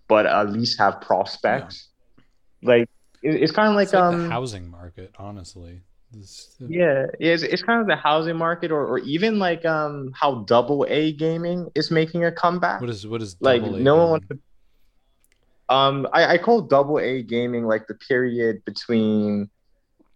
[0.08, 1.88] but at least have prospects.
[2.62, 2.88] Like
[3.22, 5.82] it, it's kind of like, like um the housing market, honestly.
[6.12, 10.44] This- yeah, it's, it's kind of the housing market, or, or even like um how
[10.46, 12.80] double A gaming is making a comeback.
[12.80, 14.38] What is what is like double A no one wants to.
[15.68, 19.50] Um, I, I call double A gaming like the period between,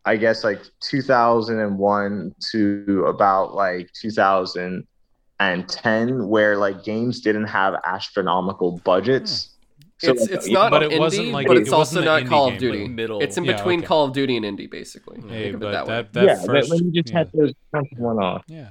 [0.05, 9.57] I guess like 2001 to about like 2010, where like games didn't have astronomical budgets.
[10.01, 12.05] So, it's like, it's not But it indie, wasn't like- but it it's also wasn't
[12.07, 12.83] not Call of Duty.
[12.83, 13.21] like middle.
[13.21, 13.87] It's in Yeah, between okay.
[13.87, 15.21] Call of Duty and indie, basically.
[15.29, 17.31] Hey, Think of it but that that, that yeah, first, when you just yeah, had
[17.35, 18.43] those kind one off.
[18.49, 18.71] yeah.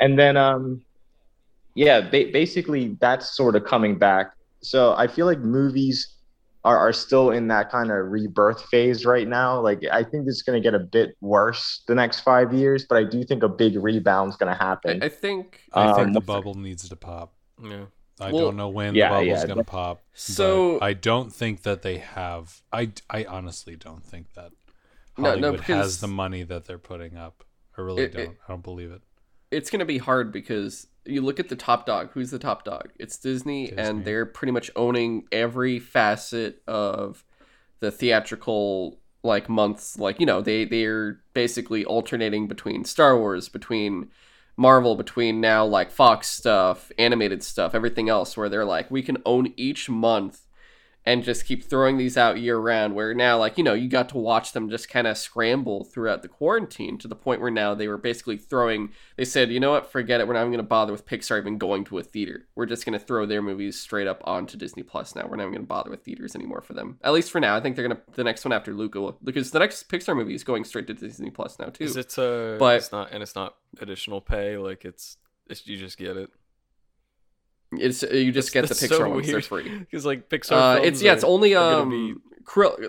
[0.00, 0.82] and then um
[1.74, 4.32] yeah ba- basically that's sort of coming back
[4.62, 6.08] so i feel like movies
[6.64, 10.42] are, are still in that kind of rebirth phase right now like i think it's
[10.42, 13.48] going to get a bit worse the next five years but i do think a
[13.48, 16.96] big rebound's going to happen I, I think I think Um, the bubble needs to
[16.96, 17.34] pop.
[17.62, 17.86] Yeah.
[18.20, 19.96] I Well, don't know when yeah, the bubble's yeah, gonna pop.
[20.12, 20.78] but so.
[20.80, 22.62] I don't think that they have.
[22.72, 24.52] I I honestly don't think that
[25.18, 27.44] No, no, Hollywood because has the money that they're putting up.
[27.76, 28.22] I really It- don't.
[28.22, 29.02] it- I don't believe it.
[29.50, 32.10] it's gonna be hard because you look at the top dog.
[32.12, 32.90] Who's the top dog?
[32.98, 33.82] It's Disney, Disney.
[33.82, 37.24] and they're pretty much owning every facet of
[37.80, 39.98] the theatrical like months.
[39.98, 44.10] Like you know, they they're basically alternating between Star Wars, between
[44.56, 48.36] Marvel, between now like Fox stuff, animated stuff, everything else.
[48.36, 50.43] Where they're like, we can own each month
[51.06, 54.08] and just keep throwing these out year round where now like you know you got
[54.08, 57.74] to watch them just kind of scramble throughout the quarantine to the point where now
[57.74, 59.90] they were basically throwing they said you know what?
[59.92, 60.26] Forget it.
[60.26, 62.46] We're not even going to bother with pixar even going to a theater.
[62.54, 65.26] We're just going to throw their movies straight up onto disney plus now.
[65.28, 66.98] We're not even going to bother with theaters anymore for them.
[67.02, 67.56] At least for now.
[67.56, 70.16] I think they're going to the next one after luca will because the next pixar
[70.16, 71.84] movie is going straight to disney plus now too.
[71.84, 75.16] Is it uh But- it's not and it's not additional pay, like it's,
[75.48, 76.30] it's you just get it.
[77.80, 80.80] It's uh, you just get the pixar so ones they're free Because like Pixar Uh,
[80.82, 82.14] it's yeah, are- it's only um, be-.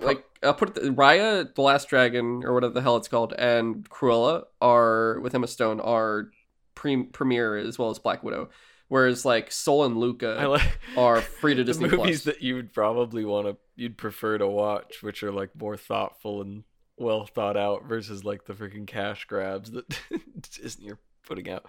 [0.02, 3.90] Like I'll put it, Raya, the Last Dragon, or whatever the hell it's called, and
[3.90, 6.30] Cruella are with Emma Stone are
[6.76, 8.50] pre- premiere as well as Black Widow,
[8.90, 12.36] whereas like Soul and Luca like are free to the Disney movies Plus.
[12.36, 16.42] that you would probably want to you'd prefer to watch, which are like more thoughtful
[16.42, 16.64] and
[16.98, 19.86] well thought out versus like the freaking cash grabs that
[20.62, 21.66] Disney are putting out.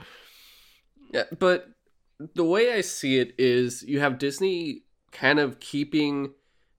[1.12, 1.68] Yeah, but
[2.18, 4.82] the way I see it is you have Disney
[5.12, 6.32] kind of keeping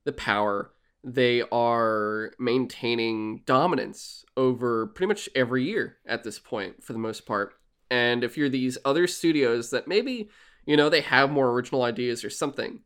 [0.04, 0.72] the power.
[1.04, 7.26] They are maintaining dominance over pretty much every year at this point, for the most
[7.26, 7.54] part.
[7.90, 10.28] And if you're these other studios that maybe,
[10.66, 12.80] you know, they have more original ideas or something,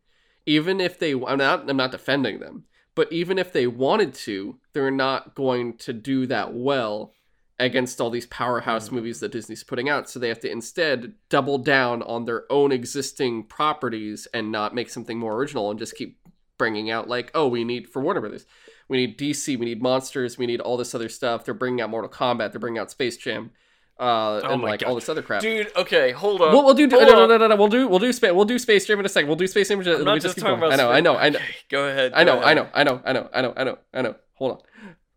[0.47, 2.65] even if they, I'm not, I'm not defending them,
[2.95, 7.15] but even if they wanted to, they're not going to do that well
[7.63, 10.11] against all these powerhouse movies that Disney's putting out.
[10.11, 14.91] So they have to instead double down on their own existing properties and not make
[14.91, 16.19] something more original and just keep
[16.59, 18.47] bringing out like, oh, we need for Warner Brothers,
[18.89, 21.45] we need DC, we need monsters, we need all this other stuff.
[21.45, 23.51] They're bringing out Mortal Kombat, they're bringing out Space Jam,
[23.99, 25.43] uh, Oh and like all this other crap.
[25.43, 26.53] Dude, okay, hold on.
[26.53, 27.29] We'll, we'll do no, Hold no, on.
[27.29, 29.29] no, no, no, We'll do we'll do space we'll do Space Jam in a second.
[29.29, 29.81] We'll do Space Jam.
[29.81, 30.73] I'm not just talking about.
[30.73, 31.39] I know, I know, I know.
[31.69, 32.13] Go ahead.
[32.15, 34.15] I know, I know, I know, I know, I know, I know, I know.
[34.35, 34.59] Hold on.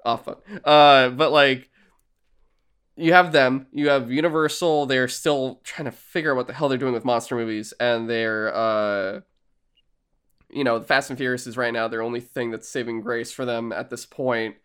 [0.05, 0.35] Off phone.
[0.63, 1.69] Uh, but like,
[2.97, 3.67] you have them.
[3.72, 4.85] You have Universal.
[4.85, 8.09] They're still trying to figure out what the hell they're doing with monster movies, and
[8.09, 9.22] they're uh,
[10.49, 13.45] you know, Fast and Furious is right now their only thing that's saving grace for
[13.45, 14.55] them at this point.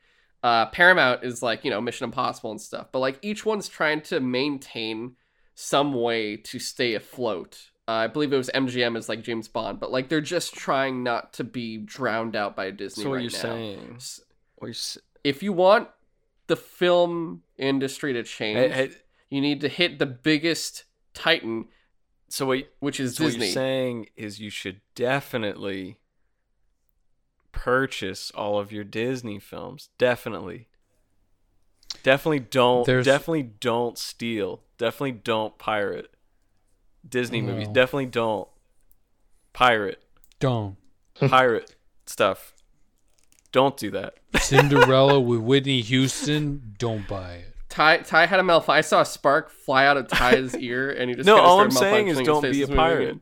[0.42, 4.00] Uh, Paramount is like you know Mission Impossible and stuff, but like each one's trying
[4.02, 5.16] to maintain
[5.54, 7.58] some way to stay afloat.
[7.88, 11.02] Uh, I believe it was MGM is like James Bond, but like they're just trying
[11.02, 13.38] not to be drowned out by Disney So what right you're now.
[13.38, 13.98] saying?
[14.56, 15.88] What you're If you want
[16.50, 18.90] the film industry to change, Hey, hey,
[19.30, 21.68] you need to hit the biggest titan,
[22.28, 22.68] so what?
[22.80, 23.46] which is So what Disney.
[23.46, 25.98] you're saying is you should definitely
[27.52, 29.88] purchase all of your Disney films.
[29.98, 30.68] Definitely.
[32.02, 34.62] Definitely don't There's- definitely don't steal.
[34.78, 36.10] Definitely don't pirate.
[37.08, 37.68] Disney movies.
[37.68, 38.48] Definitely don't
[39.52, 40.02] pirate.
[40.38, 40.76] Don't.
[41.14, 41.74] Pirate
[42.06, 42.54] stuff.
[43.52, 44.14] Don't do that.
[44.40, 46.74] Cinderella with Whitney Houston.
[46.78, 47.54] Don't buy it.
[47.68, 48.78] Ty Ty had a malfunction.
[48.78, 51.70] I saw a spark fly out of Ty's ear, and he just no, all I'm
[51.70, 52.76] saying is don't be a face was moving.
[52.76, 53.18] pirate.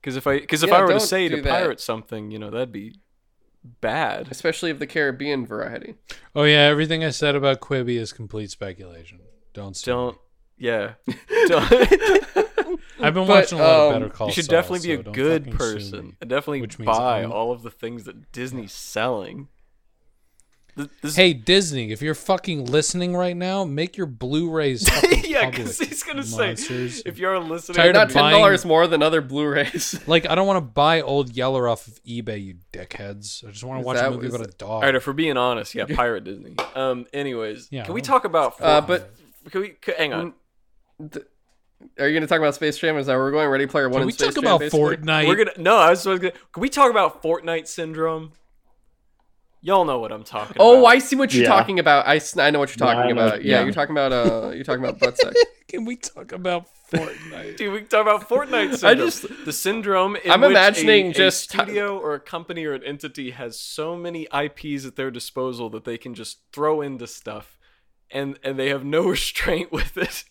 [0.00, 1.44] Because if I because if Yeah, I were to say to that.
[1.50, 2.94] pirate something, you know, that'd be
[3.80, 4.28] bad.
[4.30, 5.94] especially of the Caribbean variety.
[6.34, 9.20] Oh yeah, everything I said about Quibi is complete speculation.
[9.54, 9.76] Don't.
[9.76, 10.12] sue Don't.
[10.14, 10.20] me.
[10.58, 10.92] Yeah.
[11.48, 12.47] Don't.
[13.00, 15.02] I've been But, watching a lot of um, Better Call you should Saul, definitely be
[15.02, 16.14] so a good person me.
[16.20, 19.48] and definitely Which buy I'm- all of the things that Disney's selling.
[20.76, 24.88] Th- This, Hey Disney, if you're fucking listening right now, make your Blu-rays
[25.28, 26.96] yeah, because he's gonna monsters.
[26.96, 29.98] say if you're listening, Tired Not of to ten dollars more than other Blu-rays.
[30.06, 33.44] Like I don't want to buy old Yeller off of eBay, you dickheads.
[33.46, 34.70] I just want to watch that- a movie is about a dog.
[34.70, 36.54] all right, if we're being honest, yeah, pirate Disney.
[36.76, 37.06] Um.
[37.12, 38.54] Anyways, Yeah, can we talk about?
[38.60, 39.14] Uh, but
[39.50, 39.68] can we?
[39.70, 40.34] Can, hang on.
[41.10, 41.24] Th-
[41.98, 42.96] Are you going to talk about Space Jam?
[42.96, 43.48] Is that where we're going?
[43.48, 44.96] Ready Player One Can and we Space talk Jam, about basically?
[44.96, 45.28] Fortnite?
[45.28, 45.52] We're gonna.
[45.58, 46.18] No, I was gonna.
[46.20, 48.32] Can we talk about Fortnite syndrome?
[49.60, 50.86] Y'all know what I'm talking Oh, about.
[50.88, 51.48] I see what you're Yeah.
[51.48, 52.06] talking about.
[52.06, 53.44] I, I know what you're Yeah, talking I know- about.
[53.44, 53.64] Yeah, yeah.
[53.64, 55.34] you're talking about uh, you're talking about butt sex.
[55.68, 57.56] Can we talk about Fortnite?
[57.58, 58.90] Dude, we can talk about Fortnite syndrome.
[58.90, 62.64] I just- the syndrome in I'm which imagining a, a just- studio or a company
[62.64, 66.80] or an entity has so many IPs at their disposal that they can just throw
[66.80, 67.58] into stuff,
[68.10, 70.24] and and they have no restraint with it.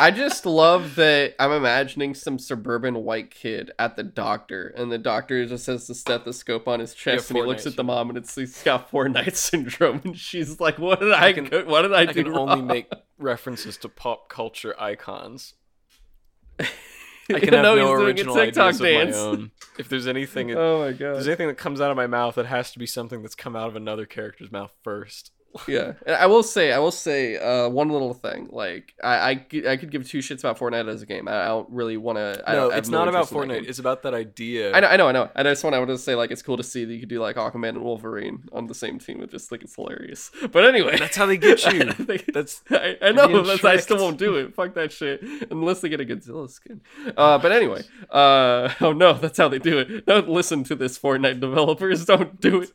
[0.00, 4.98] I just love that I'm imagining some suburban white kid at the doctor, and the
[4.98, 8.08] doctor just has the stethoscope on his chest, Yeah, and he looks at the mom,
[8.08, 11.82] and it's he's got Fortnite syndrome, and she's like, "What did I, can- go- What
[11.82, 15.54] did I, I do?" can only make references to pop culture icons.
[16.60, 19.16] I can have know no he's doing a original TikTok ideas dance.
[19.16, 19.50] of my own.
[19.78, 22.46] If there's anything, Oh my god, there's anything that comes out of my mouth, it
[22.46, 25.30] has to be something that's come out of another character's mouth first.
[25.66, 28.48] Yeah, And I will say, I will say, uh, one little thing.
[28.52, 29.30] Like, I, I,
[29.68, 31.26] I could give two shits about Fortnite as a game.
[31.28, 32.42] I, I don't really want to.
[32.52, 33.68] No, it's not about Fortnite.
[33.68, 34.72] It's about that idea.
[34.74, 35.30] I know, I know, I know.
[35.34, 37.36] I just want to say, like, it's cool to see that you could do like
[37.36, 39.20] Aquaman and Wolverine on the same team.
[39.22, 40.30] I just think it's hilarious.
[40.52, 41.82] But anyway, That's how they get you.
[41.88, 44.54] I think- That's I, I know, that's, I still won't do it.
[44.54, 45.22] Fuck that shit.
[45.50, 46.80] Unless they get a Godzilla skin.
[47.16, 50.06] Uh, but anyway, uh, oh no, that's how they do it.
[50.06, 52.04] Don't listen to this Fortnite developers.
[52.04, 52.70] Don't do it.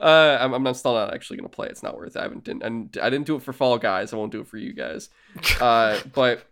[0.00, 1.68] Uh, I'm, I'm still not actually gonna play.
[1.68, 2.19] It's not worth it.
[2.20, 4.12] I haven't didn't, and I didn't do it for Fall Guys.
[4.12, 5.08] I won't do it for you guys.
[5.60, 6.46] Uh, but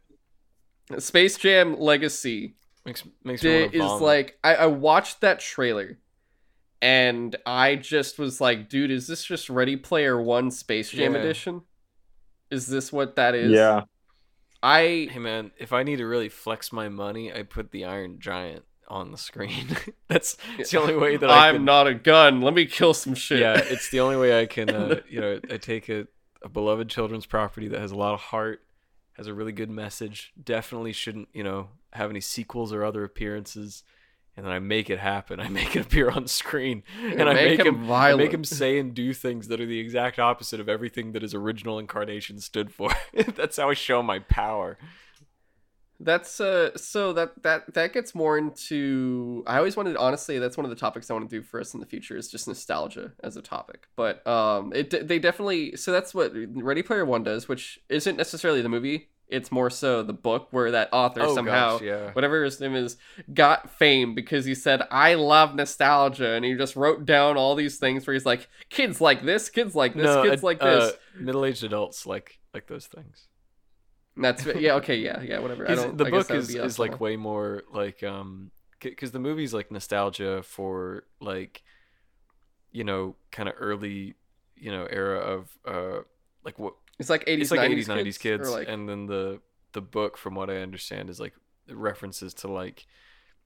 [0.98, 4.02] Space Jam Legacy makes makes me Day want to is vomit.
[4.02, 5.98] like I, I watched that trailer
[6.80, 11.20] and I just was like, dude, is this just Ready Player One Space Jam Yeah.
[11.20, 11.62] edition?
[12.50, 13.52] Is this what that is?
[13.52, 13.82] Yeah.
[14.62, 18.18] I Hey man, if I need to really flex my money, I put the Iron
[18.18, 19.76] Giant on the screen.
[20.08, 22.40] That's it's the only way that I I'm can, not a gun.
[22.40, 23.40] Let me kill some shit.
[23.40, 24.70] Yeah, it's the only way I can.
[24.70, 26.06] Uh, you know, I take a,
[26.42, 28.62] a beloved children's property that has a lot of heart,
[29.12, 30.32] has a really good message.
[30.42, 33.84] Definitely shouldn't you know have any sequels or other appearances.
[34.36, 35.40] And then I make it happen.
[35.40, 38.18] I make it appear on screen, and I make make him him, I violent.
[38.22, 41.34] make him say and do things that are the exact opposite of everything that his
[41.34, 42.92] original incarnation stood for.
[43.34, 44.78] That's how I show my power.
[46.00, 50.64] That's uh so that that that gets more into I always wanted honestly that's one
[50.64, 53.12] of the topics I want to do for us in the future is just nostalgia
[53.24, 53.88] as a topic.
[53.96, 58.62] But um it they definitely so that's what Ready Player 1 does, which isn't necessarily
[58.62, 59.08] the movie.
[59.26, 62.12] It's more so the book where that author Oh, somehow gosh, yeah.
[62.12, 62.96] whatever his name is
[63.34, 67.76] got fame because he said I love nostalgia and he just wrote down all these
[67.78, 70.92] things where he's like kids like this, kids like this, kids uh, like this.
[70.92, 73.26] uh, middle-aged adults like like those things.
[74.18, 75.64] That's yeah, okay, yeah, yeah, whatever.
[75.64, 78.50] Don't the I book is, is like way more like um
[78.80, 81.62] because the movie's like nostalgia for like
[82.72, 84.14] you know kind of early
[84.56, 86.02] you know era of uh
[86.44, 89.06] like what it's like 80s it's like 90s 80s 90s kids, kids like and then
[89.06, 89.40] the
[89.72, 91.34] the book from what i understand is like
[91.68, 92.86] references to like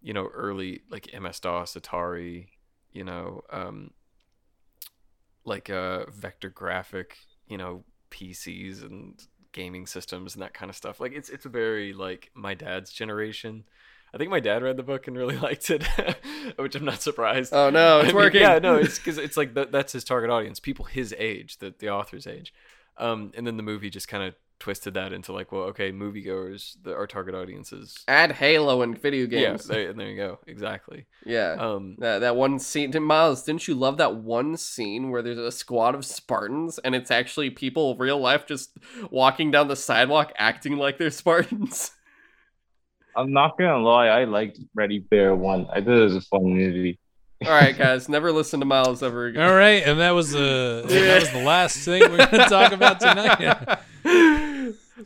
[0.01, 2.49] you know early like ms-dos atari
[2.93, 3.91] you know um
[5.45, 7.17] like uh vector graphic
[7.47, 11.49] you know pcs and gaming systems and that kind of stuff like it's it's a
[11.49, 13.65] very like my dad's generation
[14.15, 15.83] i think my dad read the book and really liked it
[16.57, 18.41] which i'm not surprised Oh no, it's I mean, working.
[18.41, 21.75] yeah, no, it's because it's like that, that's his target audience, people his age, the
[21.79, 22.53] the author's age.
[22.99, 26.77] Um, and then the movie just kind of twisted that into like, well, okay, moviegoers,
[26.85, 29.67] the, our target audience is Add Halo and video games.
[29.69, 31.07] yeah, there, and there you go, exactly.
[31.27, 31.57] Yeah.
[31.59, 35.51] Um, that, that one scene, Miles, didn't you love that one scene where there's a
[35.51, 38.79] squad of Spartans and it's actually people real life just
[39.11, 41.91] walking down the sidewalk acting like they're Spartans?
[43.17, 45.67] I'm not gonna lie, I liked Ready Player One.
[45.73, 47.01] I thought it was a fun movie.
[47.45, 49.43] All right, guys, never listen to Miles ever again.
[49.43, 53.01] All right, and that was the that was the last thing we're gonna talk about
[53.01, 53.81] tonight.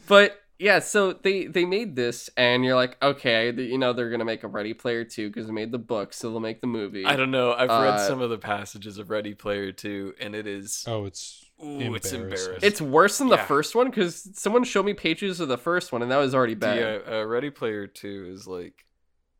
[0.09, 4.09] but yeah, so they they made this, and you're like, okay, th- you know they're
[4.10, 6.66] gonna make a Ready Player Two because they made the book, so they'll make the
[6.66, 7.05] movie.
[7.05, 7.52] I don't know.
[7.52, 11.05] I've read Uh, some of the passages of Ready Player Two, and it is Oh,
[11.05, 12.23] it's ooh, it's embarrassing.
[12.23, 12.59] embarrassing.
[12.62, 13.44] It's worse than the Yeah.
[13.44, 16.55] first one because someone showed me pages of the first one, and that was already
[16.55, 17.02] bad.
[17.06, 17.18] yeah.
[17.20, 18.86] Uh, Ready Player Two is like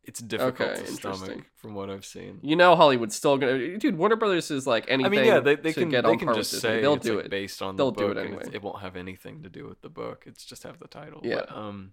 [0.07, 2.39] it's difficult Okay, to stomach from what I've seen.
[2.41, 3.97] You know Hollywood's still gonna dude.
[3.97, 5.05] Warner Brothers is like anything.
[5.05, 7.25] I mean, yeah, they, they can get they on can just say they'll do like,
[7.25, 7.31] it.
[7.31, 8.43] based on They'll the do it book, anyway.
[8.53, 10.23] it won't have anything to do with the book.
[10.25, 11.21] It's just have the title.
[11.23, 11.41] Yeah.
[11.47, 11.91] But, um,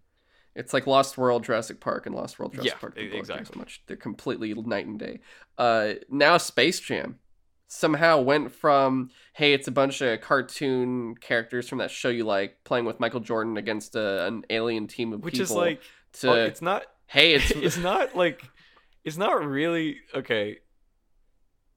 [0.54, 2.94] It's like Lost World, Jurassic Park, and Lost World, Jurassic Yeah, Park.
[2.94, 3.04] book.
[3.10, 3.58] They're exactly.
[3.58, 5.18] Much, they're completely night and day.
[5.58, 7.18] Uh, now Space Jam
[7.66, 12.62] somehow went from hey, it's a bunch of cartoon characters from that show you like
[12.62, 15.80] playing with Michael Jordan against a, an alien team of which people is like,
[16.14, 16.84] to oh, it's not.
[17.06, 18.42] Hey, it's It's not like,
[19.04, 20.58] it's not really okay.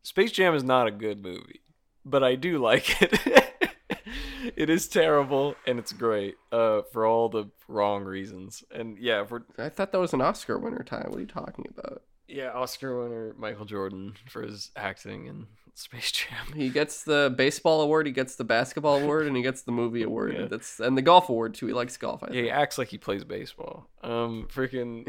[0.04, 1.62] Space Jam is not a good movie,
[2.06, 3.74] but I do like it.
[4.56, 8.64] it is terrible and it's great uh, for all the wrong reasons.
[8.72, 11.08] And yeah, if we're I thought that was an Oscar winner time.
[11.10, 12.04] What are you talking about?
[12.28, 16.54] Yeah, Oscar winner Michael Jordan for his acting in Space Jam.
[16.56, 20.02] He gets the baseball award, he gets the basketball award, and he gets the movie
[20.10, 20.34] award.
[20.34, 20.46] Yeah.
[20.48, 21.68] That's and the golf award too.
[21.68, 22.24] He likes golf.
[22.24, 22.44] I Yeah, think.
[22.46, 23.88] he acts like he plays baseball.
[24.04, 25.06] Um, freaking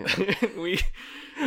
[0.63, 0.81] we.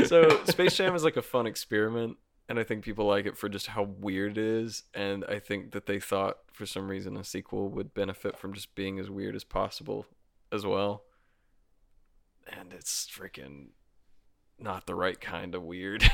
[0.06, 2.18] So Space Jam is like a fun experiment,
[2.50, 4.84] and I think people like it for just how weird it is.
[4.94, 8.74] And I think that they thought for some reason a sequel would benefit from just
[8.74, 10.06] being as weird as possible,
[10.52, 11.04] as well.
[12.48, 13.68] And it's freaking
[14.62, 16.10] not the right kind of weird.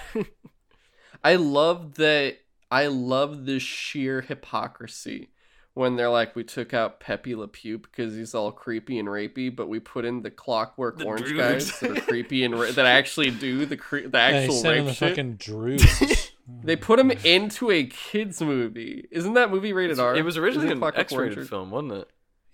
[1.24, 2.38] I love that.
[2.70, 5.30] I love the sheer hypocrisy
[5.74, 9.56] when they're like, we took out Pepe Le Pew because he's all creepy and rapey,
[9.56, 11.38] but we put in the Clockwork The Orange droogs.
[11.38, 14.86] guys that are creepy and ra- that actually do the cre- the actual sent in
[14.86, 15.10] rape the shit.
[15.10, 16.32] fucking droogs.
[16.64, 19.06] They put him into a kids movie.
[19.12, 20.16] Isn't that movie rated R?
[20.16, 21.50] It was originally Isn't an Clockwork X-rated Orange?
[21.50, 22.10] film, wasn't it?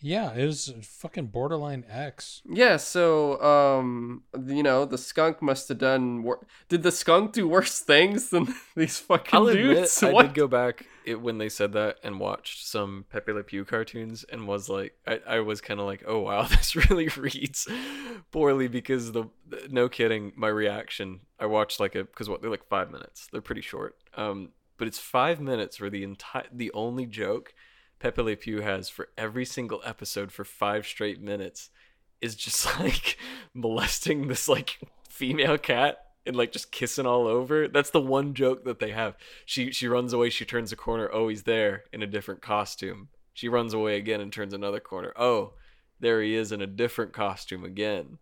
[0.05, 2.41] Yeah, it was fucking borderline X.
[2.45, 6.23] Yeah, so um, you know, the skunk must have done.
[6.23, 10.03] Wor- did the skunk do worse things than these fucking I'll admit, dudes?
[10.03, 13.63] I did go back it, when they said that and watched some Pepe Le Pew
[13.63, 17.65] cartoons and was like, I, I was kind of like, oh wow, this really reads
[18.31, 21.21] poorly because the, the- no kidding, my reaction.
[21.39, 23.95] I watched like a because what they're like five minutes, they're pretty short.
[24.17, 27.53] Um, but it's five minutes where the entire the only joke
[28.03, 31.69] Pepe Le Pew has for every single episode for five straight minutes
[32.19, 33.17] is just like
[33.53, 34.77] molesting this like
[35.09, 37.69] female cat and like just kissing all over.
[37.69, 39.15] That's the one joke that they have.
[39.45, 43.07] She she runs away, she turns a corner, oh he's there in a different costume.
[43.33, 45.13] She runs away again and turns another corner.
[45.15, 45.53] Oh,
[46.01, 48.17] there he is in a different costume again.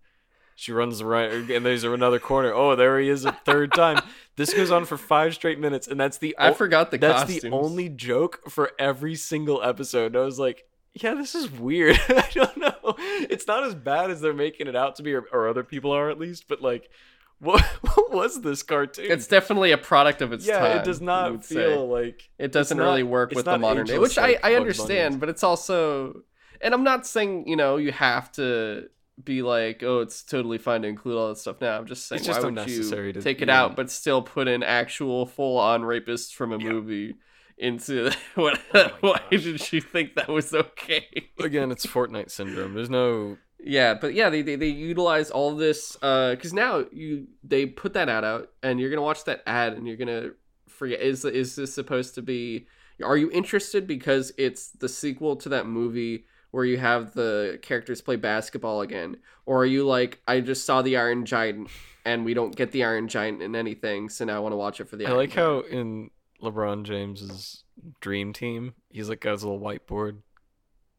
[0.62, 2.54] She runs right and there's another corner.
[2.54, 4.00] Oh, there he is a third time.
[4.36, 7.24] This goes on for five straight minutes, and that's the I o- forgot the that's
[7.24, 7.42] costumes.
[7.42, 10.14] the only joke for every single episode.
[10.14, 10.64] And I was like,
[10.94, 12.00] yeah, this is weird.
[12.10, 12.76] I don't know.
[12.96, 15.92] It's not as bad as they're making it out to be, or, or other people
[15.94, 16.48] are at least.
[16.48, 16.92] But like,
[17.40, 17.60] what,
[17.96, 19.08] what was this cartoon?
[19.10, 20.78] It's definitely a product of its yeah, time.
[20.78, 21.56] it does not would say.
[21.56, 24.50] feel like It doesn't not- really work with the modern day, which I, like I
[24.52, 26.22] Bugs understand, but it's also,
[26.62, 28.90] and I'm not saying you know you have to
[29.24, 31.78] be like, oh, it's totally fine to include all that stuff now.
[31.78, 32.84] I'm just saying, It's just why would you
[33.14, 36.70] to take it even- out, but still put in actual full-on rapists from a Yeah.
[36.72, 37.16] movie
[37.58, 38.60] into oh what?
[38.74, 41.30] Oh why did she think that was okay?
[41.40, 42.74] again, it's Fortnite syndrome.
[42.74, 47.28] There's no Yeah, but yeah, they, they, they utilize all this uh, because now you
[47.44, 50.30] they put that ad out and you're gonna watch that ad and you're gonna
[50.68, 52.66] forget is is this supposed to be?
[53.04, 58.02] Are you interested because it's the sequel to that movie where you have the characters
[58.02, 61.70] play basketball again, or are you like I just saw the Iron Giant
[62.06, 64.80] and we don't get the Iron Giant in anything, so now I want to watch
[64.80, 65.06] it for the.
[65.06, 65.66] I Iron like Giant.
[65.72, 66.10] how in
[66.44, 67.64] LeBron James's
[68.00, 70.18] dream team, he's like got his little whiteboard,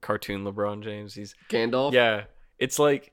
[0.00, 1.14] cartoon LeBron James.
[1.14, 1.92] He's Gandalf.
[1.92, 2.24] yeah.
[2.58, 3.12] It's like,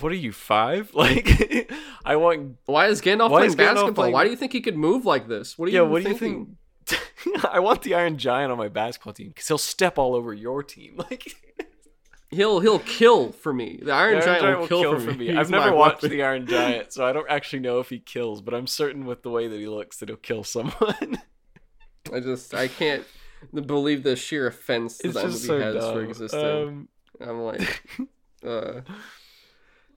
[0.00, 0.92] what are you five?
[0.94, 1.70] Like,
[2.04, 2.56] I want.
[2.66, 3.92] Why is Gandalf Why playing is Gandalf basketball?
[3.94, 5.56] playing- Why do you think he could move like this?
[5.58, 5.78] What do you?
[5.78, 6.46] Yeah, what do you thinking?
[6.46, 6.56] think?
[7.50, 10.62] I want the Iron Giant on my basketball team because he'll step all over your
[10.62, 10.94] team.
[11.10, 11.34] Like,
[12.32, 13.80] He'll he'll kill for me.
[13.82, 15.36] The Iron, the Giant, will kill, for me.
[15.36, 16.16] I've never watched weapon.
[16.16, 19.24] the Iron Giant, so I don't actually know if he kills, but I'm certain with
[19.24, 21.18] the way that he looks that he'll kill someone.
[22.12, 23.04] I just I can't
[23.52, 25.92] believe the sheer offense that that movie so has dumb.
[25.94, 26.40] for existing.
[26.40, 26.88] Um,
[27.20, 27.82] I'm like,
[28.46, 28.82] uh,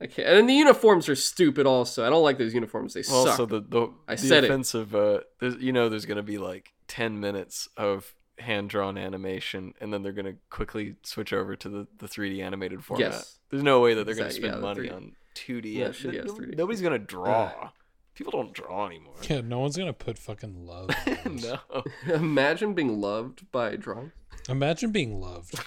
[0.01, 0.27] I can't.
[0.27, 1.67] And the uniforms are stupid.
[1.67, 2.95] Also, I don't like those uniforms.
[2.95, 3.39] They Well, suck.
[3.39, 4.49] also the the, I the said it.
[4.49, 4.95] offensive.
[4.95, 5.19] Uh,
[5.59, 10.11] you know, there's gonna be like ten minutes of hand drawn animation, and then they're
[10.11, 13.11] gonna quickly switch over to the the 3D animated format.
[13.11, 13.39] Yes.
[13.49, 14.95] There's no way that they're gonna spend yeah, money 3D.
[14.95, 15.73] on 2D.
[15.75, 16.57] Yeah, shit, yes, no- 3D.
[16.57, 17.69] Nobody's gonna draw.
[18.15, 19.15] People don't draw anymore.
[19.27, 20.89] Yeah, no one's gonna put fucking love.
[21.25, 21.59] no.
[22.13, 24.11] Imagine being loved by drawing.
[24.49, 25.59] Imagine being loved.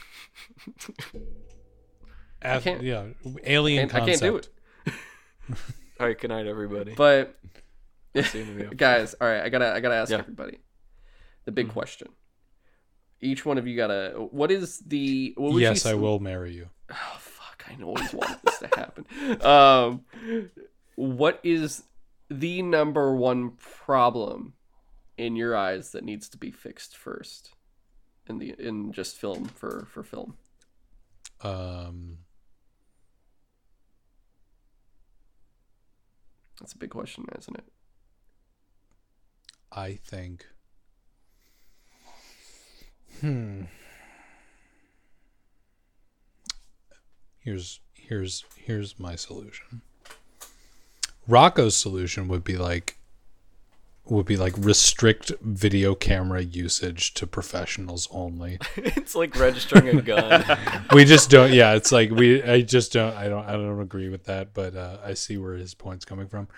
[2.42, 3.06] Ath- can't- yeah,
[3.44, 4.50] alien Can't- I can't concept.
[4.84, 4.92] do
[5.52, 5.58] it.
[5.98, 6.18] All right.
[6.20, 6.94] Good night, everybody.
[6.94, 7.34] But
[8.14, 8.76] I'll see you in the video.
[8.76, 10.18] guys, all right, I gotta I gotta ask Yeah.
[10.18, 10.58] everybody
[11.46, 11.72] the big Mhm.
[11.72, 12.08] question.
[13.22, 14.28] Each one of you gotta.
[14.30, 15.32] What is the?
[15.38, 16.68] What would you Yes, I will marry you.
[16.90, 17.64] Oh fuck!
[17.66, 19.06] I always wanted this to happen.
[19.42, 20.04] Um,
[20.96, 21.84] what is
[22.28, 24.52] the number one problem
[25.16, 27.54] in your eyes that needs to be fixed first
[28.28, 30.36] in the in just film for for film?
[31.40, 32.18] Um,
[36.60, 37.64] That's a big question, isn't it?
[39.72, 40.46] I think.
[43.20, 43.62] Hmm.
[47.38, 49.82] Here's here's here's my solution.
[51.28, 52.98] Rocco's solution would be like
[54.08, 58.58] would be like restrict video camera usage to professionals only.
[58.76, 60.44] it's like registering a gun.
[60.92, 64.08] we just don't yeah, it's like we I just don't I don't I don't agree
[64.08, 66.48] with that, but uh, I see where his point's coming from.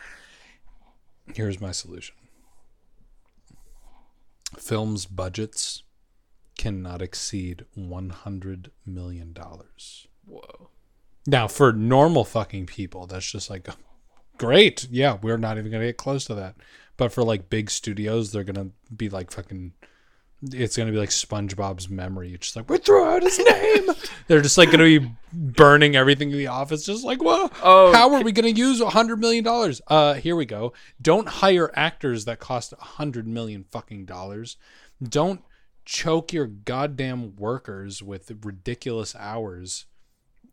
[1.35, 2.14] Here's my solution.
[4.56, 5.82] Films budgets
[6.59, 10.06] cannot exceed 100 million dollars.
[10.26, 10.68] Whoa.
[11.26, 13.68] Now, for normal fucking people, that's just like
[14.36, 14.86] great.
[14.90, 16.56] Yeah, we're not even going to get close to that.
[16.97, 19.72] But for like big studios, they're going to be like fucking
[20.52, 22.32] it's going to be like SpongeBob's memory.
[22.32, 23.89] It's just like we threw out his name.
[24.28, 27.93] they're just like going to be burning everything in the office just like, whoa, Oh,
[27.93, 30.72] how are we going to use a 100 million dollars?" Uh, here we go.
[31.02, 34.56] Don't hire actors that cost a 100 million fucking dollars.
[35.02, 35.43] Don't
[35.89, 39.86] choke your goddamn workers with ridiculous hours.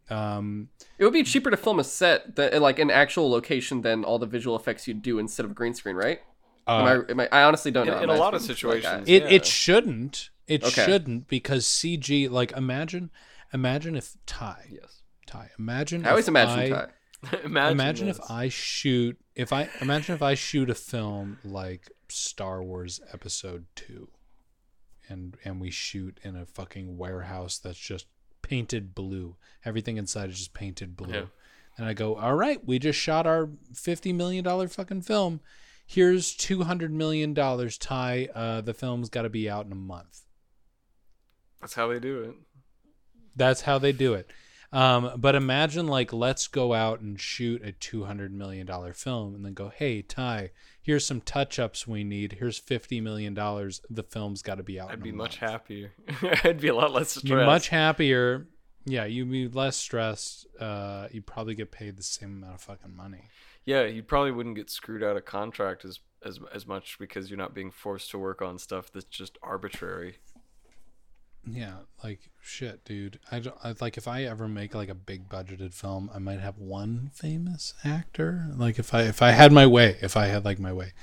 [0.09, 4.05] Um, It would be cheaper to film a set that like an actual location than
[4.05, 6.21] all the visual effects you'd do instead of green screen, right?
[6.67, 8.01] Am I, am I, I honestly don't In- know.
[8.03, 9.09] in a lot of be like situations.
[9.09, 9.29] It Yeah.
[9.29, 10.29] it shouldn't.
[10.47, 10.85] It Okay.
[10.85, 12.29] shouldn't because CG.
[12.29, 13.11] Like imagine,
[13.53, 15.01] imagine if Ty, Yes.
[15.27, 15.51] Ty.
[15.59, 16.05] Imagine.
[16.05, 16.87] I always imagine I, Ty.
[17.43, 18.19] imagine imagine if.
[18.31, 24.07] I shoot if I imagine if I shoot a film like Star Wars Episode Two,
[25.09, 28.07] and and we shoot in a fucking warehouse that's just
[28.41, 29.35] painted blue.
[29.63, 31.13] Everything inside is just painted blue.
[31.13, 31.25] Yeah.
[31.77, 35.41] And I go, all right, we just shot our fifty million dollar fucking film.
[35.85, 37.77] Here's two hundred million dollars.
[37.77, 40.21] Ty, uh, the film's got to be out in a month.
[41.61, 42.35] That's how they do it.
[43.35, 44.31] That's how they do it.
[44.71, 49.35] Um, but imagine like let's go out and shoot a two hundred million dollar film
[49.35, 50.51] and then go, hey Ty,
[50.85, 52.33] here's some touch ups we need.
[52.33, 53.81] Here's fifty million dollars.
[53.89, 54.91] The film's got to be out.
[54.91, 55.91] I'd be much happier.
[56.43, 57.25] I'd be a lot less stressed.
[57.25, 58.47] You're much happier.
[58.85, 60.45] Yeah, you'd be less stressed.
[60.59, 63.29] Uh, you probably get paid the same amount of fucking money.
[63.65, 67.37] Yeah, you probably wouldn't get screwed out of contract as as as much because you're
[67.37, 70.17] not being forced to work on stuff that's just arbitrary.
[71.47, 71.73] Yeah,
[72.03, 73.19] like shit, dude.
[73.31, 76.39] I don't I, like if I ever make like a big budgeted film, I might
[76.39, 78.47] have one famous actor.
[78.55, 80.93] Like if I if I had my way, if I had like my way,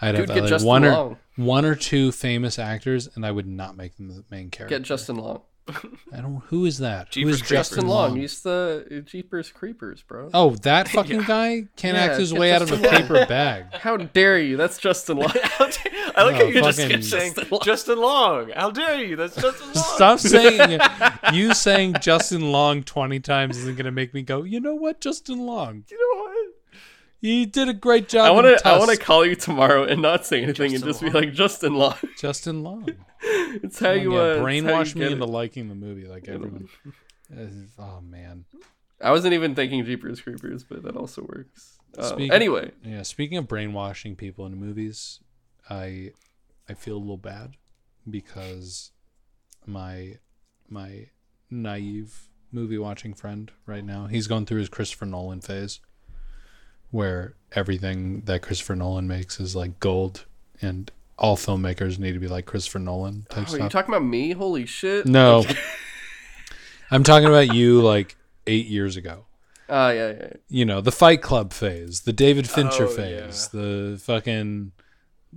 [0.00, 3.76] I'd Dude, have like, one or one or two famous actors, and I would not
[3.76, 4.76] make them the main character.
[4.76, 5.42] Get Justin Long.
[6.12, 6.42] I don't.
[6.46, 7.06] Who is that?
[7.08, 7.48] Who Jeepers is Creepers.
[7.68, 8.16] Justin Long.
[8.16, 10.30] He's the uh, Jeepers Creepers, bro.
[10.32, 11.26] Oh, that fucking Yeah.
[11.26, 13.66] guy can't Yeah, act his get way out of a paper bag.
[13.74, 14.56] How dare you?
[14.56, 15.30] That's Justin Long.
[15.34, 18.50] I like how Oh, you just fucking- kept saying Justin Justin Long.
[18.56, 19.14] How dare you?
[19.16, 19.84] That's Justin Long.
[19.84, 20.80] Stop saying
[21.32, 24.42] you saying Justin Long twenty times isn't gonna make me go.
[24.42, 25.84] You know what, Justin Long?
[25.90, 26.37] You know what?
[27.20, 28.26] He did a great job.
[28.26, 28.68] I want to.
[28.68, 31.32] I want to call you tomorrow and not say anything and Justin just be like
[31.34, 31.96] Justin Long.
[32.16, 32.88] Justin Long.
[33.22, 35.28] it's how you yeah, uh, it's how you brainwash me into it.
[35.28, 36.68] liking the movie like everyone.
[37.36, 37.42] Uh,
[37.78, 38.44] Oh man.
[39.00, 41.78] I wasn't even thinking Jeepers Creepers, but that also works.
[41.96, 45.20] Uh, Speaking- anyway, Yeah, speaking of brainwashing people in movies,
[45.68, 46.12] I
[46.68, 47.56] I feel a little bad
[48.08, 48.92] because
[49.66, 50.18] my
[50.68, 51.06] my
[51.50, 55.80] naive movie watching friend right now, he's going through his Christopher Nolan phase
[56.90, 60.24] where everything that Christopher Nolan makes is like gold
[60.60, 64.04] and all filmmakers need to be like Christopher Nolan type oh, are you talking about
[64.04, 64.32] me?
[64.32, 65.06] Holy shit!
[65.06, 65.44] no.
[66.90, 68.16] I'm talking about you like
[68.46, 69.26] 8 years ago
[69.68, 70.16] Ah, yeah, yeah.
[70.20, 70.32] yeah.
[70.48, 74.72] you know the fight club phase the david fincher Oh, phase the fucking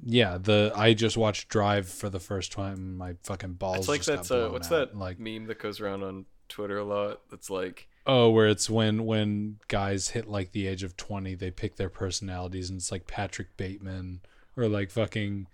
[0.06, 4.04] yeah the i just watched drive for the first time my fucking balls It's like
[4.06, 4.92] that's uh, blown what's out.
[4.94, 7.22] that like meme that goes around on Twitter a lot?
[7.30, 11.52] That's like oh where it's when when guys hit like the age of 20 they
[11.52, 14.22] pick their personalities and it's like patrick bateman
[14.58, 15.48] or like fucking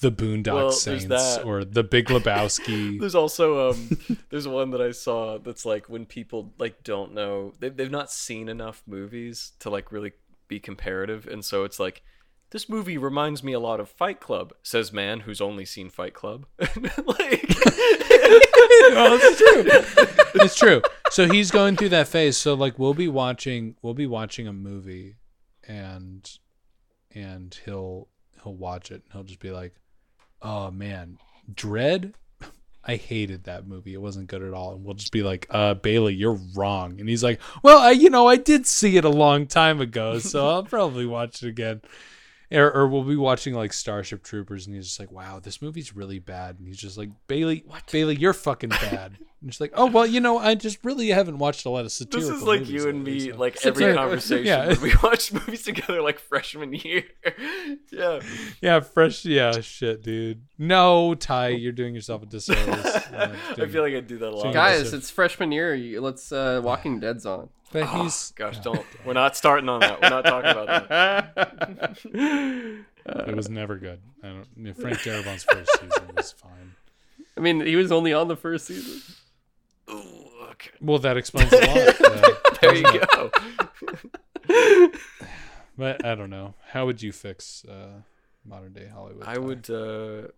[0.00, 2.98] the boondock Well, saints or the big lebowski.
[3.00, 3.98] There's also um
[4.30, 8.10] there's one that I saw that's like when people like don't know they've they've not
[8.10, 10.12] seen enough movies to like really
[10.48, 11.26] be comparative.
[11.26, 12.02] And so it's like
[12.50, 16.14] this movie reminds me a lot of Fight Club says man who's only seen Fight
[16.14, 17.54] Club like
[18.96, 20.42] oh, it's true.
[20.42, 20.82] it's true.
[21.10, 22.36] So he's going through that phase.
[22.36, 25.16] So like we'll be watching we'll be watching a movie
[25.66, 26.28] and
[27.14, 28.08] and he'll
[28.42, 29.74] he'll watch it and he'll just be like,
[30.42, 31.18] Oh man,
[31.52, 32.14] Dread
[32.84, 33.94] I hated that movie.
[33.94, 34.74] It wasn't good at all.
[34.74, 37.00] And we'll just be like, uh, Bailey, you're wrong.
[37.00, 40.18] And he's like, Well, I you know, I did see it a long time ago,
[40.18, 41.82] so I'll probably watch it again.
[42.54, 45.94] Or, or we'll be watching like Starship Troopers, and he's just like, "Wow, this movie's
[45.96, 47.90] really bad." And he's just like, "Bailey, What?
[47.90, 51.38] Bailey, you're fucking bad." and she's like, "Oh well, you know, I just really haven't
[51.38, 53.66] watched a lot of this satirical." is like movies you and lately, me so- like
[53.66, 54.74] every it's- conversation yeah.
[54.82, 57.04] we watched movies together like freshman year
[57.92, 58.20] yeah
[58.60, 60.42] yeah, fresh, yeah, shit, dude.
[60.58, 62.84] No, Ty, you're doing yourself a disservice.
[62.86, 64.98] Uh, I feel like I do that a lot Guys, Listen.
[64.98, 65.76] it's freshman year.
[66.00, 67.50] Let's uh, Walking Dead's on.
[67.72, 71.94] but Oh, he's gosh don't we're not starting on that we're not talking about that
[73.28, 74.00] it was never good.
[74.22, 74.74] I don't.
[74.76, 76.74] Frank Darabont's first season was fine.
[77.36, 79.02] I mean, he was only on the first season.
[79.90, 82.00] Ooh, okay Well, that explains a lot.
[82.04, 82.82] uh, there you
[83.12, 83.30] go
[85.76, 86.54] But I don't know.
[86.70, 88.02] How would you fix uh,
[88.44, 89.24] modern day Hollywood?
[89.26, 89.38] I Ty?
[89.40, 90.28] would uh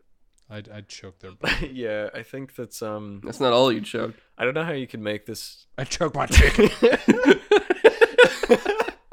[0.49, 1.33] I'd, I'd choke their.
[1.73, 4.19] yeah i think that's um That's not all you choked.
[4.39, 6.71] i don't know how you could make this I choke my chicken.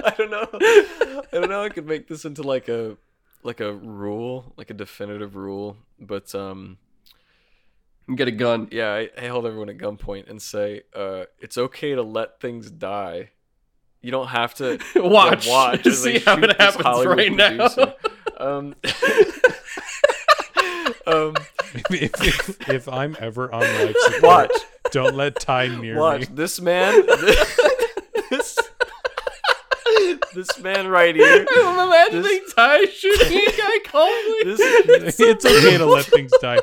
[0.05, 2.97] i don't know i don't know how i could make this into like a
[3.41, 6.77] like a rule like a definitive rule but um
[8.07, 8.67] You get a gun.
[8.71, 12.69] yeah i, I hold everyone at gunpoint and say uh it's okay to let things
[12.69, 13.29] die
[14.01, 15.45] you don't have to Watch.
[15.47, 17.67] yeah, watch as they See how it happens Hollywood right now.
[18.37, 18.75] um
[21.07, 21.33] um
[21.89, 24.51] if, if, if I'm ever on life support, watch
[24.91, 26.35] don't let time near Watch me.
[26.35, 27.03] this man.
[28.29, 28.57] This
[30.33, 31.45] this man right here.
[31.55, 34.43] I'm imagining Ty shooting a guy calmly.
[34.43, 36.59] This, it's okay to let things die.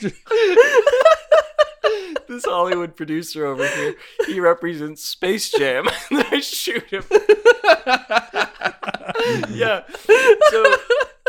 [2.28, 3.94] this Hollywood producer over here,
[4.26, 5.88] he represents Space Jam.
[6.10, 7.04] and I shoot him.
[9.50, 9.82] yeah.
[10.50, 10.76] So,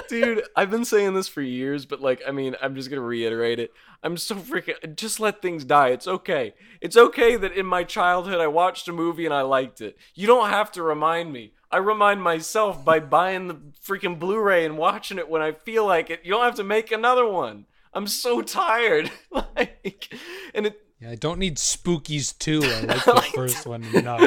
[0.08, 3.60] dude, I've been saying this for years, but like, I mean, I'm just gonna reiterate
[3.60, 3.72] it.
[4.04, 4.96] I'm so freaking.
[4.96, 5.90] Just let things die.
[5.90, 6.54] It's okay.
[6.80, 9.98] It's okay that in my childhood I watched a movie and I liked it.
[10.16, 11.54] You don't have to remind me.
[11.72, 16.10] I remind myself by buying the freaking Blu-ray and watching it when I feel like
[16.10, 16.20] it.
[16.24, 17.66] You don't have to make another one.
[17.94, 19.12] I'm so tired.
[19.32, 20.14] like,
[20.54, 20.82] and it.
[21.00, 22.62] Yeah, I don't need Spookies too.
[22.64, 24.22] I like the like first one enough.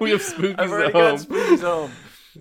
[0.00, 1.92] we have spookies I've already at got spookies home.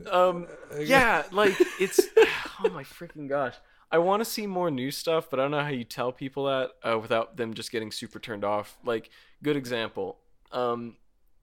[0.10, 0.48] Um,
[0.80, 2.00] yeah, like it's.
[2.64, 3.54] Oh my freaking gosh!
[3.92, 6.46] I want to see more new stuff, but I don't know how you tell people
[6.46, 8.80] that uh, without them just getting super turned off.
[8.84, 9.12] Like,
[9.44, 10.18] good example.
[10.52, 10.96] Um,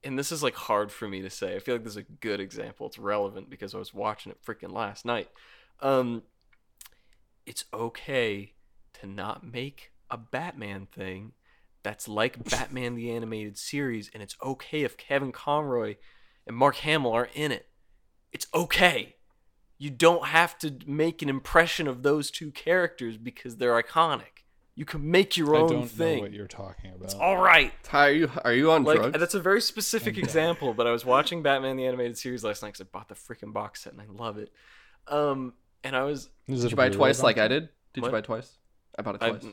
[0.02, 1.54] and this is like hard for me to say.
[1.54, 2.88] I feel like this is a good example.
[2.88, 5.28] It's relevant because I was watching it freaking last night.
[5.80, 6.24] Um,
[7.46, 8.52] it's okay
[9.04, 11.32] to not make a Batman thing
[11.82, 15.96] that's like Batman the Animated Series, and it's okay if Kevin Conroy
[16.46, 17.66] and Mark Hamill are in it.
[18.32, 19.16] It's okay.
[19.78, 24.22] You don't have to make an impression of those two characters because they're iconic.
[24.76, 26.16] You can make your I own don't thing.
[26.16, 27.04] know what you're talking about.
[27.04, 27.72] It's all right.
[27.84, 29.18] Ty, are you are you on Like drugs?
[29.20, 30.24] that's a very specific I'm done.
[30.24, 33.14] example, but I was watching Batman the Animated Series last night because I bought the
[33.14, 34.50] freaking box set and I love it.
[35.06, 35.52] Um,
[35.84, 37.38] and I was Is Did it you buy twice like?
[37.38, 37.68] I did?
[37.92, 38.08] Did What?
[38.08, 38.50] you buy twice?
[38.98, 39.44] I bought it twice.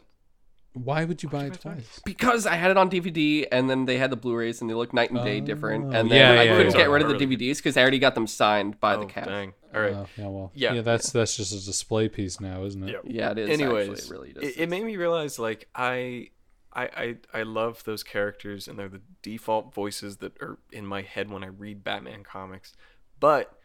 [0.73, 2.01] Why would you buy Why'd it you buy it twice?
[2.05, 4.93] because I had it on DVD and then they had the Blu-rays and they look
[4.93, 5.45] night and day oh.
[5.45, 5.85] different.
[5.85, 5.97] Oh.
[5.99, 6.77] And then Yeah, I yeah, couldn't yeah.
[6.77, 9.27] get rid of the DVDs because I already got them signed by the oh, cast.
[9.27, 9.53] dang.
[9.76, 9.93] All right.
[9.93, 10.73] Oh, yeah, well, Yeah.
[10.76, 12.91] yeah, that's that's just a display piece now, isn't it?
[12.91, 12.99] Yeah.
[13.03, 13.49] Yeah, it is.
[13.49, 14.05] Anyways, actually.
[14.05, 14.43] it really does.
[14.43, 16.30] it, it made me realize like I,
[16.72, 21.01] I, I, I love those characters and they're the default voices that are in my
[21.01, 22.73] head when I read Batman comics,
[23.19, 23.57] but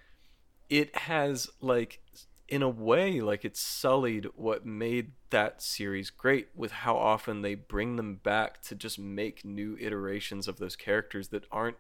[0.69, 2.01] it has like
[2.49, 7.55] in a way like it's sullied what made that series great with how often they
[7.55, 11.77] bring them back to just make new iterations of those characters that aren't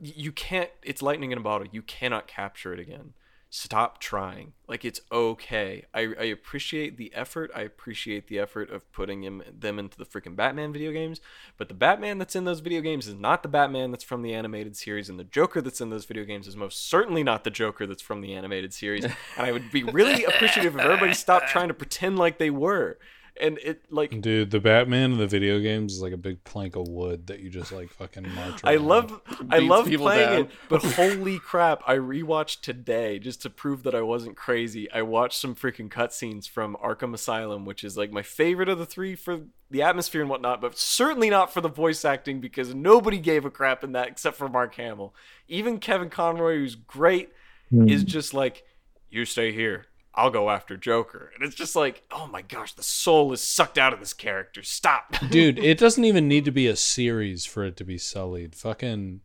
[0.00, 1.66] you can't it's lightning in a bottle.
[1.70, 3.12] You cannot capture it again
[3.50, 4.52] stop trying.
[4.68, 5.84] Like it's okay.
[5.92, 7.50] I, I appreciate the effort.
[7.54, 11.20] I appreciate the effort of putting him them into the freaking batman video games.
[11.58, 14.32] But the batman that's in those video games is not the batman that's from the
[14.32, 17.50] animated series and the joker that's in those video games is most certainly not the
[17.50, 19.04] joker that's from the animated series.
[19.36, 22.98] And i would be really appreciative if everybody stopped trying to pretend like they were
[23.40, 26.76] and it like Dude, the Batman in the video games is like a big plank
[26.76, 28.60] of wood that you just like fucking march.
[28.64, 28.86] I around.
[28.86, 29.20] love
[29.50, 30.40] I love playing down.
[30.42, 31.82] it, but holy crap!
[31.86, 34.90] I rewatched today just to prove that I wasn't crazy.
[34.90, 38.86] I watched some freaking cutscenes from Arkham Asylum, which is like my favorite of the
[38.86, 43.18] three for the atmosphere and whatnot, but certainly not for the voice acting because nobody
[43.18, 45.14] gave a crap in that except for Mark Hamill.
[45.48, 47.30] Even Kevin Conroy, who's great,
[47.72, 48.06] is hmm.
[48.06, 48.64] just like,
[49.08, 51.30] "You stay here." I'll go after Joker.
[51.34, 54.62] And it's just like, oh my gosh, the soul is sucked out of this character.
[54.62, 55.14] Stop.
[55.30, 58.54] Dude, it doesn't even need to be a series for it to be sullied.
[58.54, 59.20] Fucking.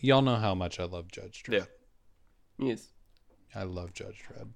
[0.00, 1.66] Y'all know how much I love Judge Dredd.
[2.58, 2.66] Yeah.
[2.66, 2.88] Yes.
[3.54, 4.48] I love Judge Dredd.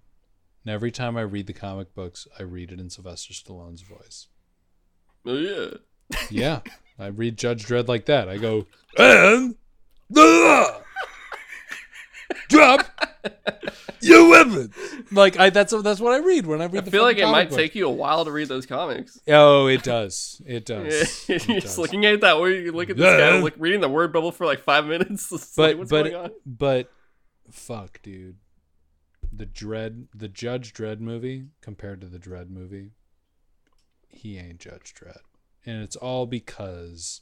[0.64, 4.26] And every time I read the comic books, I read it in Sylvester Stallone's voice.
[5.24, 5.68] Oh, yeah.
[6.30, 6.60] Yeah,
[6.98, 8.28] I read Judge Dredd like that.
[8.28, 8.66] I go,
[8.98, 9.56] and
[10.10, 10.82] the
[12.48, 12.95] drop
[14.00, 14.74] your weapons.
[15.12, 16.82] Like I, that's that's what I read when I read.
[16.82, 17.58] I the feel like it might book.
[17.58, 19.18] take you a while to read those comics.
[19.28, 20.40] Oh, it does.
[20.46, 21.28] It does.
[21.28, 21.78] You're It just does.
[21.78, 24.46] looking at that way you look at this guy like reading the word bubble for
[24.46, 25.28] like five minutes.
[25.56, 26.30] But like, what's but going on?
[26.44, 26.90] but
[27.50, 28.36] fuck, dude.
[29.32, 32.92] The Dredd, the Judge Dredd movie compared to the Dredd movie,
[34.08, 35.18] he ain't Judge Dredd,
[35.66, 37.20] and it's all because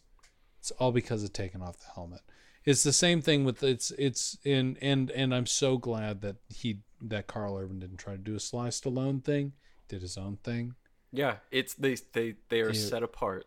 [0.61, 2.21] it's all because of taking off the helmet.
[2.65, 6.79] It's the same thing with it's it's in and and I'm so glad that he
[7.03, 9.53] that Karl Urban didn't try to do a Sly Stallone thing,
[9.89, 10.75] did his own thing.
[11.13, 12.81] Yeah, it's they they they are Yeah.
[12.81, 13.47] set apart.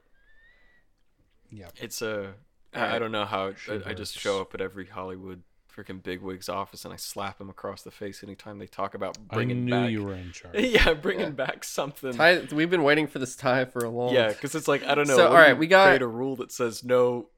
[1.49, 1.69] Yeah.
[1.77, 2.33] It's a
[2.73, 5.43] I I don't know how Sure I, I just show up at every Hollywood
[5.75, 9.29] freaking bigwig's office and I slap him across the face anytime they talk about bringing.
[9.29, 9.91] I bringing knew back.
[9.91, 10.55] you were in charge.
[10.59, 11.29] yeah, bringing Yeah.
[11.31, 12.13] back something.
[12.13, 14.13] Ty, we've been waiting for this tie for a long.
[14.13, 15.15] yeah, because it's like I don't know.
[15.15, 17.29] So, all right, we got- create a rule that says no.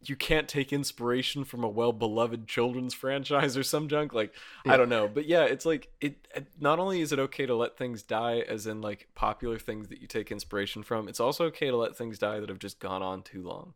[0.00, 4.12] You can't take inspiration from a well-beloved children's franchise or some junk.
[4.14, 4.32] Like
[4.64, 6.26] I don't know, but yeah, it's like it.
[6.34, 9.88] it- Not only is it okay to let things die, as in like popular things
[9.88, 12.78] that you take inspiration from, it's also okay to let things die that have just
[12.78, 13.74] gone on too long.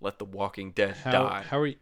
[0.00, 1.42] Let The Walking Dead How die.
[1.48, 1.76] how are you,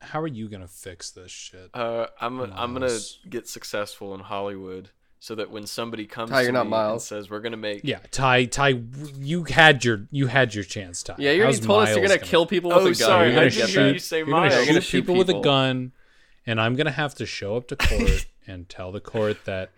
[0.00, 1.70] how are you gonna fix this shit?
[1.74, 2.98] Uh, I'm I'm gonna
[3.30, 4.90] get successful in Hollywood
[5.24, 6.94] so that when somebody comes Ty, to you're not me Miles.
[6.94, 8.80] and says we're gonna make Yeah, Ty, Ty,
[9.20, 11.14] you had your you had your chance, Ty.
[11.16, 12.94] Yeah, you already How's told us you're Miles gonna kill people with Oh, a gun.
[12.96, 14.52] sorry, You're I gonna didn't get hear you say You're gonna Miles.
[14.54, 15.92] You're shoot gonna shoot people with a gun,
[16.44, 19.70] and I'm gonna have to show up to court and tell the court that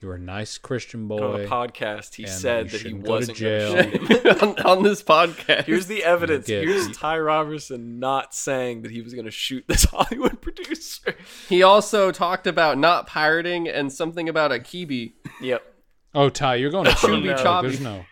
[0.00, 1.16] you're a nice Christian boy.
[1.22, 1.44] on boy.
[1.44, 3.74] a podcast he said that he shouldn't to wasn't jail.
[3.74, 4.38] gonna shoot him.
[4.42, 5.64] on, on this podcast.
[5.64, 6.46] Here's the evidence.
[6.46, 11.14] get- Here's Ty Robertson not saying that he was gonna shoot this Hollywood producer.
[11.48, 15.12] He also talked about not pirating and something about a Quibi.
[15.42, 15.62] Yep.
[16.14, 17.22] Oh, Ty, you're going to Shouldn't court.
[17.22, 17.68] be No, choppy.
[17.68, 18.04] There's no,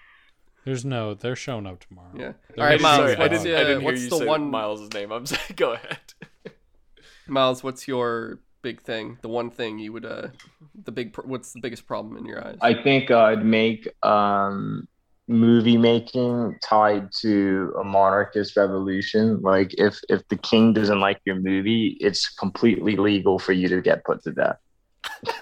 [0.64, 1.14] there's no.
[1.14, 2.12] They're showing up tomorrow.
[2.14, 2.32] Yeah.
[2.54, 3.22] They're All right, Miles, Sorry, go.
[3.22, 5.10] I what's didn't, the- I didn't hear what's you the say one- Miles' name.
[5.10, 5.40] I'm sorry.
[5.56, 5.98] Go ahead.
[7.26, 9.18] Miles, what's your big thing?
[9.22, 10.28] The one thing you would uh,
[10.84, 11.12] the big.
[11.12, 12.56] Pr- what's the biggest problem in your eyes?
[12.60, 14.86] I think I'd make um,
[15.28, 19.40] movie making tied to a monarchist revolution.
[19.42, 23.80] Like if if the king doesn't like your movie, it's completely legal for you to
[23.80, 24.56] get put to death.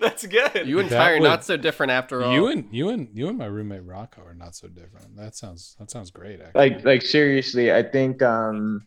[0.00, 0.66] That's good.
[0.66, 2.32] you and That Ty are would- not so different after all.
[2.32, 5.16] You and you and you and my roommate Rocco are not so different.
[5.16, 6.40] That sounds that sounds great.
[6.40, 6.70] Actually.
[6.70, 8.86] Like like seriously, I think um,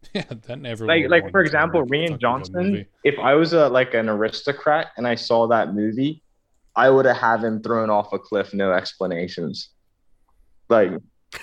[0.14, 0.86] yeah, that never.
[0.86, 2.54] like like for example, Rian Johnson.
[2.54, 2.86] movie.
[3.04, 6.22] If I was a like an aristocrat and I saw that movie,
[6.76, 9.70] I would have had him thrown off a cliff, no explanations.
[10.68, 10.90] Like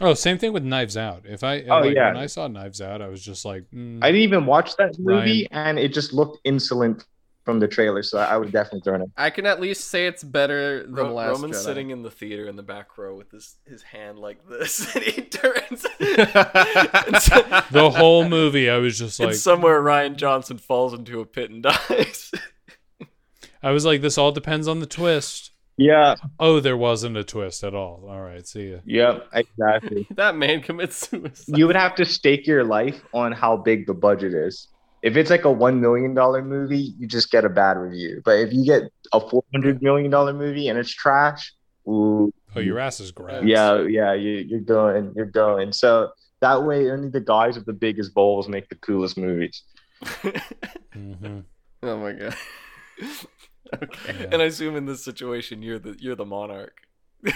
[0.00, 1.22] Oh, same thing with Knives Out.
[1.26, 2.08] If I Oh, like, yeah.
[2.08, 4.98] when I saw Knives Out, I was just like, mm, I didn't even watch that
[4.98, 7.04] movie, and it just looked insolent
[7.44, 8.02] from the trailer.
[8.02, 9.10] So I would definitely throw it.
[9.16, 11.64] I can at least say it's better than Ro- last Roman's Jedi.
[11.64, 15.04] sitting in the theater in the back row with his his hand like this, and
[15.04, 15.82] he turns.
[17.70, 21.50] the whole movie, I was just and like, somewhere Rian Johnson falls into a pit
[21.50, 22.30] and dies.
[23.62, 25.52] I was like, this all depends on the twist.
[25.76, 26.16] Yeah.
[26.38, 28.04] Oh, there wasn't a twist at all.
[28.08, 28.78] All right, see ya.
[28.84, 29.28] Yep.
[29.32, 30.06] Exactly.
[30.16, 31.56] that man commits suicide.
[31.56, 34.68] you would have to stake your life on how big the budget is.
[35.02, 38.22] If it's like a one million dollar movie, you just get a bad review.
[38.24, 41.52] But if you get a four hundred million dollar movie and it's trash,
[41.88, 43.42] ooh, Oh, your ass is grass.
[43.44, 45.72] yeah, yeah, you, you're going, you're going.
[45.72, 46.10] So
[46.40, 49.62] that way, only the guys with the biggest bowls make the coolest movies.
[50.92, 51.40] hmm
[51.82, 52.36] Oh my god.
[53.82, 54.28] okay.
[54.30, 56.76] And I assume in this situation, you're the you're the monarch.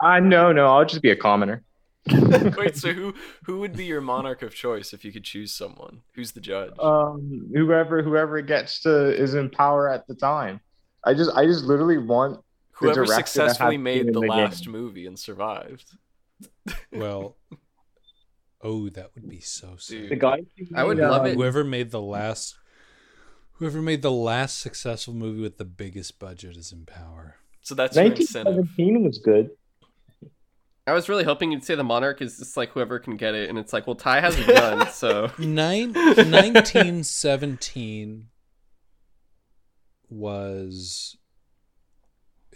[0.00, 1.64] Uh no, no, I'll just be a commoner.
[2.56, 3.14] Wait, so who
[3.44, 6.02] who would be your monarch of choice if you could choose someone?
[6.14, 6.78] Who's the judge?
[6.78, 10.60] Um, whoever, whoever gets to is in power at the time.
[11.04, 14.64] I just, I just literally want Whoever director that successfully has made the the last
[14.64, 14.72] game.
[14.72, 15.96] movie and survived.
[16.92, 17.36] Well,
[18.62, 20.08] oh, that would be so sick.
[20.08, 20.42] the guy.
[20.74, 21.34] I would love it.
[21.34, 22.56] Whoever made the last,
[23.54, 27.36] whoever made the last successful movie with the biggest budget is in power.
[27.62, 28.56] So that's your incentive.
[28.56, 29.50] 1917 was good.
[30.88, 33.48] I was really hoping you'd say the monarch is just like whoever can get it,
[33.50, 38.28] and it's like, well, Ty has a gun, so Nine, 1917
[40.10, 41.16] was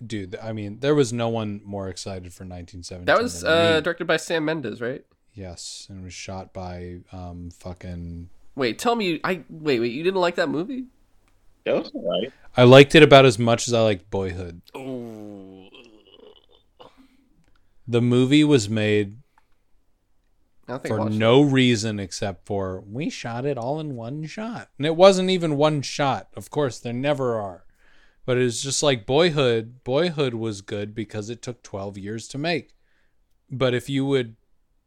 [0.06, 4.06] dude i mean there was no one more excited for 1917 that was uh, directed
[4.06, 5.04] by Sam Mendes, right?
[5.34, 10.02] yes and it was shot by um fucking Wait, tell me, I wait, wait, you
[10.02, 10.84] didn't like that movie?
[11.64, 12.32] That was alright.
[12.56, 14.91] i liked it about as much as i liked boyhood Ooh.
[17.93, 19.19] The movie was made
[20.66, 23.97] I don't think I for watched no reason except for we shot it all in
[23.97, 24.70] one shot.
[24.78, 26.28] And it wasn't even one shot.
[26.35, 27.64] Of course, there never are.
[28.24, 29.85] But it was just like Boyhood.
[29.85, 32.74] Boyhood was good because it took 12 years to make.
[33.51, 34.36] But if you would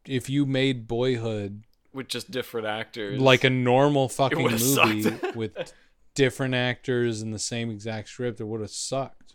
[0.06, 3.20] if you made Boyhood With just different actors.
[3.20, 5.72] like a normal fucking movie with
[6.14, 9.34] different actors and the same exact script, it would have sucked.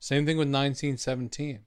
[0.00, 1.60] Same thing with 1917.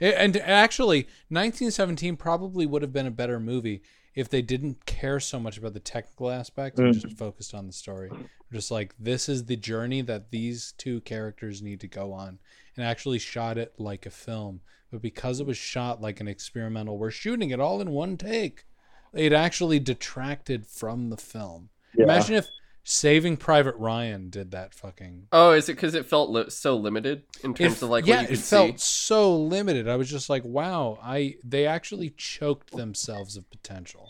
[0.00, 3.82] It- and actually, 1917 probably would have been a better movie
[4.14, 7.14] if they didn't care so much about the technical aspect and just mm-hmm.
[7.14, 8.10] focused on the story.
[8.52, 12.38] Just like this is the journey that these two characters need to go on,
[12.76, 14.60] and actually shot it like a film.
[14.90, 18.64] But because it was shot like an experimental, we're shooting it all in one take.
[19.12, 21.68] It actually detracted from the film.
[21.94, 22.04] Yeah.
[22.04, 22.48] Imagine if
[22.90, 25.26] Saving Private Ryan did that fucking.
[25.30, 28.14] Oh, is it because it felt li- so limited in terms It- of like yeah,
[28.16, 28.86] what you could it felt see?
[28.86, 29.86] so limited.
[29.88, 34.08] I was just like, wow, I they actually choked themselves of potential.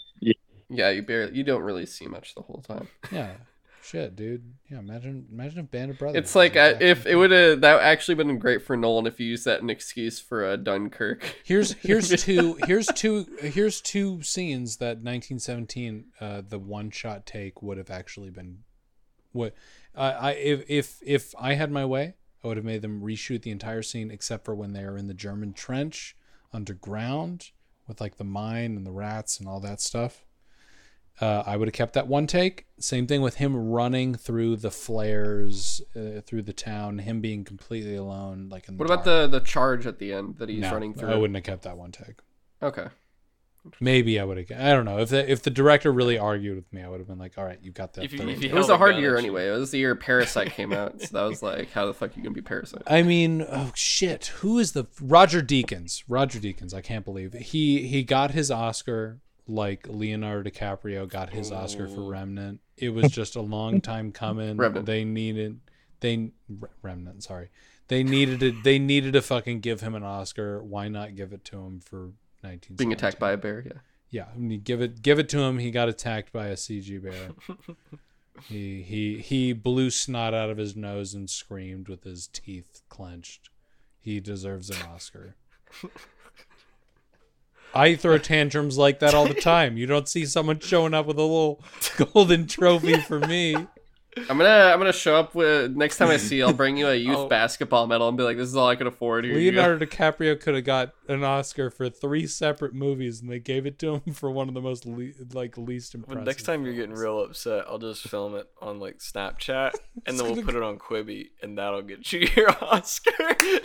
[0.71, 2.87] Yeah, you barely, you don't really see much the whole time.
[3.11, 3.33] Yeah,
[3.83, 4.53] shit, dude.
[4.71, 6.19] Yeah, imagine imagine if Band of Brothers.
[6.21, 9.19] It's like was uh, if it would have that actually been great for Nolan if
[9.19, 11.25] you used that an excuse for uh, Dunkirk.
[11.45, 17.61] Here's here's two here's two here's two scenes that 1917 uh, the one shot take
[17.61, 18.59] would have actually been
[19.39, 19.55] what
[19.95, 23.43] I I if if if I had my way I would have made them reshoot
[23.43, 26.17] the entire scene except for when they are in the German trench
[26.53, 27.51] underground
[27.87, 30.25] with like the mine and the rats and all that stuff.
[31.21, 32.67] Uh, I would have kept that one take.
[32.79, 37.97] Same thing with him running through the flares uh, through the town, him being completely
[37.97, 38.49] alone.
[38.53, 39.31] Like in the What about dark.
[39.33, 41.11] the the charge at the end that he's No, running through?
[41.11, 42.21] I wouldn't have kept that one take.
[42.63, 42.87] Okay.
[43.81, 44.51] Maybe I would have.
[44.59, 47.07] I don't know if the if the director really argued with me, I would have
[47.09, 48.97] been like, "All right, you got that." If you- if you It was a hard
[48.97, 49.19] year you.
[49.19, 49.49] anyway.
[49.49, 52.23] It was the year Parasite came out, so that was like, how the fuck you
[52.23, 52.83] gonna be Parasite?
[52.87, 56.03] I mean, oh shit, who is the Roger Deakins?
[56.09, 57.43] Roger Deakins, I can't believe it.
[57.43, 62.61] he he got his Oscar like Leonardo DiCaprio got his Oscar for Remnant.
[62.77, 64.57] It was just a long time coming.
[64.57, 64.87] Remnant.
[64.87, 65.61] They needed
[66.01, 66.31] they
[66.81, 67.49] Revenant, sorry.
[67.89, 68.63] They needed it.
[68.65, 70.63] they needed to fucking give him an Oscar.
[70.63, 73.63] Why not give it to him for 19 Being attacked by a bear.
[73.67, 73.73] Yeah.
[74.11, 75.59] Yeah, I mean, give it give it to him.
[75.59, 77.31] He got attacked by a CG bear.
[78.49, 83.51] he he he blew snot out of his nose and screamed with his teeth clenched.
[84.01, 85.35] He deserves an Oscar.
[87.75, 89.77] I throw tantrums like that all the time.
[89.77, 91.63] You don't see someone showing up with a little
[92.15, 93.55] golden trophy for me.
[94.31, 96.89] I'm gonna I'm gonna show up with next time I see you, I'll bring you
[96.89, 97.29] a youth Oh.
[97.29, 99.25] basketball medal and be like, this is all I could afford.
[99.25, 99.35] Here.
[99.35, 103.79] Leonardo DiCaprio could have got an Oscar for three separate movies, and they gave it
[103.81, 106.17] to him for one of the most le- like least impressive.
[106.19, 109.73] When next time you're getting real upset, I'll just film it on like Snapchat,
[110.07, 113.11] and then we'll put it on Quibi, and that'll get you your Oscar.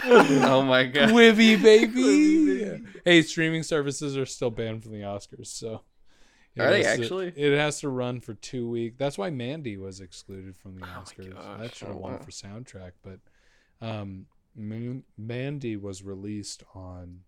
[0.05, 1.09] Oh my god.
[1.09, 1.87] Quibi, baby.
[1.93, 2.83] Quibi, baby.
[3.05, 5.81] Hey, streaming services are still banned from the Oscars, so
[6.55, 7.27] it Are they has to- actually?
[7.35, 8.95] it has to run for two weeks.
[8.97, 11.33] That's why Mandy was excluded from the Oh Oscars.
[11.33, 11.59] gosh.
[11.61, 13.19] that should have Oh, won for soundtrack, but
[13.81, 17.21] um, Mandy was released on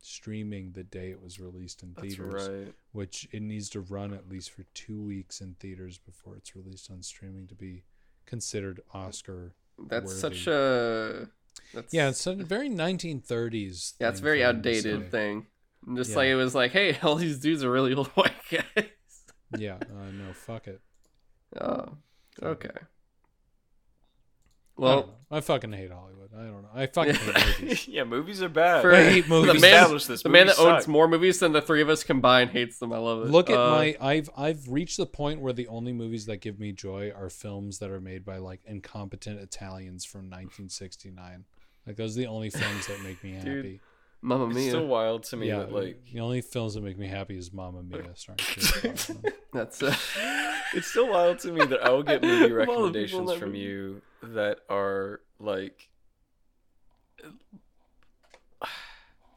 [0.00, 2.74] streaming the day it was released in That's theaters, right.
[2.92, 6.90] which it needs to run at least for two weeks in theaters before it's released
[6.90, 7.82] on streaming to be
[8.26, 9.54] considered Oscar.
[9.78, 10.20] That's worthy.
[10.20, 11.28] such a
[11.74, 13.94] that's Yeah, it's a very 1930s.
[13.98, 15.42] yeah, it's a very for them to outdated say.
[15.88, 15.96] Thing.
[15.96, 16.16] Just Yeah.
[16.16, 18.62] like it was like, hey, all these dudes are really old white guys.
[19.58, 20.80] Yeah, uh, no, fuck it.
[21.58, 21.96] Oh,
[22.42, 22.68] okay.
[24.76, 26.30] Well, Well, I, fucking hate Hollywood.
[26.36, 26.68] I don't know.
[26.74, 27.88] I fucking hate movies.
[27.88, 28.82] yeah, movies are bad.
[28.82, 29.54] For- I hate movies.
[29.54, 30.22] the man, this.
[30.22, 32.92] the man that Movies owns more movies than the three of us combined hates them.
[32.92, 33.30] I love it.
[33.30, 33.96] Look at Uh, my.
[34.00, 37.78] I've I've reached the point where the only movies that give me joy are films
[37.80, 41.44] that are made by like incompetent Italians from 1969.
[41.86, 43.80] Like those are the only films that make me Dude,
[44.20, 44.26] happy.
[44.26, 44.68] Mamma It's Mia.
[44.70, 47.52] still wild to me yeah, that like the only films that make me happy is
[47.52, 49.22] Mamma Mia, starring Pierce Brosnan.
[49.52, 49.94] That's uh,
[50.74, 53.32] it's still wild to me that I will get movie Of all the people recommendations
[53.34, 55.88] from you that are like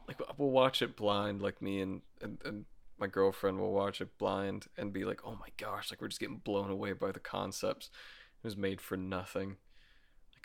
[0.08, 2.64] like we'll watch it blind like me and, and and
[2.98, 6.20] my girlfriend will watch it blind and be like oh my gosh like we're just
[6.20, 9.56] getting blown away by the concepts it was made for nothing like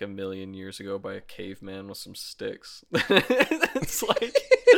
[0.02, 4.36] a million years ago by a caveman with some sticks it's like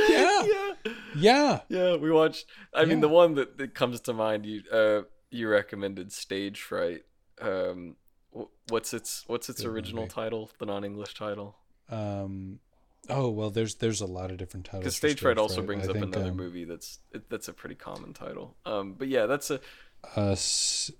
[0.09, 0.45] Yeah.
[0.45, 0.73] yeah
[1.15, 2.45] yeah, yeah, we watched.
[2.73, 5.01] I mean, the one that, that comes to mind, you uh,
[5.31, 7.01] you recommended Stage Fright.
[7.41, 7.95] Um,
[8.67, 10.13] what's its what's its Good original movie.
[10.13, 10.51] title?
[10.59, 11.57] The non-English title?
[11.89, 12.59] Um.
[13.09, 14.83] Oh well, there's there's a lot of different titles.
[14.83, 17.75] Because Stage Fright also brings I up think, another um, movie that's that's a pretty
[17.75, 18.55] common title.
[18.65, 19.59] Um, but yeah, that's a
[20.15, 20.35] Uh,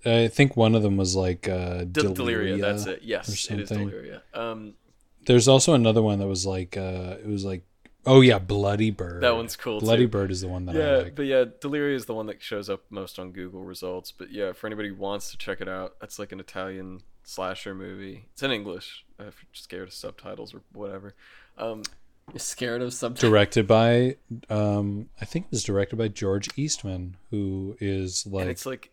[0.06, 2.56] I think one of them was like uh, Del- Deliria.
[2.56, 2.60] Deliria.
[2.60, 3.02] That's it.
[3.02, 3.70] Yes, or it is.
[3.70, 4.20] Deliria.
[4.34, 4.74] Um,
[5.26, 7.64] There's also another one that was like uh, it was like
[8.06, 9.22] oh yeah, Bloody Bird.
[9.22, 10.08] that one's cool Bloody too.
[10.08, 11.14] Bird is the one that yeah, I like.
[11.14, 14.12] but yeah, Deliria is the one that shows up most on Google results.
[14.12, 17.74] But yeah, for anybody who wants to check it out, that's like an Italian slasher
[17.74, 18.26] movie.
[18.32, 21.14] It's in English if you're scared of subtitles or whatever.
[21.58, 21.82] Um,
[22.32, 23.30] you're scared of subtitles.
[23.30, 24.16] Directed by
[24.48, 28.90] um, I think it was directed by George Eastman, who is and like it's like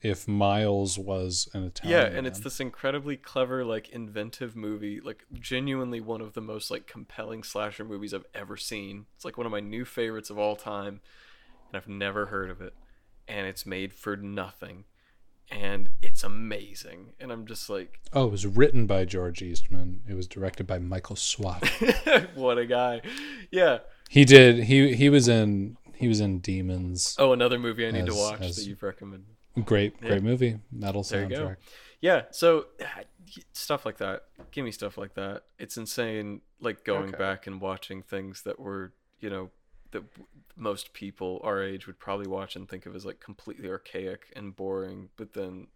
[0.00, 2.00] if Miles was an Italian.
[2.12, 6.70] yeah, and it's this incredibly clever, like inventive movie, like genuinely one of the most
[6.70, 9.06] like compelling slasher movies I've ever seen.
[9.16, 11.00] It's like one of my new favorites of all time,
[11.68, 12.74] and I've never heard of it.
[13.26, 14.84] And it's made for nothing,
[15.50, 17.12] and it's amazing.
[17.20, 20.00] And I'm just like, oh, it was written by George Eastman.
[20.08, 22.28] It was directed by Michael Soavi.
[22.34, 23.00] what a guy!
[23.50, 23.78] Yeah.
[24.08, 24.64] he did.
[24.64, 27.16] He he was in he was in Demons.
[27.18, 29.26] Oh, another movie I need to watch as- that you've recommended.
[29.64, 30.08] Great yeah.
[30.08, 30.58] great movie.
[30.70, 31.56] Metal There soundtrack.
[32.00, 33.00] Yeah, so ah,
[33.52, 34.24] stuff like that.
[34.52, 35.42] Give me stuff like that.
[35.58, 37.18] It's insane, like going Okay.
[37.18, 39.50] back and watching things that were, you know,
[39.92, 40.04] that
[40.56, 44.54] most people our age would probably watch and think of as like completely archaic and
[44.54, 45.08] boring.
[45.16, 45.68] But then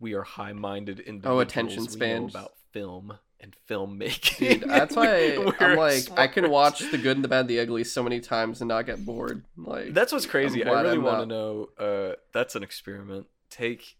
[0.00, 1.42] we are high-minded individuals.
[1.42, 4.60] attention span about film and filmmaking.
[4.60, 7.60] Dude, that's why We're I'm like I can watch the good and the bad, the
[7.60, 9.44] ugly so many times and not get bored.
[9.56, 10.64] Like That's what's crazy.
[10.64, 11.68] I really want to know.
[11.78, 13.26] Uh, that's an experiment.
[13.50, 13.96] Take.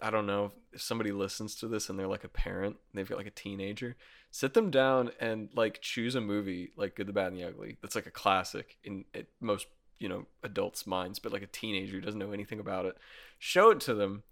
[0.00, 2.76] I don't know if somebody listens to this and they're like a parent.
[2.94, 3.96] They've got like a teenager.
[4.36, 7.78] Sit them down and like choose a movie like Good, the Bad, and the Ugly.
[7.80, 9.66] That's like a classic in at most
[9.98, 12.98] you know adults' minds, but like a teenager who doesn't know anything about it.
[13.38, 14.24] Show it to them,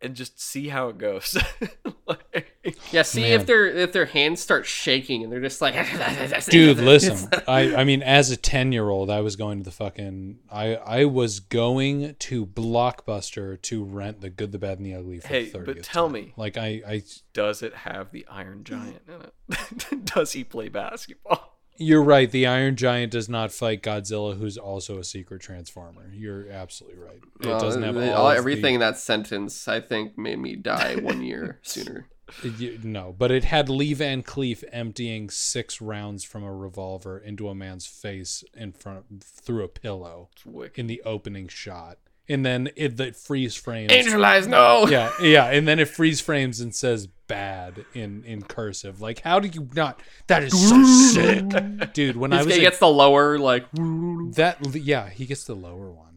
[0.00, 1.38] and just see how it goes.
[2.08, 2.55] like,
[2.92, 3.32] Yeah, see Man.
[3.40, 5.74] if their if their hands start shaking and they're just like,
[6.48, 7.28] Dude, listen.
[7.48, 10.38] I I mean, as a ten year old, I was going to the fucking.
[10.50, 15.20] I I was going to Blockbuster to rent the Good, the Bad, and the Ugly
[15.20, 16.12] for Hey, the but tell time.
[16.12, 16.32] me.
[16.36, 17.02] like I I
[17.32, 20.04] does it have the Iron Giant in it?
[20.04, 21.52] does he play basketball?
[21.78, 22.30] You're right.
[22.30, 26.10] The Iron Giant does not fight Godzilla, who's also a secret transformer.
[26.10, 27.20] You're absolutely right.
[27.40, 29.68] It Well, doesn't have the- all all- of everything in that sentence.
[29.68, 32.08] I think made me die one year sooner.
[32.42, 37.48] You- no, but it had Lee Van Cleef emptying six rounds from a revolver into
[37.48, 40.30] a man's face in front through a pillow
[40.74, 41.98] in the opening shot,
[42.28, 43.92] and then it the freeze frames.
[43.92, 44.86] Angel eyes, no.
[44.90, 49.00] yeah, yeah, and then it freeze frames and says "bad" in in cursive.
[49.00, 50.00] Like, how do you not?
[50.26, 52.16] That is so sick, dude.
[52.16, 53.66] When I was he a gets the lower like.
[53.72, 56.15] That yeah, he gets the lower one,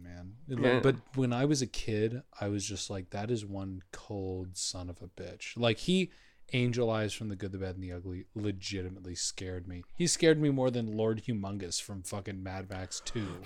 [0.49, 0.80] Yeah.
[0.81, 4.89] But when I was a kid, I was just like, that is one cold son
[4.89, 5.57] of a bitch.
[5.57, 6.11] Like he
[6.53, 9.84] Angel Eyes from the Good, the Bad, and the Ugly legitimately scared me.
[9.95, 13.27] He scared me more than Lord Humungus from fucking Mad Max Two.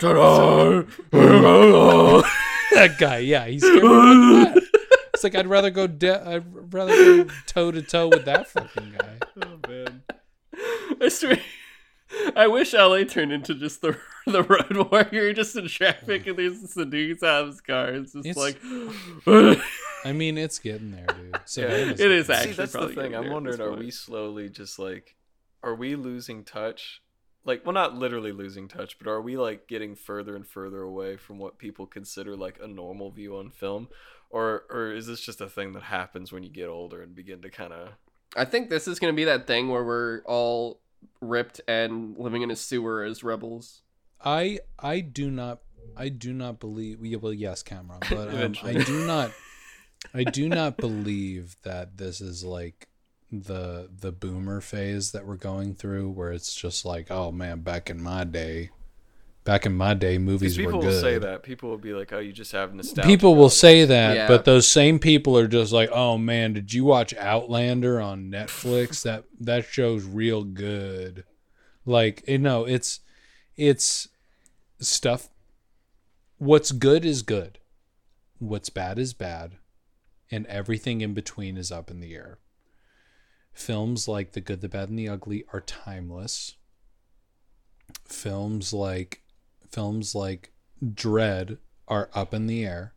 [2.74, 4.54] that guy, yeah, he scared me more.
[5.14, 5.88] It's like I'd rather go.
[5.88, 9.18] De- I'd rather go toe to toe with that fucking guy.
[9.42, 10.04] Oh man.
[11.02, 11.40] I swear.
[12.36, 16.62] I wish LA turned into just the the road warrior, just in traffic, and there's
[16.62, 17.90] just the dudes out of his car.
[17.90, 19.60] It's just It's- like.
[20.06, 21.30] I mean, it's getting there, dude.
[21.32, 23.16] Yeah, Savannah's it is actually See, that's the thing.
[23.16, 25.16] I'm wondering, are we slowly just like,
[25.64, 27.02] are we losing touch?
[27.46, 31.16] Like, well, not literally losing touch, but are we like getting further and further away
[31.16, 33.88] from what people consider like a normal view on film,
[34.30, 37.42] or or is this just a thing that happens when you get older and begin
[37.42, 37.90] to kind of?
[38.36, 40.82] I think this is gonna be that thing where we're all
[41.22, 43.82] ripped and living in a sewer as rebels.
[44.24, 45.60] I I do not
[45.98, 49.32] I do not believe well yes Kamron but um, I do not
[50.14, 52.88] I do not believe that this is like
[53.32, 57.90] the the boomer phase that we're going through where it's just like oh man back
[57.90, 58.70] in my day
[59.44, 60.68] back in my day Because movies were good.
[60.70, 61.44] people good will say that.
[61.44, 64.28] People will be like, "Oh, you just have nostalgia." people will say that Yeah.
[64.28, 69.02] but those same people are just like oh man did you watch Outlander on Netflix
[69.04, 71.26] that that show's real good
[71.86, 73.02] like you know it's
[73.58, 74.08] it's
[74.80, 75.30] stuff
[76.38, 77.60] what's good is good
[78.40, 79.54] what's bad is bad
[80.32, 82.40] and everything in between is up in the air
[83.54, 86.56] films like the good the bad and the ugly are timeless
[88.06, 89.22] films like
[89.74, 90.52] films like
[90.84, 92.94] Dredd are up in the air.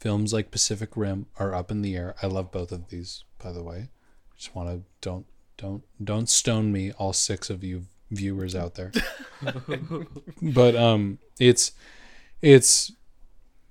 [0.00, 2.16] Films like pacific rim are up in the air.
[2.20, 3.88] I love both of these by the way.
[4.36, 5.26] Just want to don't
[5.56, 8.92] don't don't stone me all six of you viewers out there.
[10.42, 11.72] But um it's
[12.40, 12.92] it's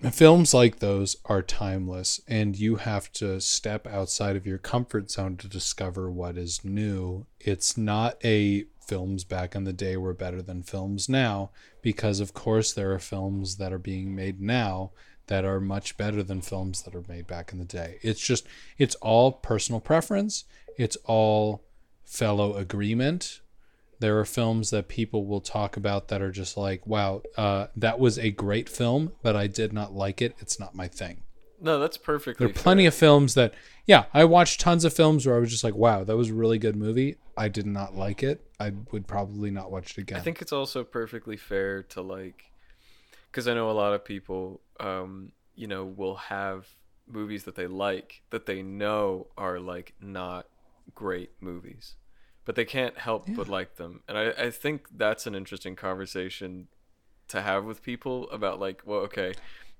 [0.09, 5.35] films like those are timeless and you have to step outside of your comfort zone
[5.37, 7.25] to discover what is new.
[7.39, 11.49] It's not a films back in the day were better than films now
[11.81, 14.91] because of course there are films that are being made now
[15.27, 18.45] that are much better than films that are made back in the day it's just
[18.77, 20.45] it's all personal preference
[20.77, 21.63] it's all
[22.03, 23.41] fellow agreement
[24.01, 27.99] there are films that people will talk about that are just like, wow, uh, that
[27.99, 30.35] was a great film, but I did not like it.
[30.39, 31.21] It's not my thing.
[31.61, 32.47] No, that's perfectly.
[32.47, 32.87] There are plenty fair.
[32.87, 33.53] of films that,
[33.85, 36.33] yeah, I watched tons of films where I was just like, wow, that was a
[36.33, 37.17] really good movie.
[37.41, 38.45] I did not like it.
[38.59, 40.19] I would probably not watch it again.
[40.19, 42.51] I think it's also perfectly fair to like,
[43.31, 46.67] because I know a lot of people, um, you know, will have
[47.07, 50.45] movies that they like that they know are like not
[50.93, 51.95] great movies,
[52.45, 56.67] but they can't help but like them, and I I think that's an interesting conversation
[57.29, 59.33] to have with people about like, well, okay,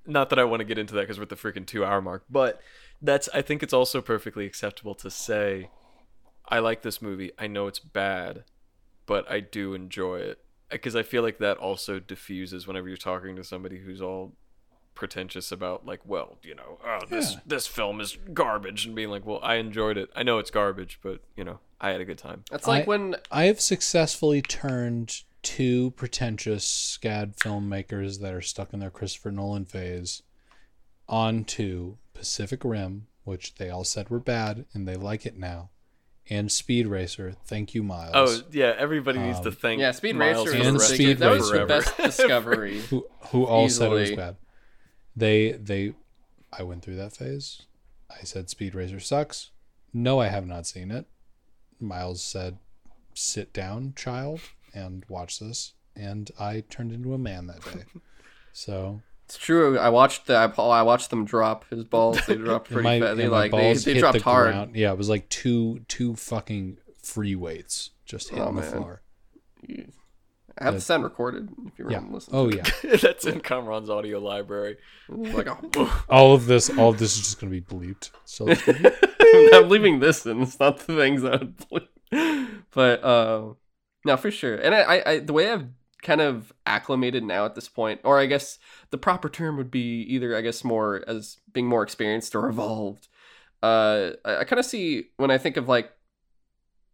[0.08, 2.02] not that I want to get into that because we're at the freaking two hour
[2.02, 2.60] mark, but
[3.04, 5.70] that's I think it's also perfectly acceptable to say,
[6.52, 7.32] I like this movie.
[7.40, 8.44] I know it's bad,
[9.06, 13.36] but I do enjoy it because I feel like that also diffuses whenever you're talking
[13.38, 14.34] to somebody who's all
[14.94, 17.40] pretentious about like, well, you know, oh, this Yeah.
[17.46, 20.10] this film is garbage, and being like, well, I enjoyed it.
[20.16, 22.44] I know it's garbage, but you know, I had a good time.
[22.52, 28.74] That's like I- when I have successfully turned two pretentious SCAD filmmakers that are stuck
[28.74, 30.22] in their Christopher Nolan phase
[31.08, 35.70] onto Pacific Rim, which they all said were bad and they like it now,
[36.30, 37.36] and Speed Racer.
[37.46, 38.12] Thank you, Miles.
[38.14, 41.04] Oh yeah, everybody needs to Um, thank yeah, Speed Miles Racer And was the the
[41.04, 42.80] Speed that was the best discovery.
[42.82, 44.38] who who all said it was bad.
[45.16, 45.94] They they
[46.54, 47.64] I went through that phase.
[48.10, 49.52] I said Speed Racer sucks.
[49.94, 51.06] No, I have not seen it.
[51.80, 52.58] Miles said,
[53.14, 54.42] "Sit down, child,
[54.74, 57.84] and watch this." And I turned into a man that day.
[58.54, 59.02] So
[59.34, 59.80] It's true.
[59.80, 62.20] I watched the I, I watched them drop his balls.
[62.26, 63.16] They dropped pretty my, fast.
[63.16, 64.52] They like they, they dropped the hard.
[64.52, 64.76] ground.
[64.76, 69.02] Yeah, it was like two two fucking free weights just hitting Oh, the floor.
[69.70, 71.50] I have the But- sound recorded.
[71.66, 72.00] If you Yeah.
[72.00, 72.34] want to listen.
[72.36, 72.64] Oh yeah.
[73.02, 74.76] That's in Kamron's audio library.
[75.08, 75.58] like a,
[76.10, 78.10] all of this, all of this is just gonna be bleeped.
[78.26, 80.42] So it's be- I'm leaving this in.
[80.42, 81.36] It's not the things that.
[81.42, 81.88] I'd play.
[82.74, 83.54] But uh,
[84.04, 84.56] no, for sure.
[84.56, 85.68] And I, I, I, the way I've
[86.02, 88.60] kind of acclimated now at this point, or I guess
[88.90, 93.08] the proper term would be either, I guess, more as being more experienced or evolved.
[93.62, 95.92] Uh, I, I kind of see when I think of like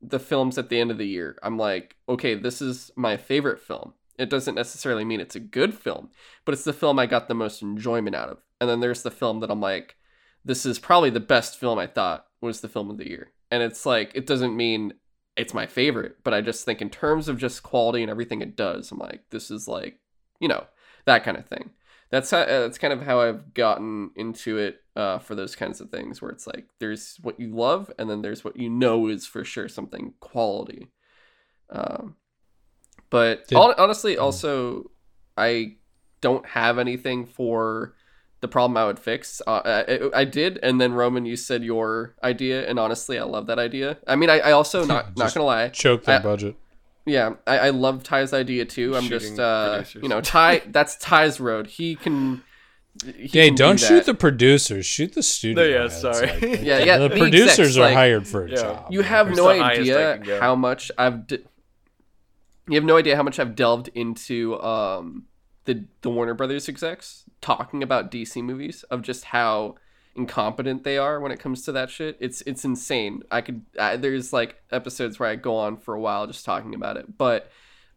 [0.02, 3.60] the films at the end of the year, I'm like, okay, this is my favorite
[3.60, 3.94] film.
[4.18, 6.10] It doesn't necessarily mean it's a good film,
[6.44, 8.40] but it's the film I got the most enjoyment out of.
[8.60, 9.96] And then there's the film that I'm like,
[10.44, 13.32] this is probably the best film I thought was the film of the year.
[13.52, 14.94] And it's like, it doesn't mean
[15.38, 18.56] it's my favorite, but I just think in terms of just quality and everything it
[18.56, 20.00] does, I'm like, this is like,
[20.40, 20.66] you know,
[21.06, 21.70] that kind of thing.
[22.10, 25.82] That's how, uh, that's kind of how I've gotten into it uh, for those kinds
[25.82, 29.08] of things, where it's like there's what you love, and then there's what you know
[29.08, 30.88] is for sure something quality.
[31.70, 32.16] Um,
[33.10, 34.22] but Did- honestly, Mm.
[34.22, 34.92] also,
[35.36, 35.76] I
[36.22, 37.94] don't have anything for
[38.42, 39.42] the problem I would fix.
[39.48, 43.48] Uh, I, I did, and then Roman, you said your idea, and honestly, I love
[43.48, 43.98] that idea.
[44.08, 46.56] I mean, I, I also not not gonna lie, choke their I- budget.
[47.06, 48.96] yeah, I, I love Ty's idea too.
[48.96, 50.04] I'm just uh, producers.
[50.04, 50.62] you know, Ty.
[50.68, 51.68] That's Ty's road.
[51.68, 52.44] He can.
[53.06, 54.86] he Hey, can do don't shoot the producers.
[54.86, 55.64] Shoot the studio.
[55.64, 56.28] No, yeah, heads, sorry.
[56.28, 58.56] like- Yeah, yeah, The the producers execs, are like- hired for a Yeah.
[58.58, 58.88] job.
[58.92, 61.26] You have no the highest I idea how much I've.
[61.28, 61.40] De-
[62.70, 65.26] you have no idea how much I've delved into um
[65.66, 69.76] the the Warner Brothers execs talking about DC movies of just how
[70.16, 72.18] incompetent they are when it comes to that shit.
[72.20, 73.22] It's it's insane.
[73.32, 76.74] I could I, there's like episodes where I go on for a while just talking
[76.74, 77.52] about it, but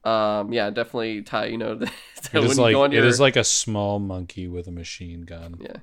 [0.04, 1.46] um yeah, definitely Ty.
[1.46, 1.90] You know, that
[2.32, 4.66] It when is you like go on it your is like a small monkey with
[4.68, 5.58] a machine gun.
[5.60, 5.76] yeah.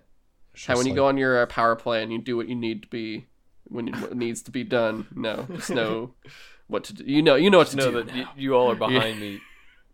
[0.53, 2.47] It's How when you like- go on your uh, power play and you do what
[2.47, 3.25] you need to be
[3.65, 5.05] when it, what needs to be done.
[5.13, 6.13] No, just know
[6.67, 7.03] what to do.
[7.03, 8.03] You know, you know what to know do.
[8.03, 8.31] that now.
[8.37, 9.39] you all are behind me,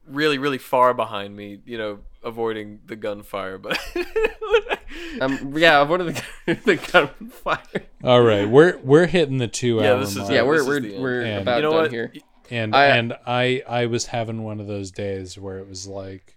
[0.08, 1.60] really, really far behind me.
[1.66, 3.80] You know, avoiding the gunfire, but
[5.22, 6.24] um, yeah, what are the
[6.66, 7.84] the gunfire?
[8.04, 10.32] All right, we're we're hitting the two Yeah, hour this is- mark.
[10.32, 11.92] Yeah, this we're is we're we're And- about you know done what?
[11.92, 12.14] here.
[12.52, 16.36] and I- and I I was having one of those days where it was like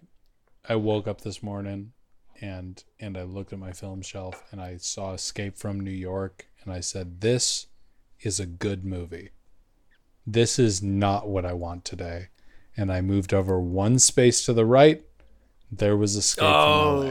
[0.68, 1.92] I woke up this morning
[2.40, 6.46] and and I looked at my film shelf and I saw Escape from New York
[6.62, 7.66] and I said this
[8.20, 9.30] is a good movie.
[10.26, 12.28] This is not what I want today.
[12.76, 15.02] And I moved over one space to the right.
[15.72, 17.10] There was Escape Oh.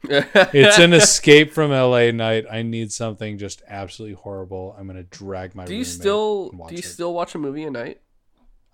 [0.00, 0.46] from LA.
[0.54, 2.46] It's an Escape from LA night.
[2.50, 4.74] I need something just absolutely horrible.
[4.78, 6.84] I'm gonna drag my do you still watch do you it.
[6.84, 8.00] still watch a movie a night?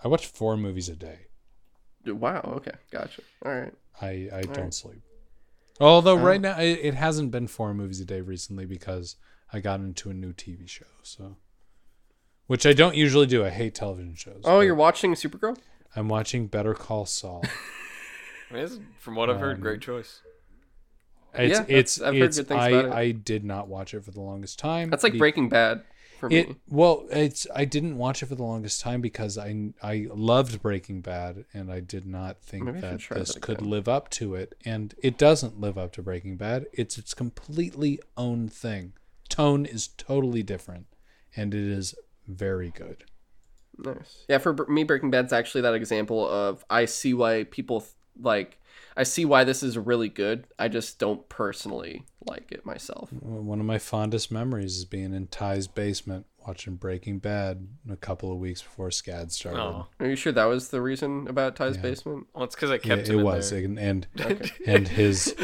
[0.02, 1.26] I watch four movies a day.
[2.06, 2.54] Wow.
[2.58, 2.70] Okay.
[2.92, 3.22] Gotcha.
[3.44, 3.72] All right.
[4.00, 4.74] I I don't right.
[4.74, 5.02] sleep.
[5.80, 6.22] Although Oh.
[6.22, 9.16] right now it, it hasn't been four movies a day recently because
[9.52, 10.86] I got into a new TV show.
[11.02, 11.36] So,
[12.46, 13.44] which I don't usually do.
[13.44, 14.42] I hate television shows.
[14.44, 15.58] Oh, you're watching Supergirl?
[15.96, 17.42] I'm watching Better Call Saul.
[18.50, 20.20] I mean, from what I've heard, Um, great choice.
[21.34, 22.92] It's Yeah, it's I've heard it's good things I about it.
[22.92, 24.90] I did not watch it for the longest time.
[24.90, 25.82] That's like be- Breaking Bad
[26.20, 26.56] for It me.
[26.68, 31.00] well, it's I didn't watch it for the longest time because I I loved Breaking
[31.02, 34.54] Bad and I did not think Maybe that this that could live up to it,
[34.64, 36.66] and it doesn't live up to Breaking Bad.
[36.72, 38.92] It's its completely own thing.
[39.28, 40.86] Tone is totally different,
[41.36, 41.94] and it is
[42.26, 43.04] very good.
[43.78, 44.24] Nice.
[44.28, 48.58] Yeah, for me, Breaking Bad's actually that example of I see why people th- like.
[48.98, 50.46] I see why this is really good.
[50.58, 53.12] I just don't personally like it myself.
[53.12, 58.32] One of my fondest memories is being in Ty's basement watching Breaking Bad a couple
[58.32, 59.60] of weeks before SCAD started.
[59.60, 61.82] Oh, Are you sure that was the reason about Ty's Yeah.
[61.82, 62.26] basement?
[62.32, 63.64] well, it's because I Yeah, kept it him in was, there.
[63.64, 64.50] and and, Okay.
[64.66, 65.34] and his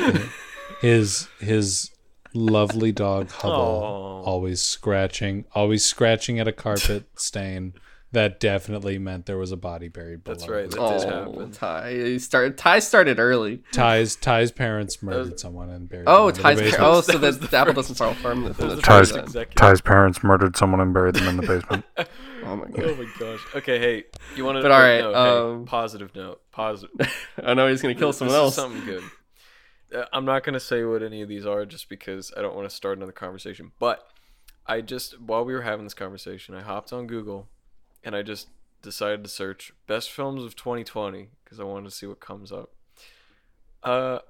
[0.80, 1.90] his his
[2.34, 4.22] lovely dog Hubble Aw.
[4.22, 7.74] always scratching, always scratching at a carpet stain.
[8.12, 10.34] That definitely meant there was a body buried below.
[10.34, 10.70] That's right, it.
[10.72, 11.50] that oh, did happen.
[11.52, 11.92] Ty.
[11.92, 12.58] He started.
[12.58, 13.62] Ty started early.
[13.72, 16.04] Ty's Ty's parents murdered was- someone and buried.
[16.06, 16.72] Oh, them under the Ty's.
[16.72, 16.82] basement.
[16.84, 18.94] oh, so was the, the the apple doesn't fall from the, from the the tree
[18.94, 19.24] first then.
[19.24, 19.84] executive.
[19.84, 21.84] parents murdered someone and buried them in the basement.
[22.44, 22.80] Oh my god.
[22.80, 22.98] Oh god.
[22.98, 23.40] my gosh.
[23.54, 24.62] Okay, hey, you want to?
[24.62, 26.40] But all right, no, um, hey, positive note.
[26.50, 26.90] Positive.
[27.42, 28.58] I know he's gonna kill This- someone this else.
[28.58, 29.04] Is something good.
[29.94, 32.68] Uh, I'm not gonna say what any of these are just because I don't want
[32.68, 33.70] to start another conversation.
[33.78, 34.04] But
[34.66, 37.46] I just while we were having this conversation, I hopped on Google
[38.04, 38.48] and I just
[38.82, 42.72] decided to search best films of 2020 because I wanted to see what comes up.
[43.82, 44.20] Uh,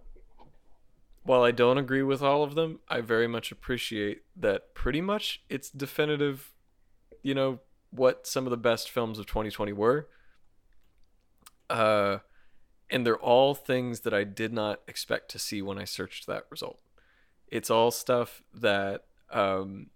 [1.23, 5.43] while I don't agree with all of them, I very much appreciate that pretty much
[5.49, 6.53] it's definitive.
[7.23, 10.09] You know what some of the best films of 2020 were.
[11.71, 12.19] Uh
[12.93, 16.45] and they're all things that I did not expect to see when I searched that
[16.51, 16.79] result.
[17.49, 19.87] It's all stuff that um,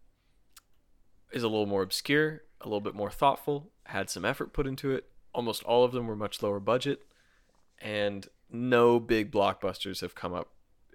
[1.31, 4.90] is a little more obscure, a little bit more thoughtful, had some effort put into
[4.92, 5.08] it.
[5.32, 7.02] Almost all of them were much lower budget,
[7.80, 10.48] and no big blockbusters have come up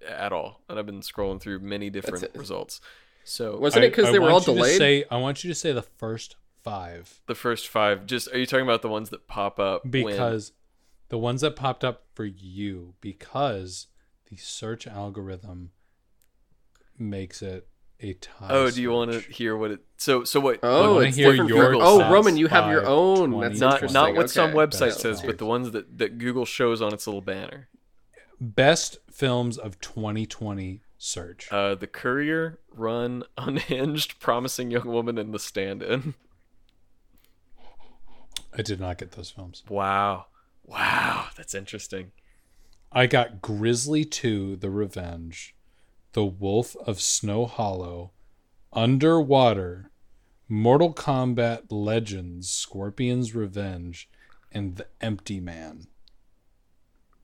[0.08, 0.62] at all.
[0.68, 2.82] And I've been scrolling through many different results.
[3.24, 4.78] So Wasn't it because they were all want you to delayed?
[4.78, 8.46] Say, I want you to say the first five the first five, just are you
[8.46, 9.84] talking about the ones that pop up?
[9.86, 10.54] when- because
[11.10, 13.88] the ones that popped up for you because
[14.30, 15.72] the search algorithm
[16.98, 17.68] makes it
[18.02, 18.48] a tie.
[18.50, 19.80] oh, do you want to hear what it?
[19.98, 20.60] So so what?
[20.64, 21.50] Oh, wanna it's hear different.
[21.50, 23.32] your for- oh, Roman, you have your own.
[23.32, 23.48] 20.
[23.48, 26.82] That's not not what some website That's says, but the ones that that Google shows
[26.82, 27.68] on its little banner.
[28.40, 31.48] best films of 2020 search?
[31.52, 36.14] Uh, the Courier, Run, Unhinged, Promising Young Woman, and The Stand-In.
[38.58, 39.64] I did not get those films.
[39.70, 40.26] Wow,
[40.66, 42.12] wow, that's interesting.
[42.92, 45.56] I got Grizzly 2 The Revenge,
[46.14, 48.12] The Wolf of Snow Hollow,
[48.74, 49.92] Underwater,
[50.50, 54.10] Mortal Kombat Legends Scorpion's Revenge,
[54.52, 55.88] and The Empty Man.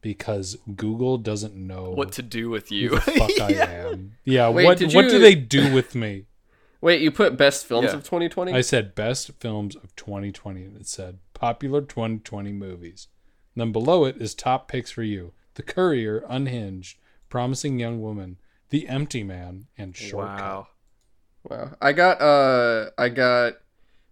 [0.01, 2.97] Because Google doesn't know What to do with you?
[2.99, 4.13] fuck I am.
[4.23, 6.25] Yeah, Wait, what what do they do with me?
[6.81, 7.95] Wait, you put best films Yeah.
[7.97, 8.53] of 2020?
[8.53, 13.07] I said best films of 2020 and it said popular 2020 movies.
[13.55, 15.33] And then below it is top picks for you.
[15.55, 16.99] The Courier, Unhinged,
[17.29, 18.37] Promising Young Woman,
[18.69, 20.39] The Empty Man, and Shortcut.
[20.39, 20.67] wow.
[21.49, 21.71] Wow.
[21.81, 23.53] I got uh I got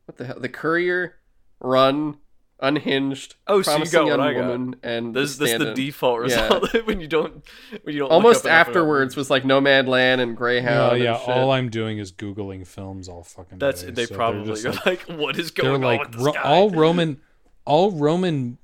[0.05, 0.39] what the hell?
[0.39, 1.15] The Courier,
[1.59, 2.17] Run,
[2.61, 4.89] Unhinged, Oh, so you Promising got what Young I got.
[4.89, 5.73] And This this is the Stand-In.
[5.75, 6.43] default Yeah.
[6.53, 7.43] result when you don't
[7.83, 8.07] when you don't.
[8.09, 10.93] look Almost up afterwards was like Nomadland and Greyhound.
[10.93, 11.29] Oh, yeah, and shit.
[11.35, 13.91] all I'm doing is Googling films all fucking That's day.
[13.91, 16.21] they so probably just are like- like, what is they're going on like with this
[16.23, 16.41] Ro- guy?
[16.43, 17.19] all Roman
[17.65, 18.57] all Roman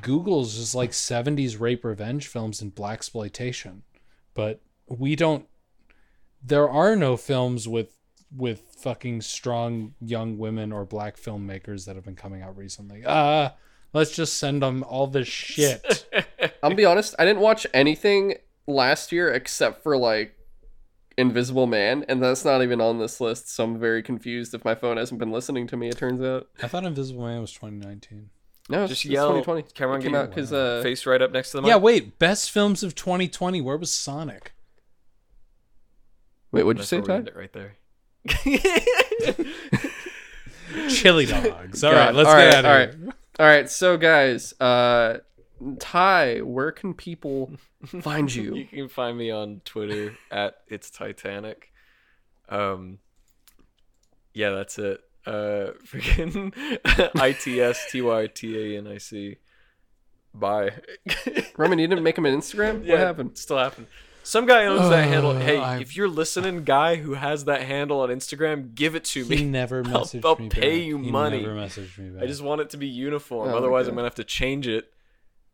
[0.00, 3.82] Googles is like 70s rape revenge films and blaxploitation.
[4.32, 5.46] But we don't
[6.42, 7.96] there are no films with
[8.34, 13.02] with fucking strong young women or black filmmakers that have been coming out recently.
[13.06, 13.54] Ah,
[13.92, 16.06] let's just send them all this shit.
[16.62, 18.34] I'll be honest, I didn't watch anything
[18.66, 20.36] last year except for like
[21.16, 24.74] Invisible Man, and that's not even on this list, so I'm very confused if my
[24.74, 26.48] phone hasn't been listening to me, it turns out.
[26.62, 28.30] I thought Invisible Man was 2019.
[28.68, 29.62] No, Just it's yell, 2020.
[29.62, 31.68] Kamron, it came out your because uh, face right up next to the mic.
[31.68, 33.60] Yeah, wait, best films of 2020.
[33.60, 34.52] Where was Sonic?
[36.52, 37.24] Wait, what'd you say, Ty?
[37.34, 37.76] right there.
[40.88, 41.84] Chili dogs.
[41.84, 41.98] All God.
[41.98, 43.14] right, let's All get right, out of all here.
[43.38, 45.18] All right, so guys, uh,
[45.78, 47.52] Ty, where can people
[48.00, 48.64] find you you?
[48.66, 51.72] can find me on Twitter at it's Titanic.
[52.48, 52.98] Um,
[54.32, 55.00] yeah, that's it.
[55.26, 56.52] Uh, freaking
[57.20, 59.36] I T S T Y T A N I C.
[60.32, 60.70] Bye.
[61.56, 62.84] Roman, you didn't make him an Instagram?
[62.84, 63.38] Yeah, What happened?
[63.38, 63.86] Still happened.
[64.26, 65.30] Some guy owns that handle.
[65.30, 69.04] Uh, Hey, I- if you're listening, guy who has that handle on Instagram, give it
[69.06, 69.44] to He me.
[69.44, 70.48] never I'll- messaged I'll me.
[70.48, 70.86] pay back.
[70.86, 71.42] you He money.
[71.42, 72.24] Never messaged me back.
[72.24, 73.48] I just want it to be uniform.
[73.48, 74.92] Oh my Otherwise, I'm gonna have to change it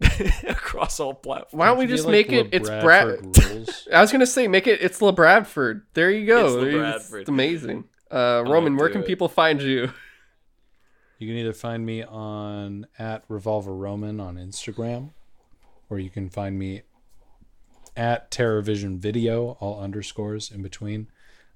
[0.48, 1.58] across all platforms.
[1.58, 2.48] Why don't we Should be just like make it?
[2.52, 3.50] It's LeBradford Brad.
[3.50, 3.88] rules.
[3.92, 4.80] I was gonna say make it.
[4.80, 5.82] It's LeBradford.
[5.94, 6.46] There you go.
[6.46, 7.20] It's There you- LeBradford.
[7.20, 7.84] It's amazing.
[8.10, 9.06] Uh, Roman, where do can it.
[9.06, 9.92] people find you?
[11.18, 15.10] You can either find me on at Revolver Roman on Instagram,
[15.88, 16.82] or you can find me
[17.96, 21.08] at TerrorVision Video, all underscores in between.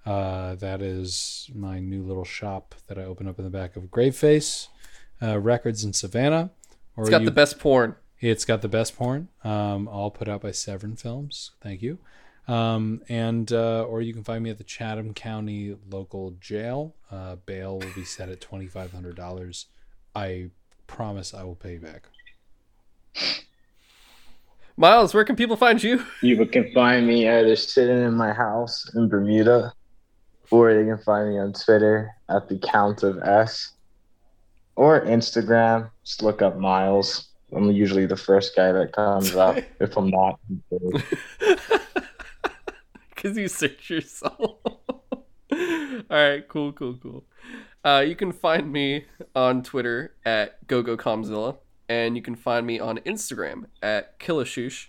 [0.04, 3.84] Uh, that is my new little shop that I opened up in the back of
[3.84, 4.68] Graveface
[5.20, 6.50] uh, Records in Savannah.
[6.96, 7.96] Or It's got you- the best porn.
[8.18, 11.50] It's got the best porn, um, all put out by Severin Films.
[11.60, 11.98] Thank you.
[12.48, 16.94] Um, and uh, or you can find me at the Chatham County local jail.
[17.10, 19.66] Uh, bail will be set at twenty five hundred dollars.
[20.14, 20.50] I
[20.86, 22.08] promise I will pay you back.
[24.78, 26.04] Miles, where can people find you?
[26.20, 29.72] You can find me either sitting in my house in Bermuda,
[30.50, 33.72] or they can find me on Twitter at the Count of S,
[34.74, 35.90] or Instagram.
[36.04, 37.28] Just look up Miles.
[37.54, 39.56] I'm usually the first guy that comes up.
[39.80, 40.38] If I'm not,
[43.14, 44.38] Because you search yourself.
[44.60, 44.60] All
[46.10, 47.24] right, cool, cool, cool.
[47.82, 51.56] Uh, you can find me on Twitter at GoGoKamzilla,
[51.88, 54.88] and you can find me on Instagram at Killashush.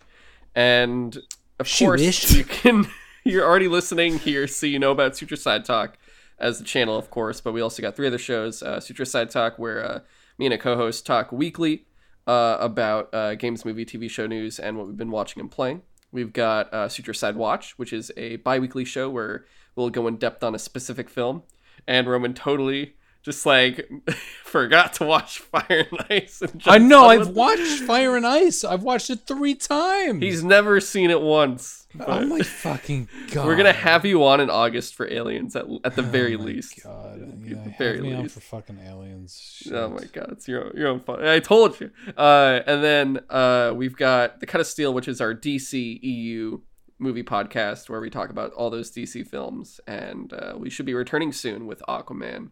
[0.55, 1.17] And
[1.59, 2.87] of course, you can.
[3.23, 5.97] You're already listening here, so you know about Sutro Side Talk
[6.39, 7.41] as the channel, of course.
[7.41, 9.99] But we also got three other shows: uh, Sutro Side Talk, where uh,
[10.37, 11.87] me and a co-host talk weekly
[12.25, 15.81] uh, about uh, games, movie, TV show news, and what we've been watching and playing.
[16.11, 19.45] We've got uh, Sutro Side Watch, which is a bi weekly show where
[19.75, 21.43] we'll go in depth on a specific film.
[21.85, 22.95] And Roman totally
[23.27, 23.89] just like
[24.45, 26.41] forgot to watch Fire and Ice.
[26.41, 27.07] And I know.
[27.07, 28.63] I've watched Fire and Ice.
[28.63, 30.23] I've watched it three times.
[30.23, 31.85] He's never seen it once.
[32.07, 33.45] oh my fucking god.
[33.47, 36.43] We're gonna have you on in August for Aliens at at the very Oh my
[36.45, 36.81] least.
[36.81, 37.41] God.
[37.43, 38.33] Yeah, the very least.
[38.35, 39.37] for fucking aliens.
[39.61, 39.73] Shit.
[39.73, 41.21] Oh my god, it's your your own fault.
[41.21, 41.91] I told you.
[42.15, 46.61] Uh, and then uh, we've got the Cut of Steel, which is our DC EU
[46.99, 50.95] movie podcast where we talk about all those DC films, and uh, we should be
[50.95, 52.49] returning soon with Aquaman,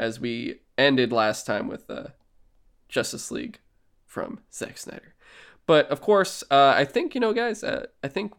[0.00, 2.08] as we ended last time with uh,
[2.88, 3.58] Justice League
[4.06, 5.14] from Zack Snyder.
[5.66, 7.62] But of course, uh, I think you know, guys.
[7.62, 8.32] Uh, I think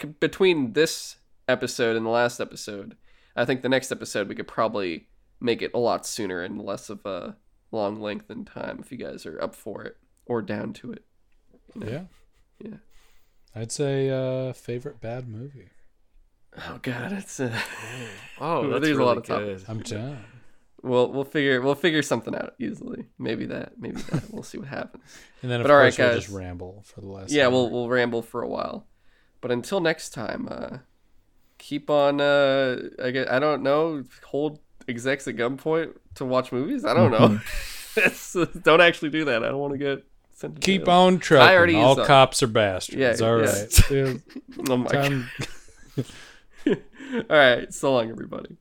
[0.00, 1.16] c- between this
[1.46, 2.96] episode and the last episode,
[3.36, 5.06] I think the next episode we could probably
[5.40, 7.36] make it a lot sooner and less of a
[7.70, 9.96] long length in time if you guys are up for it
[10.26, 11.04] or down to it.
[11.76, 12.04] Yeah.
[12.58, 12.76] Yeah.
[13.54, 15.68] I'd say uh favorite bad movie.
[16.68, 17.56] Oh god, it's uh,
[18.40, 19.58] Oh, Ooh, that's there's a lot of good.
[19.58, 19.68] topics.
[19.68, 20.24] I'm down.
[20.82, 23.06] We'll we'll figure we'll figure something out easily.
[23.18, 24.24] Maybe that, maybe that.
[24.30, 25.02] We'll see what happens.
[25.42, 27.30] And then of But all right, course we'll just ramble for the last.
[27.32, 27.50] yeah, hour.
[27.52, 28.86] we'll we'll ramble for a while.
[29.40, 30.78] But until next time, uh
[31.58, 36.84] keep on uh I get, I don't know, hold execs at gunpoint to watch movies?
[36.84, 37.40] I don't know.
[38.62, 39.42] Don't actually do that.
[39.42, 40.94] I don't want to get sent to keep jail.
[40.94, 41.76] on trucking.
[41.76, 42.98] All cops are bastards.
[43.20, 44.04] Yeah, All yeah.
[44.04, 44.20] right.
[44.68, 45.24] oh my God.
[46.66, 47.72] All right.
[47.74, 48.56] so long everybody.